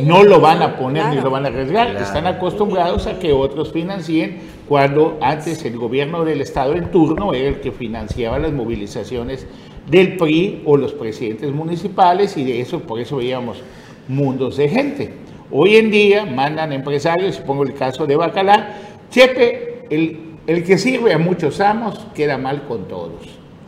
no, 0.01 0.23
lo 0.23 0.41
van 0.41 0.61
a 0.61 0.77
poner 0.77 1.07
ni 1.07 1.21
lo 1.21 1.29
van 1.29 1.45
a 1.45 1.47
arriesgar. 1.47 1.95
Están 1.95 2.27
acostumbrados 2.27 3.07
a 3.07 3.17
que 3.17 3.31
otros 3.31 3.71
financien 3.71 4.39
cuando 4.67 5.17
antes 5.21 5.63
el 5.63 5.77
gobierno 5.77 6.25
del 6.25 6.41
Estado 6.41 6.73
en 6.73 6.89
turno 6.89 7.33
era 7.33 7.49
el 7.49 7.59
que 7.59 7.71
financiaba 7.71 8.39
las 8.39 8.51
movilizaciones 8.51 9.45
del 9.89 10.17
PRI 10.17 10.63
o 10.65 10.77
los 10.77 10.93
presidentes 10.93 11.51
municipales 11.51 12.35
y 12.37 12.43
de 12.43 12.61
eso, 12.61 12.79
por 12.79 12.99
eso 12.99 13.17
veíamos 13.17 13.61
mundos 14.07 14.57
de 14.57 14.69
gente. 14.69 15.13
Hoy 15.51 15.75
en 15.75 15.91
día 15.91 16.25
mandan 16.25 16.73
empresarios, 16.73 17.37
pongo 17.37 17.63
el 17.63 17.75
caso 17.75 18.07
de 18.07 18.15
Bacalar, 18.15 18.77
Chepe, 19.11 19.83
el, 19.91 20.37
el 20.47 20.63
que 20.63 20.79
sirve 20.79 21.13
a 21.13 21.19
muchos 21.19 21.61
amos, 21.61 22.07
queda 22.15 22.37
mal 22.37 22.63
con 22.67 22.87
todos. 22.87 23.21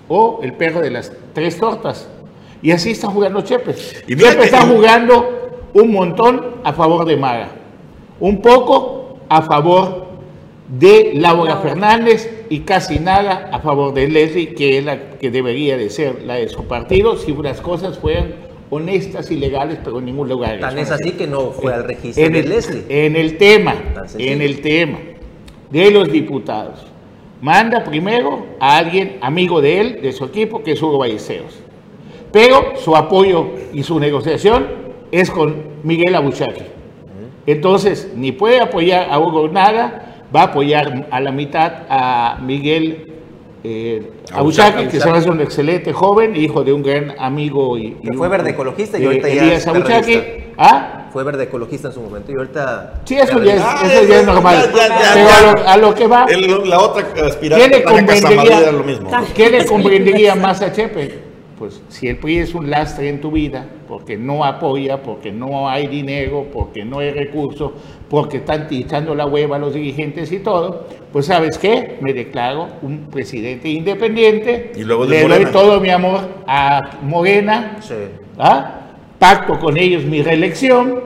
O 0.08 0.40
el 0.42 0.54
perro 0.54 0.82
de 0.82 0.90
las 0.90 1.12
tres 1.34 1.60
tortas. 1.60 2.10
Y 2.64 2.72
así 2.72 2.92
está 2.92 3.08
jugando 3.08 3.42
Chepe. 3.42 3.76
Y 4.08 4.16
Chepe 4.16 4.46
está 4.46 4.62
jugando 4.62 5.70
un 5.74 5.92
montón 5.92 6.56
a 6.64 6.74
favor 6.74 7.06
de 7.06 7.16
Mara, 7.18 7.50
un 8.20 8.42
poco 8.42 9.20
a 9.30 9.44
favor 9.44 10.07
de 10.68 11.12
Laura 11.16 11.58
Fernández 11.58 12.46
y 12.50 12.62
casi 12.62 13.00
nada 13.00 13.50
a 13.52 13.60
favor 13.60 13.94
de 13.94 14.08
Leslie, 14.08 14.54
que 14.54 14.78
es 14.78 14.86
la 14.86 15.12
que 15.12 15.32
debería 15.32 15.78
de 15.78 15.90
ser 15.90 16.24
la 16.24 16.36
de 16.36 16.50
su 16.50 16.66
partido, 16.66 17.18
si 17.18 17.32
unas 17.32 17.62
cosas 17.62 17.98
fueran 17.98 18.48
honestas 18.70 19.32
y 19.32 19.38
legales, 19.38 19.80
pero 19.84 20.00
en 20.00 20.06
ningún 20.06 20.28
lugar. 20.28 20.60
Tan 20.60 20.78
es 20.78 20.92
así 20.92 21.12
que 21.12 21.26
no 21.26 21.52
fue 21.52 21.74
al 21.74 21.86
registro 21.86 22.24
en 22.24 22.34
de 22.34 22.40
el, 22.40 22.50
Leslie. 22.50 22.84
En 22.90 23.16
el 23.16 23.38
tema, 23.38 23.76
en 24.18 24.42
el 24.42 24.62
tema 24.62 25.00
de 25.70 25.92
los 25.92 26.12
diputados, 26.12 26.86
manda 27.42 27.84
primero 27.84 28.46
a 28.60 28.78
alguien 28.78 29.18
amigo 29.22 29.62
de 29.62 29.80
él, 29.80 30.02
de 30.02 30.12
su 30.12 30.26
equipo, 30.26 30.64
que 30.64 30.74
es 30.74 30.82
Hugo 30.82 30.98
Ballesteros. 30.98 31.60
Pero 32.32 32.74
su 32.76 32.96
apoyo 32.96 33.52
y 33.74 33.84
su 33.84 34.00
negociación 34.00 34.68
es 35.12 35.32
con 35.32 35.56
Miguel 35.84 36.14
Abuchaki. 36.16 36.64
Entonces, 37.46 38.12
ni 38.14 38.34
puede 38.34 38.60
apoyar 38.60 39.08
a 39.10 39.20
Hugo 39.20 39.48
nada, 39.48 40.07
va 40.36 40.42
a 40.42 40.44
apoyar 40.46 41.08
a 41.12 41.20
la 41.20 41.32
mitad 41.32 41.84
a 41.90 42.38
Miguel 42.42 43.14
eh, 43.64 44.12
que 44.92 45.00
se 45.00 45.10
hace 45.10 45.30
un 45.30 45.42
excelente 45.42 45.92
joven, 45.92 46.36
hijo 46.36 46.64
de 46.64 46.74
un 46.74 46.84
gran 46.84 47.16
amigo 47.18 47.78
y, 47.78 47.98
fue 48.16 48.30
verde 48.30 48.52
ecologista 48.52 49.00
y 49.00 49.06
ahorita 49.06 49.30
ya 49.30 49.54
es 49.54 49.68
¿Ah? 50.58 51.08
Fue 51.12 51.24
verde 51.24 51.44
ecologista 51.44 51.88
en 51.88 51.94
su 51.94 52.02
momento 52.02 52.32
y 52.32 52.36
ahorita. 52.36 53.02
Sí, 53.06 53.16
eso 53.16 53.42
ya 53.44 53.56
es, 53.56 53.92
eso 53.92 54.04
ya 54.08 54.20
es 54.20 54.26
normal. 54.26 54.70
Pero 54.74 55.68
a 55.68 55.78
lo, 55.78 55.94
que 55.94 56.08
va. 56.08 56.26
la 56.66 56.80
otra 56.80 57.08
aspirante, 57.26 57.70
¿qué 57.70 57.78
le 57.78 57.84
convendría, 57.84 58.72
lo 58.72 58.84
mismo. 58.84 59.10
¿Qué 59.36 59.50
le 59.50 59.66
convendría 59.68 60.36
más 60.36 60.62
a 60.62 60.72
Chepe? 60.72 61.27
Pues 61.58 61.82
si 61.90 62.08
el 62.08 62.18
PRI 62.18 62.40
es 62.40 62.54
un 62.54 62.70
lastre 62.70 63.10
en 63.10 63.20
tu 63.20 63.32
vida, 63.32 63.66
porque 63.88 64.18
no 64.18 64.44
apoya, 64.44 65.02
porque 65.02 65.32
no 65.32 65.70
hay 65.70 65.88
dinero, 65.88 66.48
porque 66.54 66.86
no 66.86 67.00
hay 67.00 67.12
recursos, 67.12 67.72
porque 68.10 68.38
están 68.38 68.68
echando 68.70 69.16
la 69.16 69.26
hueva 69.26 69.56
a 69.56 69.60
los 69.60 69.74
dirigentes 69.74 70.32
y 70.32 70.40
todo, 70.40 70.88
pues 71.12 71.26
sabes 71.26 71.58
qué, 71.58 71.98
me 72.02 72.14
declaro 72.14 72.68
un 72.82 73.08
presidente 73.10 73.70
independiente, 73.70 74.72
y 74.76 74.84
luego 74.84 75.06
le 75.06 75.28
doy 75.28 75.46
todo 75.46 75.80
mi 75.80 75.90
amor 75.90 76.22
a 76.46 77.00
Morena, 77.02 77.78
¿ah? 78.38 78.82
pacto 79.18 79.60
con 79.60 79.78
ellos 79.78 80.04
mi 80.06 80.22
reelección 80.22 81.02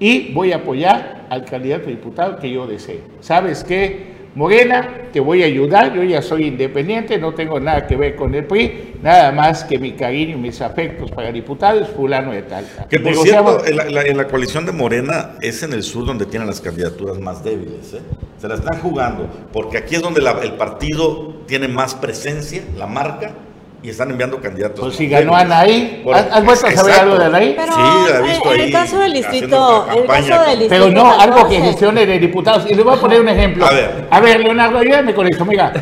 y 0.00 0.32
voy 0.32 0.52
a 0.52 0.56
apoyar 0.56 1.26
al 1.30 1.44
candidato 1.44 1.88
diputado 1.88 2.38
que 2.38 2.50
yo 2.50 2.66
desee. 2.66 3.02
¿Sabes 3.20 3.64
qué? 3.64 4.07
Morena, 4.34 5.08
te 5.12 5.20
voy 5.20 5.42
a 5.42 5.46
ayudar, 5.46 5.94
yo 5.94 6.02
ya 6.02 6.22
soy 6.22 6.46
independiente, 6.46 7.18
no 7.18 7.34
tengo 7.34 7.58
nada 7.58 7.86
que 7.86 7.96
ver 7.96 8.14
con 8.14 8.34
el 8.34 8.44
PRI, 8.44 8.94
nada 9.02 9.32
más 9.32 9.64
que 9.64 9.78
mi 9.78 9.92
cariño 9.92 10.36
y 10.36 10.40
mis 10.40 10.60
afectos 10.60 11.10
para 11.10 11.32
diputados, 11.32 11.88
fulano 11.88 12.32
de 12.32 12.42
tal. 12.42 12.64
Que 12.88 13.00
por 13.00 13.14
cierto, 13.16 13.64
en 13.66 14.16
la, 14.16 14.28
coalición 14.28 14.66
de 14.66 14.72
Morena 14.72 15.36
es 15.40 15.62
en 15.62 15.72
el 15.72 15.82
sur 15.82 16.06
donde 16.06 16.26
tienen 16.26 16.46
las 16.46 16.60
candidaturas 16.60 17.18
más 17.18 17.42
débiles, 17.42 17.94
¿eh? 17.94 18.00
se 18.38 18.48
la 18.48 18.54
están 18.54 18.78
jugando, 18.80 19.28
porque 19.52 19.78
aquí 19.78 19.96
es 19.96 20.02
donde 20.02 20.20
el 20.20 20.52
partido 20.52 21.34
tiene 21.46 21.66
más 21.66 21.94
presencia, 21.94 22.62
la 22.76 22.86
marca, 22.86 23.32
y 23.82 23.90
están 23.90 24.10
enviando 24.10 24.40
candidatos. 24.40 24.80
Pues 24.80 24.96
si 24.96 25.08
ganó 25.08 25.34
Anaí, 25.36 26.02
¿has 26.12 26.44
vuelto 26.44 26.66
a 26.66 26.70
saber 26.72 26.94
algo 26.94 27.16
de 27.18 27.24
Anaí? 27.26 27.54
Pero 27.56 27.72
sí, 27.72 27.80
la 28.10 28.18
he 28.18 28.22
visto 28.22 28.52
en 28.54 28.60
ahí 28.60 28.66
el 28.66 28.72
caso 28.72 28.98
del 28.98 29.12
distrito, 29.12 29.86
el 29.96 30.06
caso 30.06 30.40
del 30.40 30.58
distrito 30.58 30.68
Pero 30.68 30.88
no, 30.90 31.12
algo 31.20 31.36
que 31.48 31.54
14. 31.56 31.60
gestione 31.60 32.06
de 32.06 32.18
diputados. 32.18 32.66
Y 32.70 32.74
le 32.74 32.82
voy 32.82 32.96
a 32.96 33.00
poner 33.00 33.20
un 33.20 33.28
ejemplo. 33.28 33.66
A 33.66 33.72
ver. 33.72 34.06
A 34.10 34.20
ver, 34.20 34.40
Leonardo, 34.40 34.78
ayúdame 34.78 35.14
con 35.14 35.26
esto, 35.28 35.44
amiga. 35.44 35.72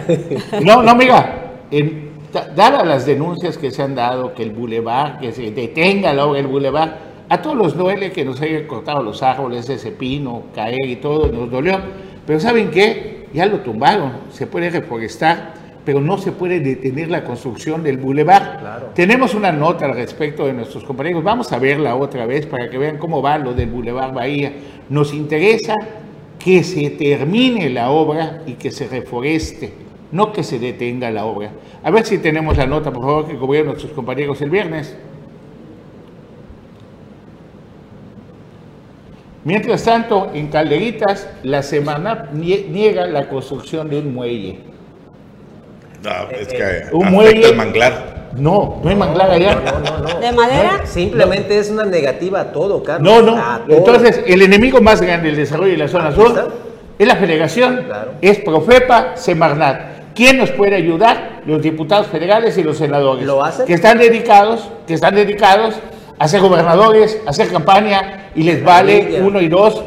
No, 0.63 0.83
no, 0.83 0.91
amiga. 0.91 1.55
En, 1.71 2.11
da- 2.33 2.49
dadas 2.55 2.87
las 2.87 3.07
denuncias 3.07 3.57
que 3.57 3.71
se 3.71 3.83
han 3.83 3.95
dado, 3.95 4.35
que 4.35 4.43
el 4.43 4.51
bulevar, 4.51 5.19
que 5.19 5.33
se 5.33 5.51
detenga 5.51 6.13
la 6.13 6.27
obra 6.27 6.37
del 6.39 6.49
bulevar, 6.49 6.99
a 7.29 7.43
todos 7.43 7.57
nos 7.57 7.77
duele 7.77 8.13
que 8.13 8.25
nos 8.25 8.41
hayan 8.41 8.67
cortado 8.67 9.03
los 9.03 9.23
árboles, 9.23 9.69
ese 9.69 9.91
pino, 9.91 10.45
caer 10.55 10.85
y 10.87 10.97
todo, 10.97 11.33
nos 11.33 11.51
dolió. 11.51 11.81
Pero 12.27 12.39
¿saben 12.41 12.71
qué? 12.71 13.27
Ya 13.33 13.47
lo 13.47 13.59
tumbaron. 13.61 14.13
Se 14.31 14.47
puede 14.47 14.71
reforestar, 14.71 15.55
pero 15.87 16.01
no 16.01 16.19
se 16.19 16.33
puede 16.33 16.59
detener 16.59 17.09
la 17.09 17.23
construcción 17.23 17.85
del 17.85 17.97
bulevar. 17.97 18.91
Tenemos 18.93 19.35
una 19.35 19.53
nota 19.53 19.87
al 19.87 19.95
respecto 19.95 20.45
de 20.45 20.53
nuestros 20.53 20.83
compañeros. 20.83 21.23
Vamos 21.23 21.53
a 21.53 21.61
verla 21.61 21.95
otra 21.95 22.27
vez 22.27 22.45
para 22.45 22.69
que 22.69 22.77
vean 22.77 22.99
cómo 22.99 23.23
va 23.23 23.39
lo 23.39 23.55
del 23.55 23.71
bulevar 23.71 24.13
Bahía. 24.13 24.53
Nos 24.91 25.15
interesa 25.15 25.75
que 26.41 26.65
se 26.65 26.91
termine 26.91 27.71
la 27.71 27.91
obra 27.91 28.43
y 28.47 28.55
que 28.55 28.73
se 28.73 28.89
reforeste, 28.89 29.73
no 30.11 30.33
que 30.33 30.43
se 30.43 30.59
detenga 30.59 31.09
la 31.13 31.25
obra. 31.25 31.53
A 31.85 31.91
ver 31.93 32.05
si 32.05 32.19
tenemos 32.19 32.57
la 32.57 32.67
nota, 32.67 32.91
por 32.91 33.05
favor, 33.05 33.29
que 33.29 33.37
cubrieron 33.37 33.69
nuestros 33.69 33.93
compañeros 33.93 34.43
el 34.43 34.51
viernes. 34.51 34.97
Mientras 39.45 39.85
tanto, 39.85 40.33
en 40.35 40.49
Calderitas, 40.49 41.29
la 41.45 41.63
semana 41.63 42.29
niega 42.33 43.07
la 43.07 43.29
construcción 43.29 43.89
de 43.89 44.01
un 44.01 44.13
muelle. 44.13 44.76
No, 46.03 46.11
es 46.31 46.49
que 46.49 46.85
Un 46.93 47.07
afecta 47.07 47.11
muelle- 47.11 47.45
el 47.51 47.57
manglar. 47.57 48.17
No, 48.37 48.81
no 48.83 48.91
hay 48.91 48.97
manglar 48.97 49.31
allá. 49.31 49.55
No, 49.55 49.79
no, 49.99 50.09
no. 50.15 50.21
¿De 50.21 50.33
madera? 50.33 50.83
Simplemente 50.85 51.59
es 51.59 51.71
una 51.71 51.85
negativa 51.85 52.41
a 52.41 52.53
todo, 52.53 52.83
Carlos. 52.83 53.11
No, 53.11 53.23
no. 53.23 53.37
A 53.43 53.61
todo. 53.67 53.77
Entonces, 53.79 54.23
el 54.27 54.43
enemigo 54.43 54.81
más 54.83 55.01
grande 55.01 55.29
del 55.29 55.37
desarrollo 55.37 55.73
de 55.73 55.79
la 55.79 55.89
zona 55.89 56.13
sur 56.13 56.29
está. 56.29 56.47
es 56.99 57.07
la 57.09 57.17
federación, 57.17 57.85
Claro. 57.87 58.11
es 58.21 58.39
Profepa, 58.41 59.13
Semarnat. 59.17 59.97
¿Quién 60.15 60.37
nos 60.39 60.51
puede 60.51 60.77
ayudar? 60.77 61.41
Los 61.47 61.63
diputados 61.63 62.07
federales 62.09 62.57
y 62.59 62.63
los 62.63 62.77
senadores. 62.79 63.25
¿Lo 63.27 63.43
hacen? 63.43 63.67
Que 63.67 63.75
están 63.75 63.99
dedicados, 63.99 64.69
que 64.87 64.95
están 64.95 65.15
dedicados 65.15 65.75
a 66.19 66.29
ser 66.29 66.41
gobernadores, 66.41 67.21
a 67.27 67.31
hacer 67.31 67.49
campaña 67.49 68.31
y 68.35 68.43
les 68.43 68.63
vale 68.65 69.21
uno 69.23 69.41
y 69.41 69.49
dos, 69.49 69.83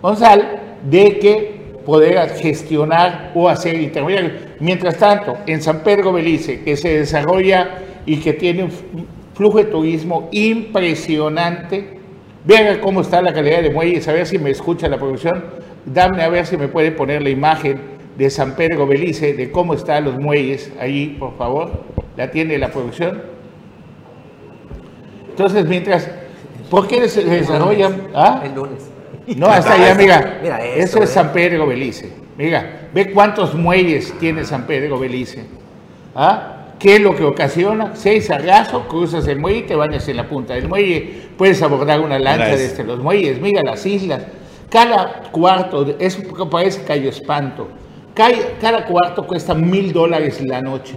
Gonzal, 0.00 0.60
de 0.82 1.18
que 1.18 1.57
poder 1.88 2.28
gestionar 2.34 3.32
o 3.34 3.48
hacer 3.48 3.80
intermediarios. 3.80 4.32
Mientras 4.60 4.98
tanto, 4.98 5.38
en 5.46 5.62
San 5.62 5.82
Pedro 5.82 6.12
Belice, 6.12 6.60
que 6.60 6.76
se 6.76 6.98
desarrolla 6.98 7.78
y 8.04 8.18
que 8.18 8.34
tiene 8.34 8.64
un 8.64 8.70
flujo 9.32 9.56
de 9.56 9.64
turismo 9.64 10.28
impresionante, 10.30 11.98
vean 12.44 12.80
cómo 12.80 13.00
está 13.00 13.22
la 13.22 13.32
calidad 13.32 13.62
de 13.62 13.70
muelles, 13.70 14.06
a 14.06 14.12
ver 14.12 14.26
si 14.26 14.38
me 14.38 14.50
escucha 14.50 14.86
la 14.86 14.98
producción, 14.98 15.42
dame 15.86 16.22
a 16.22 16.28
ver 16.28 16.44
si 16.44 16.58
me 16.58 16.68
puede 16.68 16.92
poner 16.92 17.22
la 17.22 17.30
imagen 17.30 17.80
de 18.18 18.28
San 18.28 18.54
Pedro 18.54 18.86
Belice, 18.86 19.32
de 19.32 19.50
cómo 19.50 19.72
están 19.72 20.04
los 20.04 20.18
muelles 20.18 20.70
ahí, 20.78 21.16
por 21.18 21.38
favor, 21.38 21.70
la 22.18 22.30
tiene 22.30 22.58
la 22.58 22.68
producción. 22.68 23.22
Entonces, 25.30 25.64
mientras, 25.64 26.06
¿por 26.68 26.86
qué 26.86 27.08
se 27.08 27.24
desarrollan? 27.24 28.08
¿Ah? 28.14 28.42
El 28.44 28.54
lunes. 28.54 28.87
No, 29.36 29.46
hasta 29.46 29.74
allá, 29.74 29.92
amiga. 29.92 30.38
Mira 30.42 30.64
Eso 30.64 31.02
es 31.02 31.10
eh. 31.10 31.14
San 31.14 31.32
Pedro 31.32 31.66
Belice. 31.66 32.10
Mira, 32.36 32.88
ve 32.94 33.10
cuántos 33.12 33.54
muelles 33.54 34.14
tiene 34.18 34.44
San 34.44 34.66
Pedro 34.66 34.98
Belice. 34.98 35.44
¿Ah? 36.14 36.54
¿Qué 36.78 36.96
es 36.96 37.00
lo 37.02 37.14
que 37.16 37.24
ocasiona? 37.24 37.92
Seis 37.94 38.26
sargazo, 38.26 38.86
cruzas 38.86 39.26
el 39.26 39.38
muelle 39.40 39.58
y 39.58 39.62
te 39.62 39.74
bañas 39.74 40.08
en 40.08 40.16
la 40.16 40.28
punta 40.28 40.54
del 40.54 40.68
muelle. 40.68 41.28
Puedes 41.36 41.60
abordar 41.62 42.00
una 42.00 42.18
lancha 42.18 42.56
desde 42.56 42.84
los 42.84 43.00
muelles. 43.00 43.40
Mira 43.40 43.62
las 43.62 43.84
islas. 43.84 44.22
Cada 44.70 45.22
cuarto, 45.32 45.96
es 45.98 46.16
parece 46.50 46.84
Cayo 46.84 47.08
Espanto. 47.08 47.68
Cada, 48.14 48.36
cada 48.60 48.84
cuarto 48.84 49.26
cuesta 49.26 49.54
mil 49.54 49.92
dólares 49.92 50.40
la 50.40 50.62
noche. 50.62 50.94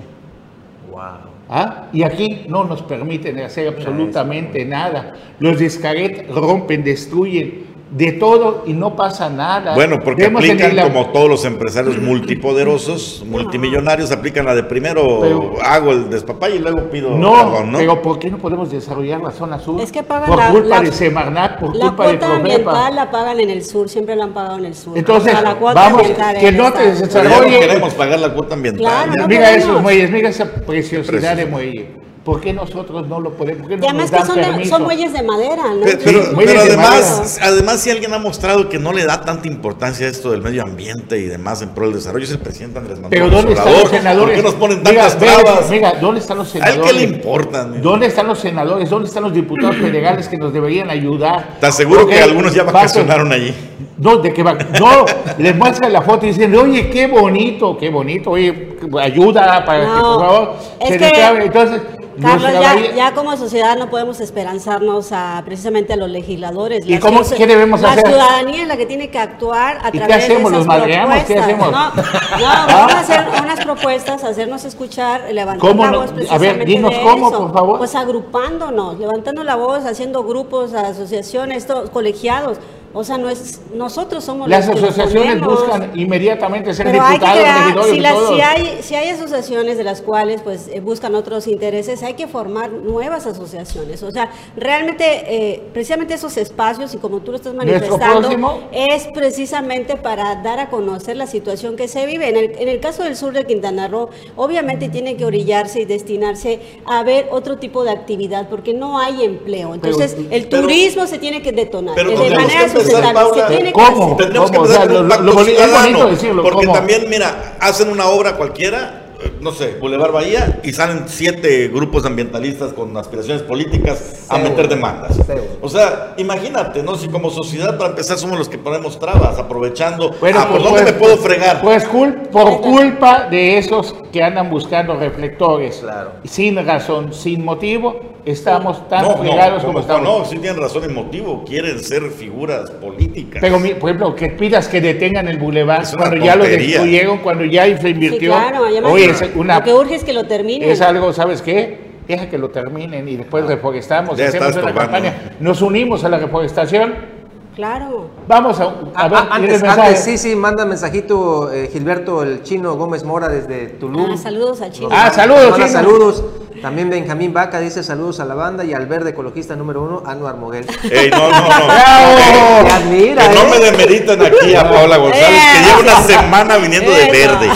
Wow. 0.92 1.32
¿Ah? 1.50 1.88
Y 1.92 2.04
aquí 2.04 2.46
no 2.48 2.64
nos 2.64 2.82
permiten 2.84 3.40
hacer 3.40 3.68
absolutamente 3.68 4.64
nada. 4.64 5.16
Los 5.40 5.60
descaret 5.60 6.30
rompen, 6.30 6.84
destruyen 6.84 7.71
de 7.92 8.14
todo 8.14 8.64
y 8.66 8.72
no 8.72 8.96
pasa 8.96 9.30
nada. 9.30 9.76
Bueno, 9.76 10.00
porque 10.02 10.24
Vemos 10.24 10.42
aplican 10.44 10.72
el- 10.80 10.82
como 10.84 11.08
todos 11.08 11.28
los 11.30 11.44
empresarios 11.44 11.98
multipoderosos, 11.98 13.24
multimillonarios, 13.30 14.12
aplican 14.12 14.46
la 14.46 14.56
de 14.56 14.64
primero 14.64 15.20
Pero- 15.22 15.54
hago 15.62 15.92
el 15.92 16.10
despapalle 16.10 16.56
y 16.56 16.60
luego 16.60 16.90
pido 16.90 17.12
No, 17.12 17.34
perdón, 17.34 17.72
¿no? 17.74 17.78
pero 17.80 18.02
¿por 18.02 18.18
qué 18.18 18.32
no 18.32 18.38
podemos 18.38 18.72
desarrollar 18.72 19.20
la 19.22 19.32
zona 19.32 19.60
sur? 19.60 19.82
Es 19.82 19.92
que 19.92 20.04
pagan 20.04 20.30
por 20.30 20.38
la- 20.38 20.52
culpa 20.52 20.68
la- 20.70 20.82
de 20.82 20.92
Semarnat, 20.94 21.60
por 21.60 21.76
La 21.76 21.88
culpa 21.88 22.08
de 22.08 22.10
cuota 22.18 22.28
Profepa. 22.28 22.36
ambiental 22.56 22.96
la 22.96 23.12
pagan 23.12 23.40
en 23.42 23.50
el 23.50 23.64
sur, 23.66 23.90
siempre 23.90 24.16
la 24.16 24.24
han 24.24 24.34
pagado 24.34 24.58
en 24.60 24.66
el 24.66 24.76
sur. 24.76 24.98
Entonces, 24.98 25.34
la 25.44 25.56
cuota 25.56 25.74
vamos, 25.82 26.00
ambiental 26.00 26.38
que 26.40 26.52
no 26.54 26.72
te 26.72 26.80
Pero 26.80 26.94
ya 26.94 27.00
no 27.02 27.06
desarrolle. 27.30 27.60
queremos 27.60 27.94
pagar 27.94 28.20
la 28.20 28.34
cuota 28.34 28.54
ambiental. 28.56 28.82
Claro, 28.86 29.14
no 29.18 29.28
mira 29.28 29.42
podemos. 29.48 29.64
esos 29.66 29.82
muelles, 29.82 30.12
mira 30.12 30.30
esa 30.30 30.46
preciosidad 30.46 31.36
de 31.36 31.46
muelle. 31.46 32.01
¿Por 32.24 32.40
qué 32.40 32.54
nosotros 32.54 33.08
no 33.08 33.20
lo 33.20 33.32
podemos? 33.32 33.62
¿Por 33.62 33.70
qué 33.70 33.78
no 33.78 33.84
Y 33.84 33.88
además 33.88 34.12
nos 34.12 34.22
que 34.22 34.28
son, 34.28 34.36
de- 34.36 34.42
permiso? 34.44 34.70
son 34.70 34.84
muelles 34.84 35.12
de 35.12 35.24
madera, 35.24 35.64
¿no? 35.74 35.80
Pero, 35.84 35.98
pero- 36.04 36.24
Sí, 36.26 36.36
muelles 36.36 36.52
pero 36.54 36.64
de 36.66 36.70
además, 36.74 37.40
además, 37.42 37.80
si 37.82 37.90
alguien 37.90 38.14
ha 38.14 38.20
mostrado 38.20 38.70
que 38.70 38.78
no 38.78 38.94
le 38.94 39.06
da 39.06 39.22
tanta 39.22 39.48
importancia 39.48 40.06
a 40.06 40.10
esto 40.10 40.30
del 40.30 40.44
medio 40.44 40.62
ambiente 40.62 41.18
y 41.18 41.24
demás 41.24 41.64
en 41.64 41.70
pro 41.70 41.86
del 41.86 41.96
desarrollo, 41.96 42.24
es 42.26 42.30
el 42.32 42.38
presidente 42.38 42.78
Andrés 42.78 42.98
Manuel 43.00 43.10
Pero 43.10 43.30
¿dónde 43.32 43.54
están 43.54 43.74
los 43.74 43.90
senadores? 43.90 44.36
¿Por 44.36 44.36
qué 44.36 44.44
nos 44.44 44.54
ponen 44.54 44.78
Mira, 44.84 44.92
tantas 45.10 45.20
ve, 45.20 45.26
trabas? 45.26 45.70
Mira, 45.72 45.94
¿dónde 46.00 46.20
están 46.20 46.38
los 46.38 46.54
¿A 46.54 46.58
él 46.60 46.64
senadores? 46.64 46.92
qué 46.92 46.98
le 47.00 47.04
importa? 47.16 47.62
amigo? 47.64 47.84
¿Dónde 47.90 48.06
están 48.06 48.28
los 48.28 48.40
senadores? 48.40 48.90
¿Dónde 48.92 49.08
están 49.08 49.24
los 49.24 49.34
diputados 49.34 49.76
federales 49.78 50.28
que 50.28 50.38
nos 50.38 50.54
deberían 50.54 50.92
ayudar? 50.92 51.58
Te 51.60 51.66
aseguro 51.66 52.06
que 52.06 52.22
algunos 52.22 52.54
ya 52.54 52.62
vacacionaron 52.64 53.32
allí. 53.32 53.52
No, 53.98 54.18
de 54.18 54.32
que 54.34 54.42
va, 54.44 54.54
no, 54.80 55.06
les 55.40 55.56
muestran 55.56 55.92
la 55.94 56.02
foto 56.02 56.26
y 56.26 56.30
dicen, 56.30 56.56
oye, 56.56 56.90
qué 56.90 57.06
bonito, 57.08 57.78
qué 57.78 57.90
bonito, 57.90 58.32
oye, 58.32 58.78
ayuda 59.00 59.64
para 59.66 59.82
que 59.82 59.88
por 59.88 60.20
favor 60.20 60.54
es 60.80 60.90
se 60.90 60.98
que. 60.98 61.26
Entonces, 61.46 61.82
Carlos, 62.22 62.52
ya, 62.54 62.76
ya 62.96 63.14
como 63.14 63.38
sociedad 63.38 63.78
no 63.78 63.90
podemos 63.90 64.20
esperanzarnos 64.20 65.12
a 65.12 65.42
precisamente 65.46 65.94
a 65.94 65.96
los 65.96 66.10
legisladores. 66.10 66.86
¿Y 66.86 66.94
La 66.96 67.00
cómo- 67.00 67.22
ciu- 67.22 67.36
qué 67.38 67.48
debemos 67.48 67.82
la 67.82 67.92
hacer? 67.92 68.08
ciudadanía 68.08 68.62
es 68.64 68.68
la 68.68 68.78
que 68.78 68.86
tiene 68.86 69.10
que 69.10 69.20
actuar 69.20 69.78
a 69.84 69.90
¿Y 69.90 69.92
qué 69.92 69.98
través 70.00 70.16
hacemos? 70.18 70.52
de 70.52 70.58
esas 70.58 70.58
¿Los 70.58 70.68
madreamos? 70.68 71.16
¿Qué 71.24 71.34
propuestas. 71.36 71.44
hacemos? 71.46 71.72
No, 71.72 71.96
no, 71.96 72.68
vamos 72.68 72.94
a 72.94 73.00
hacer 73.00 73.26
unas 73.44 73.60
propuestas, 73.64 74.24
hacernos 74.24 74.66
escuchar, 74.66 75.32
levantar 75.32 75.70
¿Cómo 75.70 75.86
la 75.86 75.92
no? 75.92 76.00
voz 76.02 76.12
A 76.32 76.38
ver, 76.38 76.66
dinos 76.66 76.94
cómo, 77.04 77.30
eso. 77.30 77.38
por 77.40 77.54
favor. 77.54 77.78
Pues 77.78 77.96
agrupándonos, 77.96 79.00
levantando 79.00 79.44
la 79.44 79.56
voz, 79.56 79.86
haciendo 79.86 80.24
grupos, 80.24 80.74
asociaciones, 80.74 81.66
todos 81.68 81.90
colegiados. 81.90 82.58
O 82.94 83.04
sea, 83.04 83.18
no 83.18 83.30
es, 83.30 83.62
nosotros 83.74 84.24
somos 84.24 84.50
las 84.50 84.68
los 84.68 84.76
que 84.76 84.82
nos 84.82 84.90
asociaciones 84.92 85.36
ponemos. 85.40 85.62
buscan 85.62 85.92
inmediatamente 86.00 86.74
ser 86.74 86.88
Pero 86.88 87.02
hay 87.04 87.20
que 87.20 87.26
diputados, 87.26 87.40
crear, 87.42 87.64
regidores 87.66 87.92
si, 87.92 88.00
las- 88.00 88.48
hay, 88.56 88.80
si 88.82 88.96
hay 88.96 89.10
asociaciones 89.10 89.78
de 89.78 89.84
las 89.84 90.02
cuales 90.02 90.42
pues 90.42 90.68
eh, 90.72 90.80
buscan 90.82 91.16
otros 91.16 91.48
intereses, 91.48 92.04
hay 92.04 92.16
que 92.16 92.28
formar 92.28 92.72
nuevas 92.72 93.26
asociaciones. 93.26 94.04
O 94.04 94.12
sea, 94.12 94.30
realmente, 94.58 95.06
eh, 95.06 95.64
precisamente 95.74 96.14
esos 96.16 96.36
espacios, 96.38 96.94
y 96.94 96.98
como 96.98 97.20
tú 97.22 97.32
lo 97.32 97.38
estás 97.38 97.54
manifestando, 97.54 98.62
es 98.72 99.08
precisamente 99.14 99.96
para 99.96 100.36
dar 100.36 100.60
a 100.60 100.70
conocer 100.70 101.16
la 101.18 101.28
situación 101.28 101.76
que 101.76 101.88
se 101.88 102.06
vive. 102.06 102.30
En 102.30 102.36
el, 102.38 102.52
en 102.60 102.68
el 102.68 102.80
caso 102.80 103.04
del 103.04 103.16
sur 103.16 103.34
de 103.34 103.46
Quintana 103.46 103.88
Roo, 103.88 104.10
obviamente 104.36 104.90
tiene 104.90 105.16
que 105.16 105.26
orillarse 105.26 105.82
y 105.82 105.86
destinarse 105.86 106.60
a 106.86 107.04
ver 107.04 107.28
otro 107.32 107.58
tipo 107.58 107.84
de 107.84 107.92
actividad, 107.92 108.50
porque 108.50 108.74
no 108.74 109.00
hay 109.00 109.24
empleo. 109.24 109.74
Entonces, 109.74 110.16
el 110.30 110.48
pero- 110.48 110.64
turismo 110.64 111.08
se 111.08 111.18
tiene 111.20 111.42
que 111.42 111.52
detonar 111.52 111.96
pero 111.96 112.12
de 112.12 112.30
manera 112.36 112.66
que 112.66 112.81
empezar. 112.82 113.14
Paula, 113.14 113.48
que 113.48 113.72
¿Cómo? 113.72 114.04
hacer. 114.06 114.18
Tendríamos 114.18 114.52
que 114.52 114.58
empezar 114.58 114.78
sea, 114.78 114.88
con 114.88 114.98
un 115.04 115.10
pacto 115.10 115.24
lo 115.24 115.34
boni- 115.34 115.40
es 115.42 115.46
ciudadano, 115.56 115.82
bonito 115.82 116.08
decirlo, 116.08 116.44
Porque 116.44 116.66
¿cómo? 116.66 116.74
también, 116.74 117.06
mira, 117.10 117.54
hacen 117.60 117.90
una 117.90 118.06
obra 118.08 118.36
cualquiera, 118.36 119.01
no 119.42 119.52
sé, 119.52 119.76
Boulevard 119.80 120.12
Bahía, 120.12 120.60
y 120.64 120.74
salen 120.74 121.04
siete 121.08 121.68
grupos 121.70 122.06
ambientalistas 122.06 122.74
con 122.74 122.96
aspiraciones 122.98 123.44
políticas 123.44 124.26
a 124.30 124.36
Seguro. 124.36 124.50
meter 124.52 124.68
demandas. 124.70 125.16
Seguro. 125.16 125.58
O 125.62 125.70
sea, 125.70 126.14
imagínate, 126.18 126.84
¿no? 126.84 126.96
Si 126.96 127.08
como 127.08 127.30
sociedad, 127.30 127.78
para 127.78 127.90
empezar, 127.92 128.18
somos 128.18 128.38
los 128.38 128.50
que 128.50 128.58
ponemos 128.58 129.00
trabas, 129.00 129.38
aprovechando. 129.40 130.12
Bueno, 130.20 130.40
ah, 130.42 130.48
¿por 130.48 130.52
pues, 130.60 130.64
dónde 130.64 130.82
pues, 130.82 130.94
me 130.94 131.00
puedo 131.00 131.18
fregar? 131.18 131.62
Pues 131.62 131.90
cul- 131.90 132.28
por 132.30 132.62
culpa 132.62 133.28
de 133.30 133.58
esos 133.58 133.96
que 134.12 134.22
andan 134.24 134.50
buscando 134.50 134.96
reflectores, 134.96 135.78
Claro. 135.78 136.12
sin 136.24 136.64
razón, 136.66 137.14
sin 137.14 137.44
motivo, 137.46 138.12
estamos 138.26 138.88
tan 138.88 139.04
no, 139.04 139.18
fregados 139.18 139.64
no, 139.64 139.70
como 139.70 139.74
como 139.74 139.80
estamos. 139.80 140.20
no, 140.20 140.26
sí 140.26 140.38
tienen 140.38 140.62
razón 140.62 140.84
en 140.84 140.94
motivo, 140.94 141.44
quieren 141.44 141.80
ser 141.80 142.04
figuras 142.12 142.70
políticas. 142.70 143.40
Pero, 143.42 143.60
mi- 143.60 143.74
por 143.74 143.90
ejemplo, 143.90 144.16
que 144.16 144.28
pidas 144.30 144.68
que 144.68 144.80
detengan 144.82 145.28
el 145.28 145.38
bulevar 145.38 145.84
cuando 145.98 146.18
ya 146.18 146.36
lo 146.36 146.44
destruyeron, 146.44 147.18
cuando 147.20 147.46
ya 147.46 147.66
se 147.66 147.82
Sí, 147.82 147.88
invirtió. 147.90 148.32
claro, 148.32 148.66
además, 148.66 148.92
Oye, 148.92 149.11
es 149.12 149.24
una 149.36 149.60
lo 149.60 149.64
que 149.64 149.74
urge 149.74 149.96
es 149.96 150.04
que 150.04 150.14
lo 150.14 150.26
terminen. 150.26 150.70
Es 150.70 150.82
algo, 150.82 151.14
¿sabes 151.14 151.42
qué? 151.42 151.92
Deja 152.08 152.28
que 152.30 152.38
lo 152.38 152.50
terminen 152.50 153.08
y 153.08 153.16
después 153.18 153.46
reforestamos, 153.46 154.18
Ya 154.18 154.28
hacemos 154.28 154.54
una 154.54 154.62
probando. 154.62 154.82
campaña. 154.82 155.32
Nos 155.40 155.62
unimos 155.62 156.04
a 156.04 156.10
la 156.10 156.18
reforestación 156.18 157.22
Claro. 157.56 158.08
Vamos 158.30 158.58
a, 158.62 158.64
a 158.64 158.74
Ah, 158.96 159.08
ver, 159.10 159.20
ah, 159.20 159.28
antes, 159.32 159.62
antes, 159.62 160.00
sí, 160.06 160.18
sí, 160.18 160.38
manda 160.38 160.64
mensajito 160.66 161.52
eh, 161.52 161.70
Gilberto 161.72 162.24
el 162.24 162.44
Chino 162.44 162.76
Gómez 162.78 163.04
Mora 163.04 163.28
desde 163.28 163.68
Tulum. 163.68 164.12
Ah, 164.14 164.18
saludos 164.18 164.62
a 164.62 164.72
Chino. 164.72 164.88
Ah, 164.90 165.12
saludos, 165.14 165.56
Chino. 165.56 165.68
saludos. 165.68 166.24
También 166.62 166.90
Benjamín 166.90 167.34
Vaca 167.34 167.60
dice 167.60 167.84
saludos 167.84 168.22
a 168.22 168.26
la 168.26 168.36
banda 168.36 168.64
y 168.64 168.74
al 168.74 168.86
verde 168.86 169.10
ecologista 169.10 169.58
número 169.58 169.82
uno, 169.84 170.02
Anuar 170.06 170.38
Moguel. 170.38 170.66
Ey, 170.90 171.10
no, 171.10 171.18
no, 171.30 171.30
no. 171.30 171.40
¡Bravo! 171.66 172.68
Ya 172.68 172.80
mira, 172.90 173.28
Que 173.30 173.36
no 173.36 173.42
¿eh? 173.42 173.48
me 173.52 173.60
demeriten 173.60 174.22
aquí 174.22 174.56
a 174.56 174.70
Paula 174.70 174.96
González, 174.98 175.42
que 175.54 175.64
lleva 175.68 175.80
una 175.82 176.02
semana 176.08 176.58
viniendo 176.58 176.90
de 176.92 177.12
verde. 177.12 177.50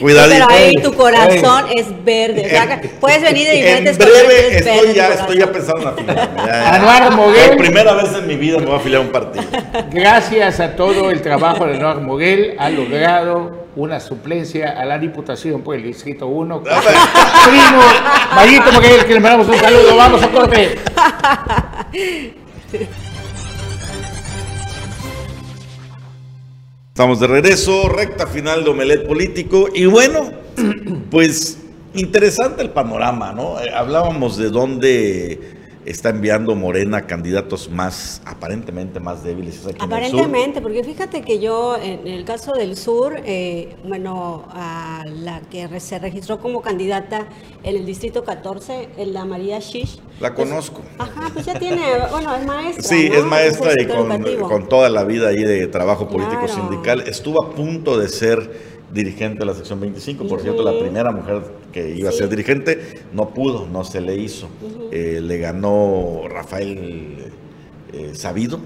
Cuidadito. 0.00 0.46
Pero 0.46 0.50
ahí 0.50 0.74
tu 0.76 0.92
corazón 0.92 1.66
es 1.74 1.86
verde. 2.04 2.46
O 2.46 2.48
sea, 2.48 2.80
puedes 3.00 3.22
venir 3.22 3.48
de 3.48 3.54
diferentes 3.54 3.98
En 3.98 4.04
breve 4.04 4.56
estoy 4.56 4.76
verde 4.76 4.94
ya, 4.94 5.08
estoy 5.08 5.38
ya 5.38 5.52
pensando 5.52 5.80
en 5.82 5.88
afiliarme. 5.88 6.40
Anuar 6.50 7.12
Moguel. 7.12 7.48
Por 7.48 7.58
primera 7.58 7.94
vez 7.94 8.12
en 8.14 8.26
mi 8.26 8.36
vida 8.36 8.58
me 8.58 8.66
voy 8.66 8.74
a 8.74 8.78
afiliar 8.78 9.02
a 9.02 9.04
un 9.04 9.12
partido. 9.12 9.44
Gracias 9.90 10.60
a 10.60 10.76
todo 10.76 11.10
el 11.10 11.22
trabajo 11.22 11.66
de 11.66 11.72
Leonardo 11.72 12.00
Moguel, 12.00 12.56
ha 12.58 12.70
logrado 12.70 13.68
una 13.76 14.00
suplencia 14.00 14.70
a 14.70 14.84
la 14.84 14.98
Diputación 14.98 15.62
por 15.62 15.76
el 15.76 15.82
Distrito 15.82 16.26
1. 16.26 16.62
Primo, 16.62 17.82
Mayito 18.34 18.72
Moguel, 18.72 19.04
que 19.04 19.14
le 19.14 19.20
mandamos 19.20 19.48
un 19.48 19.56
saludo. 19.56 19.96
Vamos 19.96 20.22
a 20.22 20.28
corte. 20.28 20.78
Estamos 26.98 27.20
de 27.20 27.28
regreso, 27.28 27.88
recta 27.88 28.26
final 28.26 28.64
de 28.64 28.70
Omelet 28.70 29.06
Político. 29.06 29.68
Y 29.72 29.86
bueno, 29.86 30.32
pues 31.12 31.56
interesante 31.94 32.60
el 32.60 32.70
panorama, 32.70 33.30
¿no? 33.30 33.60
Eh, 33.60 33.70
hablábamos 33.72 34.36
de 34.36 34.50
dónde 34.50 35.57
está 35.90 36.10
enviando 36.10 36.54
Morena 36.54 37.06
candidatos 37.06 37.70
más, 37.70 38.20
aparentemente 38.24 39.00
más 39.00 39.24
débiles. 39.24 39.56
es 39.60 39.66
aquí. 39.66 39.76
Aparentemente, 39.80 40.60
porque 40.60 40.84
fíjate 40.84 41.22
que 41.22 41.38
yo 41.38 41.76
en 41.76 42.06
el 42.06 42.24
caso 42.24 42.52
del 42.52 42.76
sur, 42.76 43.16
eh, 43.24 43.76
bueno, 43.84 44.44
a 44.50 45.04
la 45.06 45.40
que 45.50 45.80
se 45.80 45.98
registró 45.98 46.38
como 46.38 46.60
candidata 46.60 47.26
en 47.62 47.76
el 47.76 47.86
distrito 47.86 48.24
14, 48.24 48.88
en 48.96 49.12
la 49.12 49.24
María 49.24 49.58
Shish. 49.60 50.00
La 50.20 50.34
pues, 50.34 50.48
conozco. 50.48 50.82
Ajá, 50.98 51.30
pues 51.32 51.46
ya 51.46 51.58
tiene, 51.58 51.82
bueno, 52.10 52.34
es 52.36 52.46
maestra. 52.46 52.82
Sí, 52.84 53.08
¿no? 53.08 53.14
es 53.16 53.24
maestra 53.24 53.72
y 53.78 53.86
con, 53.86 54.22
con 54.48 54.68
toda 54.68 54.90
la 54.90 55.04
vida 55.04 55.28
ahí 55.28 55.42
de 55.42 55.66
trabajo 55.68 56.08
político 56.08 56.44
Claro. 56.46 56.54
sindical. 56.54 57.00
Estuvo 57.06 57.42
a 57.42 57.50
punto 57.54 57.98
de 57.98 58.08
ser 58.08 58.77
dirigente 58.92 59.40
de 59.40 59.44
la 59.46 59.54
sección 59.54 59.80
25, 59.80 60.26
por 60.26 60.40
cierto, 60.40 60.62
la 60.62 60.78
primera 60.78 61.10
mujer 61.12 61.42
que 61.72 61.90
iba 61.94 62.08
a 62.08 62.12
Sí. 62.12 62.18
ser 62.18 62.28
dirigente, 62.28 63.02
no 63.12 63.30
pudo, 63.30 63.66
no 63.66 63.84
se 63.84 64.00
le 64.00 64.16
hizo. 64.16 64.48
Eh, 64.90 65.20
le 65.22 65.38
ganó 65.38 66.22
Rafael 66.28 67.32
eh, 67.92 68.10
Sabido. 68.14 68.60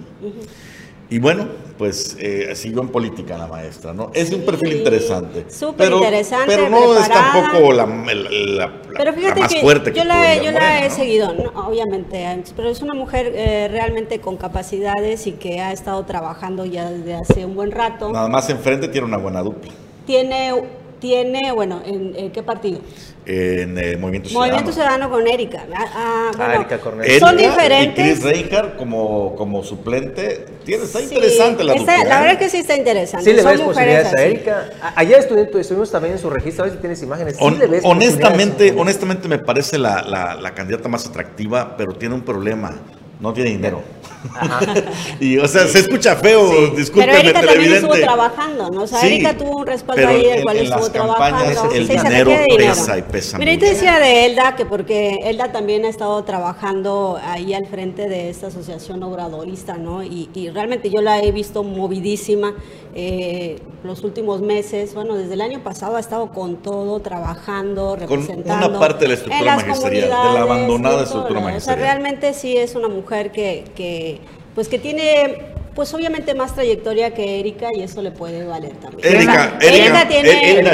Y 1.11 1.19
bueno, 1.19 1.47
pues 1.77 2.17
eh, 2.19 2.53
siguió 2.55 2.81
en 2.81 2.89
política 2.89 3.37
la 3.37 3.47
maestra, 3.47 3.93
¿no? 3.93 4.11
Es 4.15 4.33
un 4.33 4.43
perfil 4.43 4.71
Sí, 4.73 4.79
interesante. 4.79 5.45
súper 5.51 5.77
pero, 5.77 5.97
interesante, 5.99 6.47
Pero 6.47 6.71
no 6.71 6.97
es 6.99 7.07
tampoco 7.09 7.73
la, 7.73 7.85
la- 7.85 8.15
la- 8.15 8.83
Pero 8.83 9.05
la 9.05 9.13
fíjate 9.13 9.41
más 9.41 9.53
que 9.53 9.61
fuerte 9.61 9.93
que 9.93 9.99
yo 9.99 10.05
la, 10.07 10.43
yo 10.43 10.53
la 10.53 10.87
he 10.87 10.89
¿no? 10.89 10.95
seguido, 10.95 11.35
no, 11.35 11.67
obviamente, 11.69 12.25
pero 12.57 12.71
es 12.71 12.81
una 12.81 12.95
mujer 12.95 13.31
eh, 13.35 13.69
realmente 13.71 14.21
con 14.21 14.39
capacidades 14.39 15.27
y 15.27 15.33
que 15.33 15.61
ha 15.61 15.73
estado 15.73 16.03
trabajando 16.07 16.65
ya 16.65 16.89
desde 16.91 17.15
hace 17.15 17.45
un 17.45 17.55
buen 17.57 17.73
rato. 17.73 18.11
Nada 18.11 18.29
más 18.29 18.49
enfrente 18.49 18.89
tiene 18.89 19.07
una 19.07 19.19
buena 19.19 19.43
dupla. 19.43 19.71
Tiene, 20.07 20.53
tiene, 21.01 21.53
bueno, 21.53 21.83
¿en, 21.85 22.15
en 22.17 22.31
qué 22.31 22.43
partido? 22.43 22.81
En 23.25 23.79
eh, 23.79 23.97
Movimiento 23.97 24.29
Ciudadano. 24.31 24.53
Movimiento 24.53 24.73
Ciudadano 24.73 25.11
con 25.11 25.29
Erika. 25.29 25.65
Ah, 25.73 25.87
ah, 25.95 26.31
bueno, 26.37 26.55
Erika 26.55 26.79
Cornell. 26.79 27.09
Erika 27.09 27.27
son 27.29 27.39
Y 27.39 27.43
diferentes. 27.45 28.19
Chris 28.21 28.23
Reinhardt 28.25 28.77
como, 28.77 29.37
como 29.37 29.63
suplente. 29.63 30.45
Tiene, 30.65 30.85
está 30.85 30.99
Sí, 30.99 31.05
interesante 31.05 31.63
la 31.63 31.75
está-. 31.75 32.05
La 32.05 32.19
¿eh? 32.19 32.23
verdad 32.25 32.39
que 32.41 32.49
sí 32.49 32.57
está 32.59 32.77
interesante. 32.77 33.31
Sí 33.31 33.37
le 33.37 33.43
Son 33.43 33.53
ves 33.53 33.61
mujeres 33.61 34.09
posibilidades 34.09 34.19
a. 34.19 34.23
Erika. 34.25 34.93
Ayer 34.97 35.21
estuvi- 35.21 35.57
estuvimos 35.61 35.91
también 35.93 36.15
en 36.15 36.19
su 36.21 36.31
registro, 36.31 36.65
a 36.65 36.67
ver 36.67 36.75
si 36.75 36.81
tienes 36.81 37.01
imágenes. 37.03 37.37
Sí 37.37 37.45
Hon- 37.45 37.59
le 37.59 37.67
ves 37.69 37.83
honestamente, 37.85 38.75
honestamente 38.77 39.29
me 39.29 39.39
parece 39.39 39.79
la, 39.79 40.03
la- 40.03 40.35
la 40.35 40.55
candidata 40.55 40.89
más 40.89 41.07
atractiva, 41.07 41.77
pero 41.77 41.93
tiene 41.95 42.17
un 42.17 42.23
problema. 42.23 42.75
No 43.21 43.33
tiene 43.33 43.51
dinero. 43.51 43.83
y, 45.21 45.39
o 45.39 45.49
sea, 45.49 45.67
se 45.67 45.81
escucha 45.81 46.17
feo, 46.17 46.49
Pero 46.51 46.75
discúlpenme, 46.77 47.21
Erika 47.21 47.41
también 47.43 47.73
estuvo 47.73 47.95
trabajando, 47.95 48.71
¿no? 48.71 48.83
O 48.83 48.87
sea, 48.87 49.01
Sí, 49.01 49.07
Erika 49.09 49.37
tuvo 49.37 49.57
un 49.59 49.67
respaldo 49.67 50.03
pero 50.03 50.09
ahí 50.11 50.23
del 50.25 50.37
en- 50.39 50.43
cual 50.43 50.57
en 50.59 50.63
estuvo 50.65 50.81
las 50.81 50.91
campañas 50.91 51.43
trabajando. 51.53 51.75
el 51.75 51.87
Sí, 51.87 51.93
dinero 51.97 52.31
dinero. 52.31 52.57
pesa 52.57 52.99
y 52.99 53.03
pesa 53.03 53.39
mucho. 53.39 53.51
te 53.59 53.67
decía 53.67 53.99
de 53.99 54.27
Elda 54.27 54.57
que 54.57 54.67
porque 54.67 55.17
Elda 55.25 55.53
también 55.53 55.85
ha 55.85 55.89
estado 55.89 56.23
trabajando 56.25 57.19
ahí 57.25 57.53
al 57.55 57.67
frente 57.67 58.09
de 58.09 58.31
esta 58.31 58.47
asociación 58.49 59.03
obradorista, 59.03 59.77
¿no? 59.77 60.03
Y, 60.03 60.29
y 60.35 60.51
realmente 60.51 60.91
yo 60.91 61.01
la 61.03 61.21
he 61.23 61.33
visto 61.33 61.63
movidísima 61.65 62.55
eh, 62.95 63.59
los 63.85 64.05
últimos 64.05 64.41
meses. 64.43 64.95
Bueno, 64.95 65.15
desde 65.17 65.35
el 65.35 65.41
año 65.41 65.63
pasado 65.63 65.97
ha 65.97 66.01
estado 66.01 66.31
con 66.31 66.57
todo, 66.57 67.01
trabajando, 67.01 67.91
Con 67.91 68.01
representando. 68.01 68.69
una 68.69 68.79
parte 68.79 69.05
de 69.05 69.09
la 69.09 69.15
estructura 69.15 69.57
magisterial, 69.57 70.09
de 70.09 70.09
la 70.35 70.41
abandonada 70.43 71.03
estructura 71.05 71.41
magisterial. 71.41 71.57
O 71.57 71.61
sea, 71.61 71.77
realmente 71.77 72.35
sí 72.35 72.57
es 72.57 72.75
una 72.75 72.89
mujer 72.89 73.33
que, 73.33 73.65
que 73.75 74.21
pues 74.55 74.69
que 74.69 74.79
tiene 74.79 75.52
pues 75.75 75.93
obviamente 75.95 76.35
más 76.35 76.55
trayectoria 76.55 77.15
que 77.15 77.41
Erika 77.41 77.69
y 77.75 77.83
eso 77.83 78.03
le 78.03 78.11
puede 78.11 78.45
valer 78.45 78.73
también. 78.75 79.15
Erika, 79.15 79.57
Erika 79.61 80.03
Erika, 80.03 80.09
tiene- 80.09 80.51
Erika. 80.59 80.73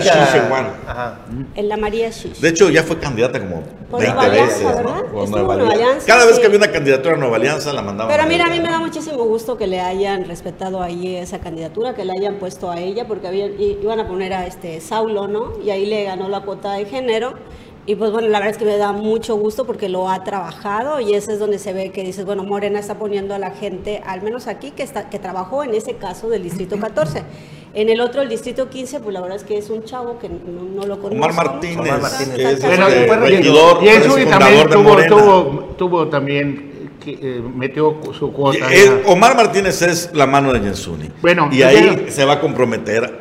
Ajá. 0.87 1.19
En 1.55 1.69
la 1.69 1.77
María 1.77 2.11
Shish. 2.11 2.39
De 2.41 2.49
hecho, 2.49 2.69
ya 2.71 2.83
fue 2.83 2.99
candidata 2.99 3.39
como 3.39 3.63
Por 3.91 4.01
20 4.01 4.15
Nueva 4.17 4.29
veces, 4.29 4.57
Alianza, 4.65 4.83
¿no? 4.83 4.89
¿verdad? 4.93 5.05
Por 5.13 5.25
Estuvo 5.25 5.39
Nueva 5.39 5.55
Alianza. 5.55 5.75
Alianza, 5.85 6.07
Cada 6.07 6.25
vez 6.27 6.35
sí. 6.35 6.41
que 6.41 6.47
había 6.47 6.59
una 6.59 6.71
candidatura 6.73 7.15
a 7.15 7.19
Nueva 7.19 7.37
Alianza 7.37 7.73
la 7.73 7.83
mandaban. 7.83 8.11
Pero 8.13 8.23
a 8.23 8.27
mira, 8.27 8.47
a 8.47 8.51
mí 8.51 8.61
me 8.61 8.69
da 8.71 8.79
muchísimo 8.81 9.25
gusto 9.25 9.57
que 9.57 9.67
le 9.67 9.81
hayan 9.81 10.25
respetado 10.25 10.83
ahí 10.83 11.17
esa 11.17 11.39
candidatura, 11.39 11.95
que 11.95 12.05
le 12.05 12.13
hayan 12.13 12.37
puesto 12.37 12.71
a 12.71 12.81
ella, 12.81 13.07
porque 13.07 13.29
habían, 13.29 13.53
iban 13.61 14.01
a 14.01 14.09
poner 14.09 14.33
a 14.35 14.47
este 14.47 14.81
Saulo, 14.81 15.29
¿no? 15.29 15.53
Y 15.65 15.71
ahí 15.71 15.87
le 15.87 16.05
ganó 16.05 16.29
la 16.29 16.41
cuota 16.41 16.73
de 16.75 16.87
género. 16.87 17.35
Y 17.89 17.95
pues 17.97 18.11
bueno, 18.13 18.29
la 18.29 18.39
verdad 18.39 18.53
es 18.53 18.59
que 18.59 18.67
me 18.67 18.77
da 18.77 18.93
mucho 18.93 19.35
gusto 19.37 19.65
porque 19.65 19.89
lo 19.89 20.11
ha 20.11 20.23
trabajado 20.23 21.01
y 21.01 21.15
ese 21.15 21.33
es 21.33 21.39
donde 21.39 21.59
se 21.59 21.73
ve 21.73 21.91
que 21.91 22.03
dices, 22.05 22.27
bueno, 22.27 22.45
Morena 22.45 22.79
está 22.79 22.99
poniendo 22.99 23.35
a 23.35 23.39
la 23.39 23.51
gente, 23.53 24.03
al 24.05 24.21
menos 24.21 24.47
aquí, 24.47 24.73
que, 24.73 24.83
está, 24.83 25.09
que 25.09 25.19
trabajó 25.19 25.65
en 25.65 25.73
ese 25.75 25.95
caso 25.95 26.29
del 26.29 26.43
Distrito 26.43 26.79
14. 26.79 27.23
En 27.73 27.89
el 27.89 28.03
otro, 28.03 28.21
el 28.21 28.29
Distrito 28.29 28.69
15, 28.69 29.01
pues 29.01 29.15
la 29.15 29.23
verdad 29.23 29.39
es 29.39 29.45
que 29.45 29.57
es 29.57 29.71
un 29.71 29.85
chavo 29.85 30.19
que 30.19 30.29
no, 30.29 30.37
no 30.75 30.83
lo 30.87 30.99
conozco. 31.01 31.17
Omar 31.17 31.33
Martínez, 31.33 31.79
Omar 31.79 32.03
Martínez. 32.03 32.37
que 32.37 32.43
es 32.53 32.63
Bueno, 32.63 32.89
este, 32.89 33.07
fue 33.07 33.17
regidor, 33.17 33.79
Y 33.83 33.89
en 33.89 33.97
es 34.03 34.05
Suri 34.07 34.23
fundador 34.25 34.69
también 34.69 35.09
tuvo, 35.09 35.19
tuvo, 35.21 35.65
tuvo 35.79 36.09
también, 36.09 36.91
que, 37.03 37.13
eh, 37.13 37.43
metió 37.57 37.97
su 38.13 38.31
cuota. 38.35 38.59
Y 38.71 38.77
él- 38.81 39.03
Omar 39.07 39.35
Martínez 39.35 39.81
es 39.81 40.11
la 40.13 40.27
mano 40.27 40.53
de 40.53 40.61
Jensuni. 40.61 41.09
Bueno, 41.23 41.49
y 41.51 41.63
ahí 41.63 41.77
quiero- 41.77 42.11
se 42.13 42.25
va 42.27 42.35
a 42.35 42.41
comprometer 42.41 43.21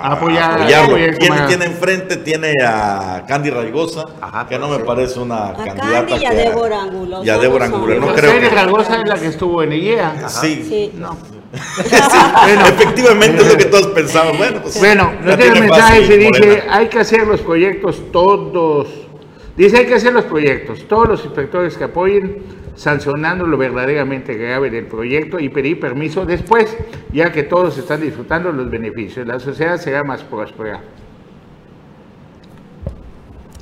a, 0.00 0.06
a- 0.06 0.08
a- 0.08 0.12
a 0.12 0.16
Apoyar- 0.20 0.52
apoyarlo. 0.60 0.86
apoyar 0.94 1.18
¿Quién 1.18 1.34
como- 1.34 1.46
tiene 1.48 1.64
enfrente? 1.66 2.16
Tiene 2.18 2.52
a 2.64 3.24
Candy 3.26 3.50
Raigosa, 3.50 4.04
Ajá, 4.20 4.46
que 4.48 4.58
no 4.58 4.68
me 4.68 4.78
puede 4.78 4.78
ser. 4.78 4.86
parece 4.86 5.20
una 5.20 5.48
A 5.48 5.52
candidata. 5.54 5.90
Candy 5.92 6.12
y 6.14 6.24
a 6.26 6.30
que- 6.30 6.36
Débora 6.36 6.82
Angulo. 6.82 7.24
Y 7.24 7.28
a 7.30 7.38
Débora 7.38 7.64
Angulo. 7.66 7.94
No 8.00 8.14
creo 8.14 8.30
José 8.32 8.40
que. 8.48 8.54
Ragosa 8.54 8.96
es 9.02 9.08
la 9.08 9.14
que 9.16 9.26
estuvo 9.26 9.62
en 9.62 9.72
IEA. 9.72 10.28
Sí. 10.28 10.64
Sí. 10.68 10.92
No. 10.96 11.16
Efectivamente 12.68 13.42
es 13.42 13.52
lo 13.52 13.56
que 13.58 13.64
todos 13.66 13.86
pensamos. 13.88 14.36
Bueno, 14.36 14.60
pues. 14.62 14.78
Bueno, 14.78 15.10
tiene 15.36 15.60
mensaje 15.60 16.06
se 16.06 16.16
dice, 16.18 16.30
Morena. 16.30 16.62
hay 16.70 16.88
que 16.88 16.98
hacer 17.00 17.26
los 17.26 17.40
proyectos 17.40 18.02
todos. 18.12 18.88
Dice, 19.56 19.78
hay 19.78 19.86
que 19.86 19.94
hacer 19.94 20.12
los 20.12 20.24
proyectos. 20.24 20.86
Todos 20.88 21.08
los 21.08 21.24
inspectores 21.24 21.76
que 21.76 21.84
apoyen, 21.84 22.42
sancionando 22.78 23.44
lo 23.44 23.58
verdaderamente 23.58 24.34
grave 24.34 24.70
del 24.70 24.86
proyecto 24.86 25.40
y 25.40 25.48
pedir 25.48 25.80
permiso 25.80 26.24
después, 26.24 26.78
ya 27.12 27.32
que 27.32 27.42
todos 27.42 27.76
están 27.76 28.00
disfrutando 28.00 28.52
los 28.52 28.70
beneficios. 28.70 29.26
La 29.26 29.40
sociedad 29.40 29.78
será 29.78 30.04
más 30.04 30.22
próspera. 30.22 30.80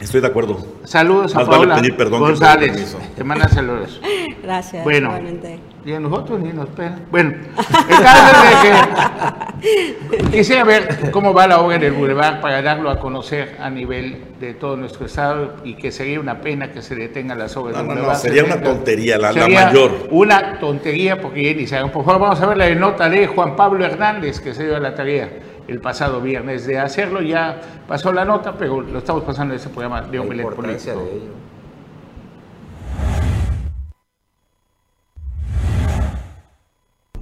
Estoy 0.01 0.21
de 0.21 0.27
acuerdo. 0.27 0.59
Saludos 0.85 1.35
a 1.35 1.39
Más 1.39 1.49
vale 1.49 1.59
Paola 1.67 1.77
pedir 1.81 1.97
perdón 1.97 2.21
González. 2.21 2.97
Te 3.17 3.25
manda 3.25 3.49
saludos. 3.49 4.01
Gracias. 4.43 4.85
Bueno, 4.85 5.09
igualmente. 5.09 5.59
y 5.85 5.93
a 5.93 5.99
nosotros 6.01 6.39
ni 6.41 6.53
nos 6.53 6.69
pegan. 6.69 7.07
Bueno, 7.11 7.31
el 7.31 7.97
caso 8.03 8.37
es 8.45 8.63
de 8.63 10.19
que 10.21 10.31
quisiera 10.37 10.65
ver 10.65 11.11
cómo 11.11 11.33
va 11.33 11.47
la 11.47 11.61
obra 11.61 11.79
del 11.79 11.93
Boulevard 11.95 12.41
para 12.43 12.61
darlo 12.63 12.91
a 12.91 13.01
conocer 13.01 13.57
a 13.59 13.71
nivel 13.71 14.23
de 14.39 14.53
todo 14.55 14.77
nuestro 14.77 15.07
estado 15.07 15.55
y 15.65 15.75
que 15.75 15.91
sería 15.91 16.21
una 16.21 16.41
pena 16.43 16.71
que 16.71 16.83
se 16.83 16.95
detengan 16.95 17.39
las 17.39 17.57
obras 17.57 17.83
No, 17.83 17.95
del 17.95 18.03
no, 18.03 18.09
no, 18.09 18.15
sería 18.15 18.45
una 18.45 18.61
tontería, 18.61 19.17
la- 19.19 19.33
mayor. 19.33 20.09
Una 20.11 20.59
tontería 20.61 21.21
porque 21.21 21.43
ya 21.43 21.51
iniciaron. 21.51 21.91
Por 21.91 22.05
favor, 22.05 22.21
vamos 22.21 22.41
a 22.41 22.47
ver 22.47 22.59
la 22.59 22.73
nota 22.75 23.09
de 23.09 23.27
Juan 23.27 23.57
Pablo 23.57 23.85
Hernández 23.85 24.41
que 24.41 24.53
se 24.55 24.65
dio 24.65 24.77
a 24.77 24.81
la 24.81 24.95
tarea 24.95 25.31
el 25.69 25.81
pasado 25.81 26.21
viernes 26.21 26.67
de 26.67 26.79
hacerlo. 26.79 27.21
Ya 27.23 27.61
pasó 27.87 28.13
la 28.13 28.25
nota, 28.25 28.53
pero 28.59 28.81
lo 28.81 28.99
estamos 28.99 29.25
pasando 29.25 29.55
en 29.55 29.59
este 29.59 29.71
programa 29.71 30.03
de 30.03 30.19
Omelet 30.19 30.55
Político. 30.55 31.01
de 31.01 31.17
ello. 31.17 31.46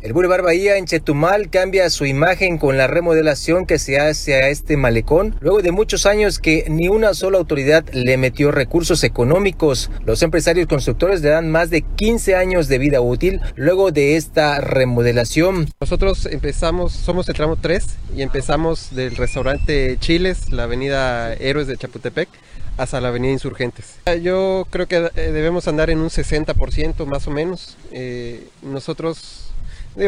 El 0.04 0.12
Boulevard 0.12 0.42
Bahía 0.42 0.76
en 0.76 0.84
Chetumal 0.84 1.48
cambia 1.48 1.88
su 1.88 2.04
imagen 2.04 2.58
con 2.58 2.76
la 2.76 2.86
remodelación 2.86 3.64
que 3.64 3.78
se 3.78 3.98
hace 3.98 4.34
a 4.34 4.50
este 4.50 4.76
malecón 4.76 5.34
luego 5.40 5.62
de 5.62 5.72
muchos 5.72 6.04
años 6.04 6.38
que 6.38 6.66
ni 6.68 6.88
una 6.88 7.14
sola 7.14 7.38
autoridad 7.38 7.86
le 7.94 8.18
metió 8.18 8.52
recursos 8.52 9.02
económicos. 9.02 9.90
Los 10.04 10.22
empresarios 10.22 10.66
constructores 10.66 11.22
le 11.22 11.30
dan 11.30 11.50
más 11.50 11.70
de 11.70 11.80
15 11.80 12.36
años 12.36 12.68
de 12.68 12.76
vida 12.76 13.00
útil 13.00 13.40
luego 13.56 13.92
de 13.92 14.16
esta 14.16 14.60
remodelación. 14.60 15.70
Nosotros 15.80 16.26
empezamos, 16.26 16.92
somos 16.92 17.26
el 17.30 17.34
tramo 17.34 17.56
3 17.56 17.86
y 18.14 18.20
empezamos 18.20 18.94
del 18.94 19.16
restaurante 19.16 19.96
Chiles, 20.00 20.52
la 20.52 20.64
avenida 20.64 21.32
Héroes 21.32 21.66
de 21.66 21.78
Chapultepec 21.78 22.28
hasta 22.76 23.00
la 23.00 23.08
avenida 23.08 23.32
Insurgentes. 23.32 23.96
Yo 24.20 24.66
creo 24.68 24.86
que 24.86 24.96
eh, 24.96 25.32
debemos 25.32 25.66
andar 25.66 25.88
en 25.88 26.00
un 26.00 26.10
60% 26.10 27.06
más 27.06 27.26
o 27.26 27.30
menos. 27.30 27.78
Eh, 27.90 28.46
nosotros 28.62 29.53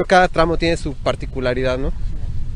Cada 0.07 0.28
tramo 0.28 0.57
tiene 0.57 0.76
su 0.76 0.95
particularidad, 0.95 1.78
¿no? 1.78 1.93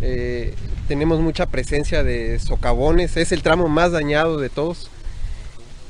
Eh, 0.03 0.55
tenemos 0.89 1.21
mucha 1.21 1.47
presencia 1.47 2.03
de 2.03 2.39
socavones, 2.39 3.17
es 3.17 3.31
el 3.33 3.43
tramo 3.43 3.69
más 3.69 3.93
dañado 3.93 4.39
de 4.39 4.49
todos. 4.49 4.91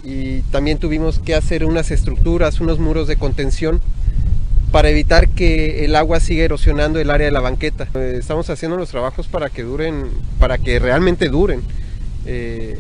Y 0.05 0.43
también 0.51 0.79
tuvimos 0.79 1.19
que 1.19 1.35
hacer 1.35 1.65
unas 1.65 1.91
estructuras, 1.91 2.61
unos 2.61 2.79
muros 2.79 3.07
de 3.07 3.17
contención 3.17 3.81
para 4.73 4.89
evitar 4.89 5.29
que 5.29 5.85
el 5.85 5.97
agua 5.97 6.21
siga 6.21 6.45
erosionando 6.45 7.01
el 7.01 7.11
área 7.11 7.27
de 7.27 7.33
la 7.33 7.41
banqueta. 7.41 7.89
Eh, 7.95 8.17
estamos 8.19 8.49
haciendo 8.51 8.77
los 8.77 8.91
trabajos 8.91 9.27
para 9.27 9.51
que 9.51 9.63
duren, 9.63 10.11
para 10.39 10.59
que 10.59 10.79
realmente 10.79 11.29
duren. 11.29 11.63
Eh, 12.27 12.79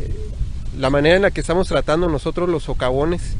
la 0.78 0.90
manera 0.90 1.16
en 1.16 1.22
la 1.22 1.30
que 1.30 1.40
estamos 1.40 1.68
tratando 1.68 2.08
nosotros 2.08 2.48
los 2.48 2.62
socavones 2.64 3.36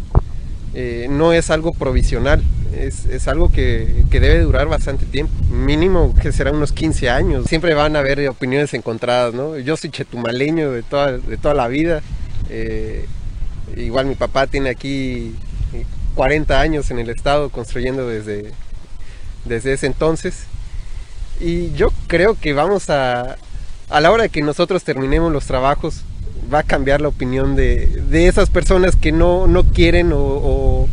no 0.75 1.33
es 1.33 1.51
algo 1.51 1.73
provisional, 1.73 2.43
es, 2.77 3.29
algo 3.29 3.51
que, 3.51 4.05
debe 4.11 4.41
durar 4.41 4.68
bastante 4.68 5.07
tiempo, 5.07 5.33
mínimo 5.51 6.14
que 6.21 6.33
será 6.33 6.53
unos 6.53 6.73
15 6.73 7.11
años. 7.11 7.47
Siempre 7.47 7.75
van 7.75 7.97
a 7.97 8.01
haber 8.01 8.29
opiniones 8.29 8.75
encontradas, 8.75 9.35
¿no? 9.35 9.59
Yo 9.59 9.77
soy 9.77 9.91
chetumaleño 9.91 10.71
de 10.71 10.83
toda, 10.83 11.18
de 11.18 11.37
toda 11.37 11.55
la 11.55 11.68
vida, 11.68 12.03
eh, 12.49 13.07
igual 13.77 14.07
mi 14.07 14.14
papá 14.14 14.47
tiene 14.47 14.71
aquí 14.71 15.35
40 16.14 16.61
años 16.61 16.91
en 16.91 16.99
el 16.99 17.11
estado 17.11 17.51
construyendo 17.51 18.07
desde, 18.07 18.53
desde 19.45 19.73
ese 19.73 19.87
entonces. 19.87 20.45
Y 21.41 21.73
yo 21.73 21.91
creo 22.07 22.37
que 22.39 22.53
vamos 22.53 22.91
a, 22.91 23.37
a 23.89 24.01
la 24.01 24.11
hora 24.11 24.29
que 24.29 24.43
nosotros 24.43 24.85
terminemos 24.85 25.33
los 25.33 25.47
trabajos, 25.47 26.05
va 26.53 26.61
a 26.61 26.63
cambiar 26.63 27.01
la 27.01 27.09
opinión 27.09 27.57
de, 27.57 28.03
esas 28.13 28.51
personas 28.51 28.97
que 28.97 29.13
no, 29.13 29.47
no 29.47 29.65
quieren 29.65 30.13
o 30.13 30.89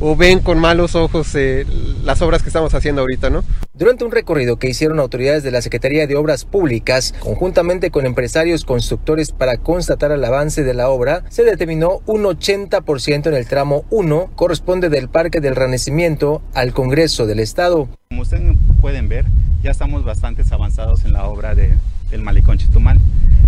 o 0.00 0.16
ven 0.16 0.40
con 0.40 0.58
malos 0.58 0.94
ojos 0.94 1.34
eh, 1.34 1.64
las 2.02 2.20
obras 2.22 2.42
que 2.42 2.48
estamos 2.48 2.74
haciendo 2.74 3.02
ahorita, 3.02 3.30
¿no? 3.30 3.44
Durante 3.74 4.04
un 4.04 4.12
recorrido 4.12 4.58
que 4.58 4.68
hicieron 4.68 5.00
autoridades 5.00 5.42
de 5.42 5.50
la 5.50 5.62
Secretaría 5.62 6.06
de 6.06 6.16
Obras 6.16 6.44
Públicas, 6.44 7.14
conjuntamente 7.20 7.90
con 7.90 8.06
empresarios 8.06 8.64
constructores 8.64 9.32
para 9.32 9.56
constatar 9.58 10.12
el 10.12 10.24
avance 10.24 10.62
de 10.62 10.74
la 10.74 10.88
obra, 10.88 11.24
se 11.28 11.44
determinó 11.44 12.00
un 12.06 12.24
80% 12.24 13.26
en 13.26 13.34
el 13.34 13.46
tramo 13.46 13.84
1, 13.90 14.30
corresponde 14.34 14.90
del 14.90 15.08
Parque 15.08 15.40
del 15.40 15.56
Renacimiento 15.56 16.42
al 16.54 16.72
Congreso 16.72 17.26
del 17.26 17.40
Estado. 17.40 17.88
Como 18.10 18.22
ustedes 18.22 18.56
pueden 18.80 19.08
ver, 19.08 19.24
ya 19.62 19.70
estamos 19.70 20.04
bastante 20.04 20.42
avanzados 20.50 21.04
en 21.04 21.12
la 21.12 21.24
obra 21.24 21.54
de, 21.54 21.70
del 22.14 22.22
Malecón 22.22 22.58
Chetumal. 22.58 23.00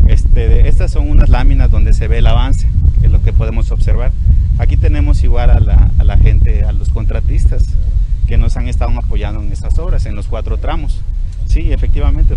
Este, 0.08 0.66
estas 0.66 0.90
son 0.90 1.08
unas 1.08 1.28
láminas 1.28 1.70
donde 1.70 1.94
se 1.94 2.08
ve 2.08 2.18
el 2.18 2.26
avance, 2.26 2.66
que 2.98 3.06
es 3.06 3.12
lo 3.12 3.22
que 3.22 3.32
podemos 3.32 3.70
observar. 3.70 4.10
Aquí 4.58 4.76
tenemos 4.76 5.22
igual 5.22 5.50
a 5.50 5.60
la, 5.60 6.18
gente, 6.18 6.64
a 6.64 6.72
los 6.72 6.88
contratistas 6.88 7.62
que 8.26 8.36
nos 8.38 8.56
han 8.56 8.66
estado 8.66 8.90
apoyando 8.98 9.40
en 9.40 9.52
estas 9.52 9.78
obras, 9.78 10.04
en 10.04 10.16
los 10.16 10.26
cuatro 10.26 10.58
tramos. 10.58 11.00
Sí, 11.46 11.72
efectivamente, 11.72 12.34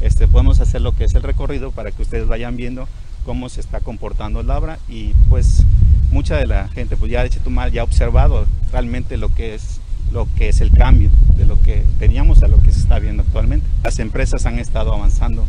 este, 0.00 0.26
podemos 0.26 0.58
hacer 0.60 0.80
lo 0.80 0.92
que 0.92 1.04
es 1.04 1.14
el 1.14 1.22
recorrido 1.22 1.70
para 1.70 1.90
que 1.90 2.00
ustedes 2.00 2.26
vayan 2.26 2.56
viendo 2.56 2.88
cómo 3.26 3.50
se 3.50 3.60
está 3.60 3.80
comportando 3.80 4.42
la 4.42 4.56
obra 4.56 4.78
y 4.88 5.12
pues 5.28 5.64
mucha 6.10 6.36
de 6.36 6.46
la 6.46 6.68
gente 6.68 6.96
pues 6.96 7.12
ya 7.12 7.22
de 7.22 7.28
Chetumal 7.28 7.72
ya 7.72 7.82
ha 7.82 7.84
observado 7.84 8.46
realmente 8.72 9.18
lo 9.18 9.28
que 9.34 9.54
es 9.54 9.77
lo 10.12 10.26
que 10.36 10.48
es 10.48 10.60
el 10.60 10.70
cambio 10.70 11.10
de 11.36 11.46
lo 11.46 11.60
que 11.62 11.84
teníamos 11.98 12.42
a 12.42 12.48
lo 12.48 12.60
que 12.62 12.72
se 12.72 12.80
está 12.80 12.98
viendo 12.98 13.22
actualmente. 13.22 13.66
Las 13.82 13.98
empresas 13.98 14.46
han 14.46 14.58
estado 14.58 14.94
avanzando 14.94 15.44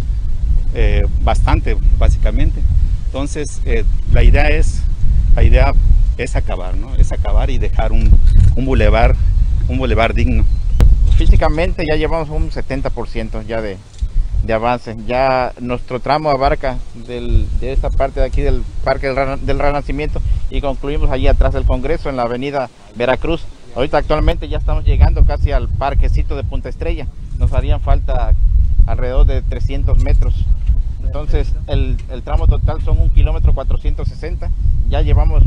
eh, 0.74 1.06
bastante, 1.22 1.78
básicamente. 1.98 2.62
Entonces, 3.06 3.62
eh, 3.66 3.86
la 4.14 4.24
idea 4.24 4.50
es, 4.50 4.82
la 5.36 5.44
idea 5.44 5.74
es 6.18 6.36
acabar, 6.36 6.76
¿no? 6.76 6.96
Es 6.96 7.12
acabar 7.12 7.50
y 7.50 7.58
dejar 7.58 7.92
un, 7.92 8.12
un 8.56 8.66
bulevar, 8.66 9.16
un 9.68 9.78
bulevar 9.78 10.14
digno. 10.14 10.46
Físicamente 11.18 11.86
ya 11.88 11.96
llevamos 11.96 12.30
un 12.30 12.52
70% 12.52 13.46
ya 13.46 13.62
de, 13.62 13.78
de 14.44 14.54
avance. 14.54 14.96
Ya 15.08 15.54
nuestro 15.60 16.00
tramo 16.00 16.30
abarca 16.30 16.78
del, 16.94 17.48
de 17.60 17.74
esta 17.74 17.90
parte 17.90 18.20
de 18.20 18.26
aquí 18.26 18.42
del 18.42 18.64
Parque 18.84 19.08
del, 19.08 19.46
del 19.46 19.60
Renacimiento 19.60 20.22
y 20.50 20.62
concluimos 20.62 21.10
allí 21.10 21.28
atrás 21.28 21.54
del 21.54 21.66
Congreso 21.66 22.10
en 22.10 22.18
la 22.18 22.24
avenida 22.24 22.70
Veracruz. 22.96 23.44
Ahorita 23.76 23.98
actualmente 23.98 24.50
ya 24.50 24.58
estamos 24.58 24.84
llegando 24.84 25.24
casi 25.26 25.52
al 25.52 25.70
parquecito 25.70 26.36
de 26.36 26.44
Punta 26.44 26.70
Estrella. 26.70 27.08
Nos 27.38 27.54
harían 27.54 27.82
falta 27.82 28.34
alrededor 28.88 29.26
de 29.26 29.42
300 29.42 30.04
metros. 30.04 30.34
Entonces 31.04 31.54
el, 31.68 31.98
tramo 32.24 32.48
total 32.48 32.82
son 32.82 33.00
un 33.00 33.10
kilómetro 33.10 33.54
460. 33.54 34.50
Ya 34.90 35.02
llevamos 35.02 35.44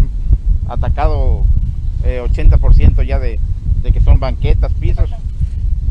atacado 0.68 1.44
80% 2.04 3.00
eh, 3.02 3.06
ya 3.06 3.18
de, 3.18 3.38
que 3.92 4.00
son 4.00 4.20
banquetas, 4.20 4.72
pisos. 4.74 5.10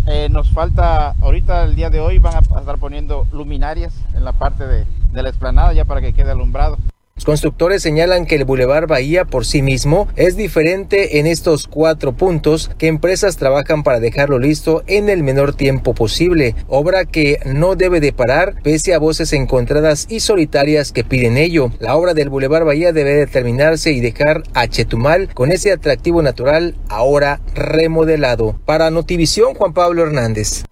Eh, 0.08 0.30
nos 0.32 0.50
falta, 0.52 1.12
ahorita 1.22 1.64
el 1.66 1.76
día 1.76 1.90
de 1.90 2.00
hoy 2.00 2.18
van 2.18 2.36
a 2.36 2.40
estar 2.40 2.78
poniendo 2.80 3.28
luminarias 3.32 3.94
en 4.16 4.24
la 4.24 4.34
parte 4.34 4.66
de, 4.66 4.86
de 5.12 5.24
la 5.24 5.30
explanada 5.30 5.74
ya 5.74 5.86
para 5.86 6.02
que 6.02 6.14
quede 6.14 6.32
alumbrado. 6.32 6.78
Los 7.22 7.26
constructores 7.28 7.84
señalan 7.84 8.26
que 8.26 8.34
el 8.34 8.46
Boulevard 8.46 8.88
Bahía 8.88 9.26
por 9.26 9.46
sí 9.46 9.62
mismo 9.62 10.08
es 10.16 10.36
diferente 10.36 11.20
en 11.20 11.28
estos 11.28 11.68
cuatro 11.68 12.14
puntos 12.14 12.72
que 12.80 12.88
empresas 12.88 13.38
trabajan 13.38 13.84
para 13.84 14.00
dejarlo 14.00 14.40
listo 14.40 14.82
en 14.88 15.08
el 15.08 15.22
menor 15.22 15.54
tiempo 15.54 15.94
posible, 15.94 16.56
obra 16.68 17.06
que 17.06 17.38
no 17.46 17.76
debe 17.76 18.00
de 18.00 18.12
parar 18.12 18.56
pese 18.64 18.96
a 18.96 18.98
voces 18.98 19.34
encontradas 19.34 20.08
y 20.10 20.22
solitarias 20.22 20.92
que 20.92 21.04
piden 21.04 21.38
ello. 21.38 21.72
La 21.80 21.96
obra 21.96 22.16
del 22.16 22.30
Boulevard 22.30 22.66
Bahía 22.66 22.92
debe 22.92 23.14
de 23.14 23.28
terminarse 23.28 23.92
y 23.92 24.00
dejar 24.00 24.42
a 24.56 24.68
Chetumal 24.68 25.32
con 25.32 25.52
ese 25.52 25.72
atractivo 25.72 26.24
natural 26.24 26.76
ahora 26.90 27.40
remodelado. 27.54 28.60
Para 28.66 28.90
Notivisión, 28.90 29.54
Juan 29.54 29.74
Pablo 29.74 30.02
Hernández. 30.02 30.64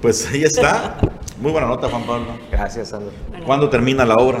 Pues 0.00 0.28
ahí 0.28 0.42
está. 0.42 0.98
Muy 1.40 1.52
buena 1.52 1.66
nota, 1.66 1.88
Juan 1.88 2.02
Pablo. 2.04 2.26
Gracias, 2.50 2.88
Sandro. 2.88 3.12
¿Cuándo 3.46 3.68
termina 3.68 4.04
la 4.04 4.16
obra? 4.16 4.40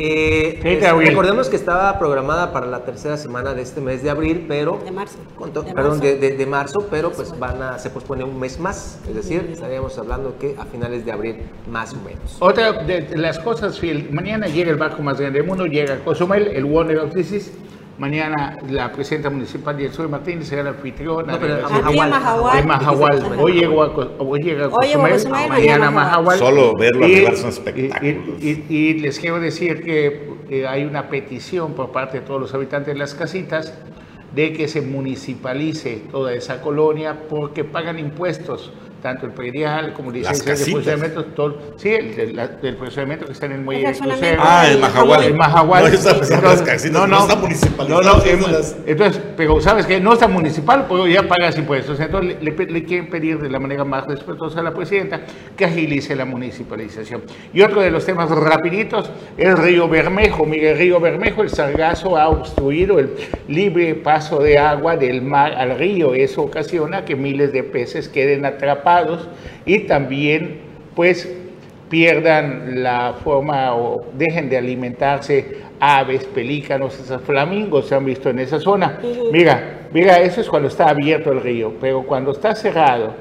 Eh, 0.00 0.60
recordemos 0.96 1.48
que 1.48 1.56
estaba 1.56 1.98
programada 1.98 2.52
para 2.52 2.66
la 2.66 2.84
tercera 2.84 3.16
semana 3.16 3.52
de 3.52 3.62
este 3.62 3.80
mes 3.80 4.00
de 4.02 4.10
abril, 4.10 4.44
pero... 4.46 4.80
De 4.84 4.92
marzo. 4.92 5.18
perdón, 5.74 6.00
De, 6.00 6.46
marzo, 6.46 6.86
pero 6.88 7.10
pues 7.10 7.36
van 7.36 7.60
a, 7.60 7.78
se 7.78 7.90
pospone 7.90 8.22
un 8.22 8.38
mes 8.38 8.60
más, 8.60 9.00
es 9.08 9.14
decir, 9.14 9.48
estaríamos 9.52 9.98
hablando 9.98 10.38
que 10.38 10.54
a 10.56 10.66
finales 10.66 11.04
de 11.04 11.10
abril 11.10 11.36
más 11.68 11.94
o 11.94 11.96
menos. 11.96 12.36
Otra 12.38 12.84
de 12.84 13.16
las 13.16 13.40
cosas, 13.40 13.80
Phil, 13.80 14.08
mañana 14.12 14.46
llega 14.46 14.70
el 14.70 14.76
barco 14.76 15.02
más 15.02 15.18
grande 15.18 15.40
del 15.40 15.48
mundo, 15.48 15.66
llega 15.66 15.98
Cozumel, 16.04 16.46
el 16.46 16.64
Wonder 16.64 16.98
of 16.98 17.12
Crisis, 17.12 17.52
Mañana 17.98 18.56
la 18.70 18.92
presidenta 18.92 19.28
municipal 19.28 19.76
de 19.76 19.90
Sur 19.90 20.08
Martínez 20.08 20.46
será 20.46 20.62
la 20.62 20.70
anfitriona 20.70 21.32
no, 21.32 21.38
de, 21.38 21.96
Mahahual. 21.96 22.64
Mahahual. 22.64 23.22
Hoy 23.40 23.54
llegó 23.54 23.82
a, 23.82 23.88
hoy 24.18 24.40
llega 24.40 24.66
a 24.66 24.70
Cozumel, 24.70 25.48
mañana 25.48 25.90
Mahahual. 25.90 26.38
Solo 26.38 26.74
verlo 26.76 27.08
y, 27.08 27.14
es 27.14 27.42
un 27.42 27.48
espectáculo. 27.48 28.36
Y, 28.40 28.64
y, 28.68 28.94
les 29.00 29.18
quiero 29.18 29.40
decir 29.40 29.82
que 29.82 30.30
eh, 30.48 30.66
hay 30.68 30.84
una 30.84 31.08
petición 31.08 31.72
por 31.72 31.90
parte 31.90 32.20
de 32.20 32.26
todos 32.26 32.40
los 32.40 32.54
habitantes 32.54 32.94
de 32.94 32.98
las 33.00 33.14
casitas 33.14 33.74
de 34.32 34.52
que 34.52 34.68
se 34.68 34.80
municipalice 34.80 36.02
toda 36.12 36.32
esa 36.34 36.62
colonia 36.62 37.24
porque 37.28 37.64
pagan 37.64 37.98
impuestos 37.98 38.72
tanto 39.02 39.26
el 39.26 39.32
predial 39.32 39.92
como 39.92 40.10
de 40.10 40.24
funcionamiento, 40.24 41.24
todo, 41.26 41.58
sí, 41.76 41.90
el, 41.90 42.16
del 42.60 42.76
procedimiento 42.76 43.26
que 43.26 43.32
está 43.32 43.46
en 43.46 43.52
el 43.52 43.60
muelle 43.60 43.92
de 43.92 44.36
Ah, 44.38 44.68
el 44.68 44.78
Mahahual. 44.78 45.24
El 45.24 45.34
Mahahual. 45.34 45.82
No, 45.84 45.88
entonces, 45.88 46.90
no, 46.90 47.06
no, 47.06 47.20
está 47.20 47.36
municipalizado. 47.36 48.02
No, 48.02 48.18
no, 48.18 48.22
entonces, 48.86 49.22
pero 49.36 49.60
sabes 49.60 49.86
que 49.86 50.00
no 50.00 50.14
está 50.14 50.26
municipal, 50.26 50.86
pues 50.88 51.12
ya 51.12 51.22
pagas 51.22 51.56
impuestos. 51.58 52.00
Entonces 52.00 52.36
le, 52.42 52.52
le, 52.52 52.84
quieren 52.84 53.08
pedir 53.08 53.38
de 53.38 53.48
la 53.48 53.60
manera 53.60 53.84
más 53.84 54.06
respetuosa 54.06 54.60
a 54.60 54.62
la 54.62 54.74
presidenta 54.74 55.20
que 55.56 55.64
agilice 55.64 56.16
la 56.16 56.24
municipalización. 56.24 57.22
Y 57.52 57.62
otro 57.62 57.80
de 57.80 57.90
los 57.90 58.04
temas 58.04 58.30
rapiditos, 58.30 59.10
el 59.36 59.56
río 59.56 59.88
Bermejo. 59.88 60.44
Mire, 60.44 60.72
el 60.72 60.78
río 60.78 61.00
Bermejo, 61.00 61.42
el 61.42 61.50
sargazo 61.50 62.16
ha 62.16 62.28
obstruido 62.28 62.98
el 62.98 63.14
libre 63.46 63.94
paso 63.94 64.40
de 64.40 64.58
agua 64.58 64.96
del 64.96 65.22
mar 65.22 65.52
al 65.54 65.78
río. 65.78 66.14
Eso 66.14 66.42
ocasiona 66.42 67.04
que 67.04 67.14
miles 67.14 67.52
de 67.52 67.62
peces 67.62 68.08
queden 68.08 68.44
atrapados 68.44 68.87
y 69.64 69.80
también 69.80 70.60
pues 70.94 71.28
pierdan 71.88 72.82
la 72.82 73.14
forma 73.24 73.74
o 73.74 74.04
dejen 74.14 74.48
de 74.48 74.58
alimentarse 74.58 75.58
aves, 75.80 76.24
pelícanos, 76.24 76.98
esos 76.98 77.22
flamingos 77.22 77.86
se 77.86 77.94
han 77.94 78.04
visto 78.04 78.30
en 78.30 78.40
esa 78.40 78.58
zona. 78.58 78.98
Mira, 79.32 79.78
Mira, 79.92 80.20
eso 80.20 80.40
es 80.42 80.48
cuando 80.48 80.68
está 80.68 80.90
abierto 80.90 81.32
el 81.32 81.40
río, 81.40 81.72
pero 81.80 82.02
cuando 82.02 82.32
está 82.32 82.54
cerrado 82.54 83.14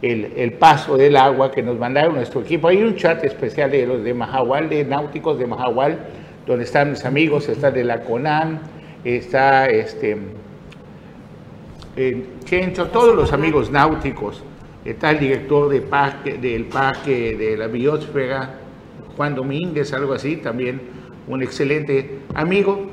el, 0.00 0.32
el 0.36 0.52
paso 0.54 0.96
del 0.96 1.16
agua 1.16 1.50
que 1.50 1.62
nos 1.62 1.78
mandaron 1.78 2.14
nuestro 2.14 2.40
equipo, 2.40 2.68
hay 2.68 2.82
un 2.82 2.96
chat 2.96 3.22
especial 3.24 3.70
de 3.70 3.86
los 3.86 4.02
de 4.02 4.14
Mahahual, 4.14 4.68
de 4.70 4.84
náuticos 4.84 5.38
de 5.38 5.46
Mahahual, 5.46 5.98
donde 6.46 6.64
están 6.64 6.90
mis 6.90 7.04
amigos, 7.04 7.48
está 7.50 7.70
de 7.70 7.84
la 7.84 8.00
CONAN, 8.00 8.60
está 9.04 9.66
este, 9.66 10.16
Chencho, 12.44 12.86
todos 12.86 13.14
los 13.14 13.32
amigos 13.34 13.70
náuticos, 13.70 14.42
está 14.86 15.10
el 15.10 15.18
director 15.18 15.68
de 15.68 15.80
parque, 15.80 16.38
del 16.38 16.66
parque 16.66 17.36
de 17.36 17.56
la 17.56 17.66
biosfera, 17.66 18.60
Juan 19.16 19.34
Domínguez, 19.34 19.92
algo 19.92 20.12
así, 20.12 20.36
también 20.36 20.80
un 21.26 21.42
excelente 21.42 22.18
amigo, 22.34 22.86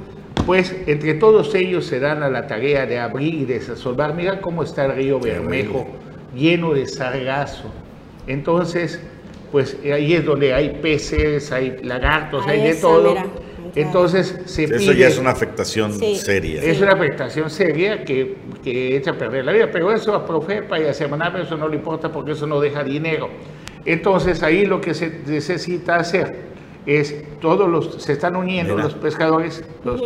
pues 0.46 0.76
entre 0.88 1.14
todos 1.14 1.54
ellos 1.56 1.86
se 1.86 2.00
dan 2.00 2.24
a 2.24 2.30
la 2.30 2.48
tarea 2.48 2.86
de 2.86 3.00
abrir 3.00 3.34
y 3.34 3.46
desasolvar. 3.46 4.16
Mira 4.16 4.42
cómo 4.42 4.64
está 4.64 4.86
el 4.86 4.96
río 4.96 5.20
Bermejo, 5.20 5.88
lleno 6.36 6.74
de 6.74 6.88
sargazo. 6.88 7.72
Entonces, 8.28 9.02
pues 9.52 9.78
ahí 9.86 10.14
es 10.14 10.26
donde 10.26 10.54
hay 10.54 10.80
peces, 10.82 11.52
hay 11.52 11.78
lagartos, 11.84 12.46
hay 12.48 12.62
de 12.62 12.76
todo. 12.76 13.16
Entonces 13.76 14.40
se 14.46 14.66
Eso 14.66 14.94
ya 14.94 15.08
es 15.08 15.18
una 15.18 15.32
afectación 15.32 15.94
seria. 15.94 16.62
Es 16.62 16.80
una 16.80 16.92
afectación 16.92 17.50
seria 17.50 18.04
que, 18.06 18.36
que, 18.64 18.96
echa 18.98 19.12
a 19.12 19.18
perder 19.18 19.46
la 19.46 19.52
vida, 19.52 19.70
pero 19.72 19.92
eso 19.92 20.14
a 20.14 20.26
Profepa 20.26 20.80
y 20.80 20.86
a 20.86 20.94
Semanal 20.94 21.42
eso 21.42 21.58
no 21.58 21.68
le 21.68 21.78
importa 21.78 22.12
porque 22.12 22.34
eso 22.34 22.46
no 22.46 22.60
deja 22.60 22.84
dinero. 22.84 23.30
Entonces 23.86 24.44
ahí 24.44 24.66
lo 24.66 24.80
que 24.80 24.94
se 24.94 25.22
necesita 25.26 25.98
hacer 25.98 26.54
es 26.86 27.40
todos 27.40 27.70
los, 27.70 28.04
se 28.04 28.14
están 28.14 28.36
uniendo 28.36 28.78
los 28.78 28.94
pescadores, 28.94 29.64
los, 29.84 30.02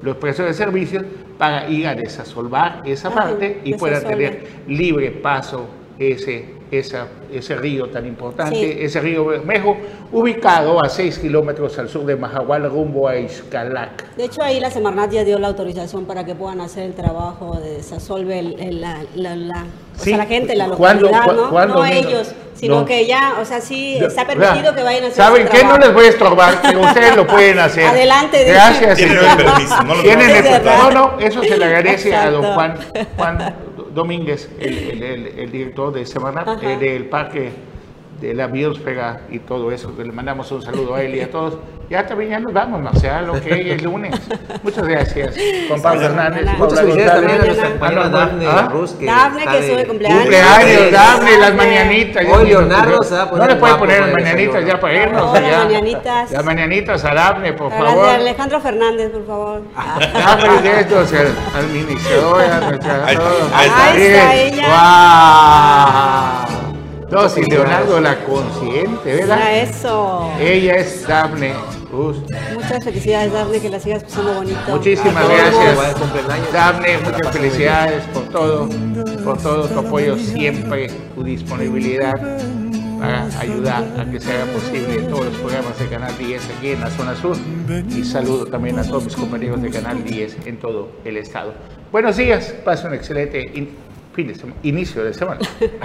los 0.00 0.16
prestadores 0.16 0.56
de 0.56 0.64
servicios 0.64 1.04
para 1.38 1.68
ir 1.68 1.86
a 1.86 1.94
desasolvar 1.94 2.82
esa 2.84 3.10
parte 3.10 3.60
y 3.64 3.74
puedan 3.74 4.04
tener 4.04 4.46
libre 4.68 5.10
paso 5.10 5.68
ese 5.98 6.59
esa, 6.70 7.08
ese 7.32 7.56
río 7.56 7.88
tan 7.88 8.06
importante, 8.06 8.84
ese 8.84 9.00
río 9.00 9.26
Bermejo, 9.26 9.76
ubicado 10.12 10.82
a 10.82 10.88
6 10.88 11.18
kilómetros 11.18 11.78
al 11.78 11.88
sur 11.88 12.04
de 12.04 12.16
Mahahual, 12.16 12.70
rumbo 12.70 13.08
a 13.08 13.16
Izcalac. 13.16 14.14
De 14.16 14.24
hecho, 14.24 14.42
ahí 14.42 14.60
la 14.60 14.70
Semarnat 14.70 15.10
ya 15.10 15.24
dio 15.24 15.38
la 15.38 15.48
autorización 15.48 16.04
para 16.04 16.24
que 16.24 16.34
puedan 16.34 16.60
hacer 16.60 16.84
el 16.84 16.94
trabajo 16.94 17.58
de 17.60 17.80
la, 18.72 19.02
la, 19.14 19.36
la, 19.36 19.66
la 20.06 20.26
gente, 20.26 20.54
la 20.54 20.68
localidad, 20.68 21.26
¿no? 21.26 21.66
no 21.66 21.84
ellos, 21.84 22.32
sino 22.54 22.84
que 22.84 23.06
ya, 23.06 23.36
o 23.40 23.44
sea, 23.44 23.60
sí, 23.60 23.98
está 24.00 24.26
permitido 24.26 24.74
que 24.74 24.82
vayan 24.82 25.04
a 25.04 25.06
hacer 25.08 25.24
¿Saben 25.24 25.48
qué? 25.48 25.64
No 25.64 25.78
les 25.78 25.92
voy 25.92 26.04
a 26.04 26.08
estorbar, 26.08 26.60
que 26.60 26.76
ustedes 26.76 27.16
lo 27.16 27.26
pueden 27.26 27.58
hacer. 27.58 27.84
Adelante. 27.84 28.44
Gracias, 28.44 28.96
Tienen 28.96 29.18
el 29.18 29.36
permiso, 29.36 29.82
no, 29.82 29.94
¿Tienen 30.02 30.30
el, 30.30 30.64
no, 30.64 30.90
no, 30.90 31.18
eso 31.18 31.42
se 31.42 31.56
le 31.56 31.64
agradece 31.64 32.14
a 32.14 32.30
don 32.30 32.44
Juan, 32.54 32.74
Juan 33.16 33.69
Domínguez, 33.94 34.50
el, 34.58 35.50
director 35.50 35.92
de 35.92 36.06
Semana, 36.06 36.58
eh, 36.62 36.76
del 36.78 37.06
Parque 37.06 37.50
de 38.20 38.34
la 38.34 38.46
Biosfera 38.46 39.22
y 39.30 39.38
todo 39.38 39.72
eso. 39.72 39.92
Le 39.96 40.12
mandamos 40.12 40.50
un 40.52 40.62
saludo 40.62 40.94
a 40.94 41.02
él 41.02 41.14
y 41.14 41.20
a 41.20 41.30
todos. 41.30 41.58
Ya 41.88 42.06
también 42.06 42.30
ya 42.30 42.38
nos 42.38 42.52
vamos, 42.52 42.80
no 42.80 42.94
sea 43.00 43.20
lo 43.20 43.40
que 43.40 43.74
es 43.74 43.82
lunes. 43.82 44.14
Muchas 44.62 44.86
gracias, 44.86 45.34
con 45.68 45.82
Pablo 45.82 46.02
Hernández. 46.02 46.46
Muchas 46.56 46.80
felicidades 46.82 47.14
también 47.14 47.40
a 47.40 47.44
nuestra 47.44 47.70
compañera 47.70 48.08
Dafne 48.08 48.46
¿Ah? 48.46 48.72
que 48.96 49.06
Dafne, 49.06 49.44
que 49.46 49.68
sube 49.68 49.86
cumpleaños. 49.88 50.20
Cumpleaños, 50.20 50.92
Dafne, 50.92 51.38
las 51.38 51.54
mañanitas. 51.56 52.26
Hoy 52.32 52.46
Leonardo 52.46 53.02
se 53.02 53.14
va 53.16 53.22
a 53.22 53.30
poner 53.30 53.48
No 53.48 53.54
le 53.54 53.60
puede 53.60 53.74
poner 53.74 54.00
las 54.02 54.12
mañanitas 54.12 54.64
ya 54.64 54.78
para 54.78 54.94
irnos. 54.94 55.32
Las 55.32 55.64
mañanitas. 55.64 56.30
Las 56.30 56.44
mañanitas 56.44 57.04
a 57.04 57.14
Dafne, 57.14 57.52
por 57.54 57.72
favor. 57.72 58.06
de 58.06 58.10
Alejandro 58.12 58.60
Fernández, 58.60 59.10
por 59.10 59.26
favor. 59.26 59.62
Dafne, 59.74 60.62
de 60.62 60.80
estos, 60.80 61.12
administradora, 61.56 62.60
nuestra. 62.60 63.06
Ahí 63.06 64.02
está 64.02 64.34
ella. 64.36 64.66
¡Wow! 66.60 66.69
No, 67.10 67.28
si 67.28 67.42
Leonardo 67.42 68.00
la 68.00 68.24
consciente, 68.24 69.16
¿verdad? 69.16 69.58
eso. 69.58 70.30
Ella 70.40 70.76
es 70.76 71.06
Dafne. 71.06 71.54
Muchas 71.90 72.84
felicidades, 72.84 73.32
Dafne, 73.32 73.60
que 73.60 73.68
la 73.68 73.80
sigas 73.80 74.04
pasando 74.04 74.34
bonito. 74.34 74.60
Muchísimas 74.68 75.28
gracias. 75.28 76.52
Dafne, 76.52 76.98
muchas 76.98 77.32
felicidades 77.32 78.04
por 78.14 78.28
todo, 78.28 78.68
por 79.24 79.42
todo 79.42 79.66
tu 79.66 79.78
apoyo 79.80 80.16
siempre, 80.16 80.88
tu 81.14 81.24
disponibilidad 81.24 82.14
para 83.00 83.24
ayudar 83.40 83.84
a 83.98 84.08
que 84.08 84.20
se 84.20 84.30
haga 84.32 84.44
posible 84.52 85.02
todos 85.08 85.24
los 85.24 85.36
programas 85.38 85.78
de 85.78 85.86
Canal 85.86 86.16
10 86.16 86.50
aquí 86.56 86.72
en 86.72 86.80
la 86.80 86.90
zona 86.90 87.16
sur. 87.16 87.36
Y 87.88 88.04
saludo 88.04 88.46
también 88.46 88.78
a 88.78 88.84
todos 88.84 89.06
mis 89.06 89.16
compañeros 89.16 89.60
de 89.62 89.70
Canal 89.70 90.04
10 90.04 90.46
en 90.46 90.58
todo 90.58 90.90
el 91.04 91.16
estado. 91.16 91.54
Buenos 91.90 92.18
días, 92.18 92.54
pasen 92.64 92.88
un 92.88 92.94
excelente 92.94 93.50
fin 94.14 94.26
de 94.28 94.34
inicio 94.62 95.02
de 95.02 95.14
semana. 95.14 95.40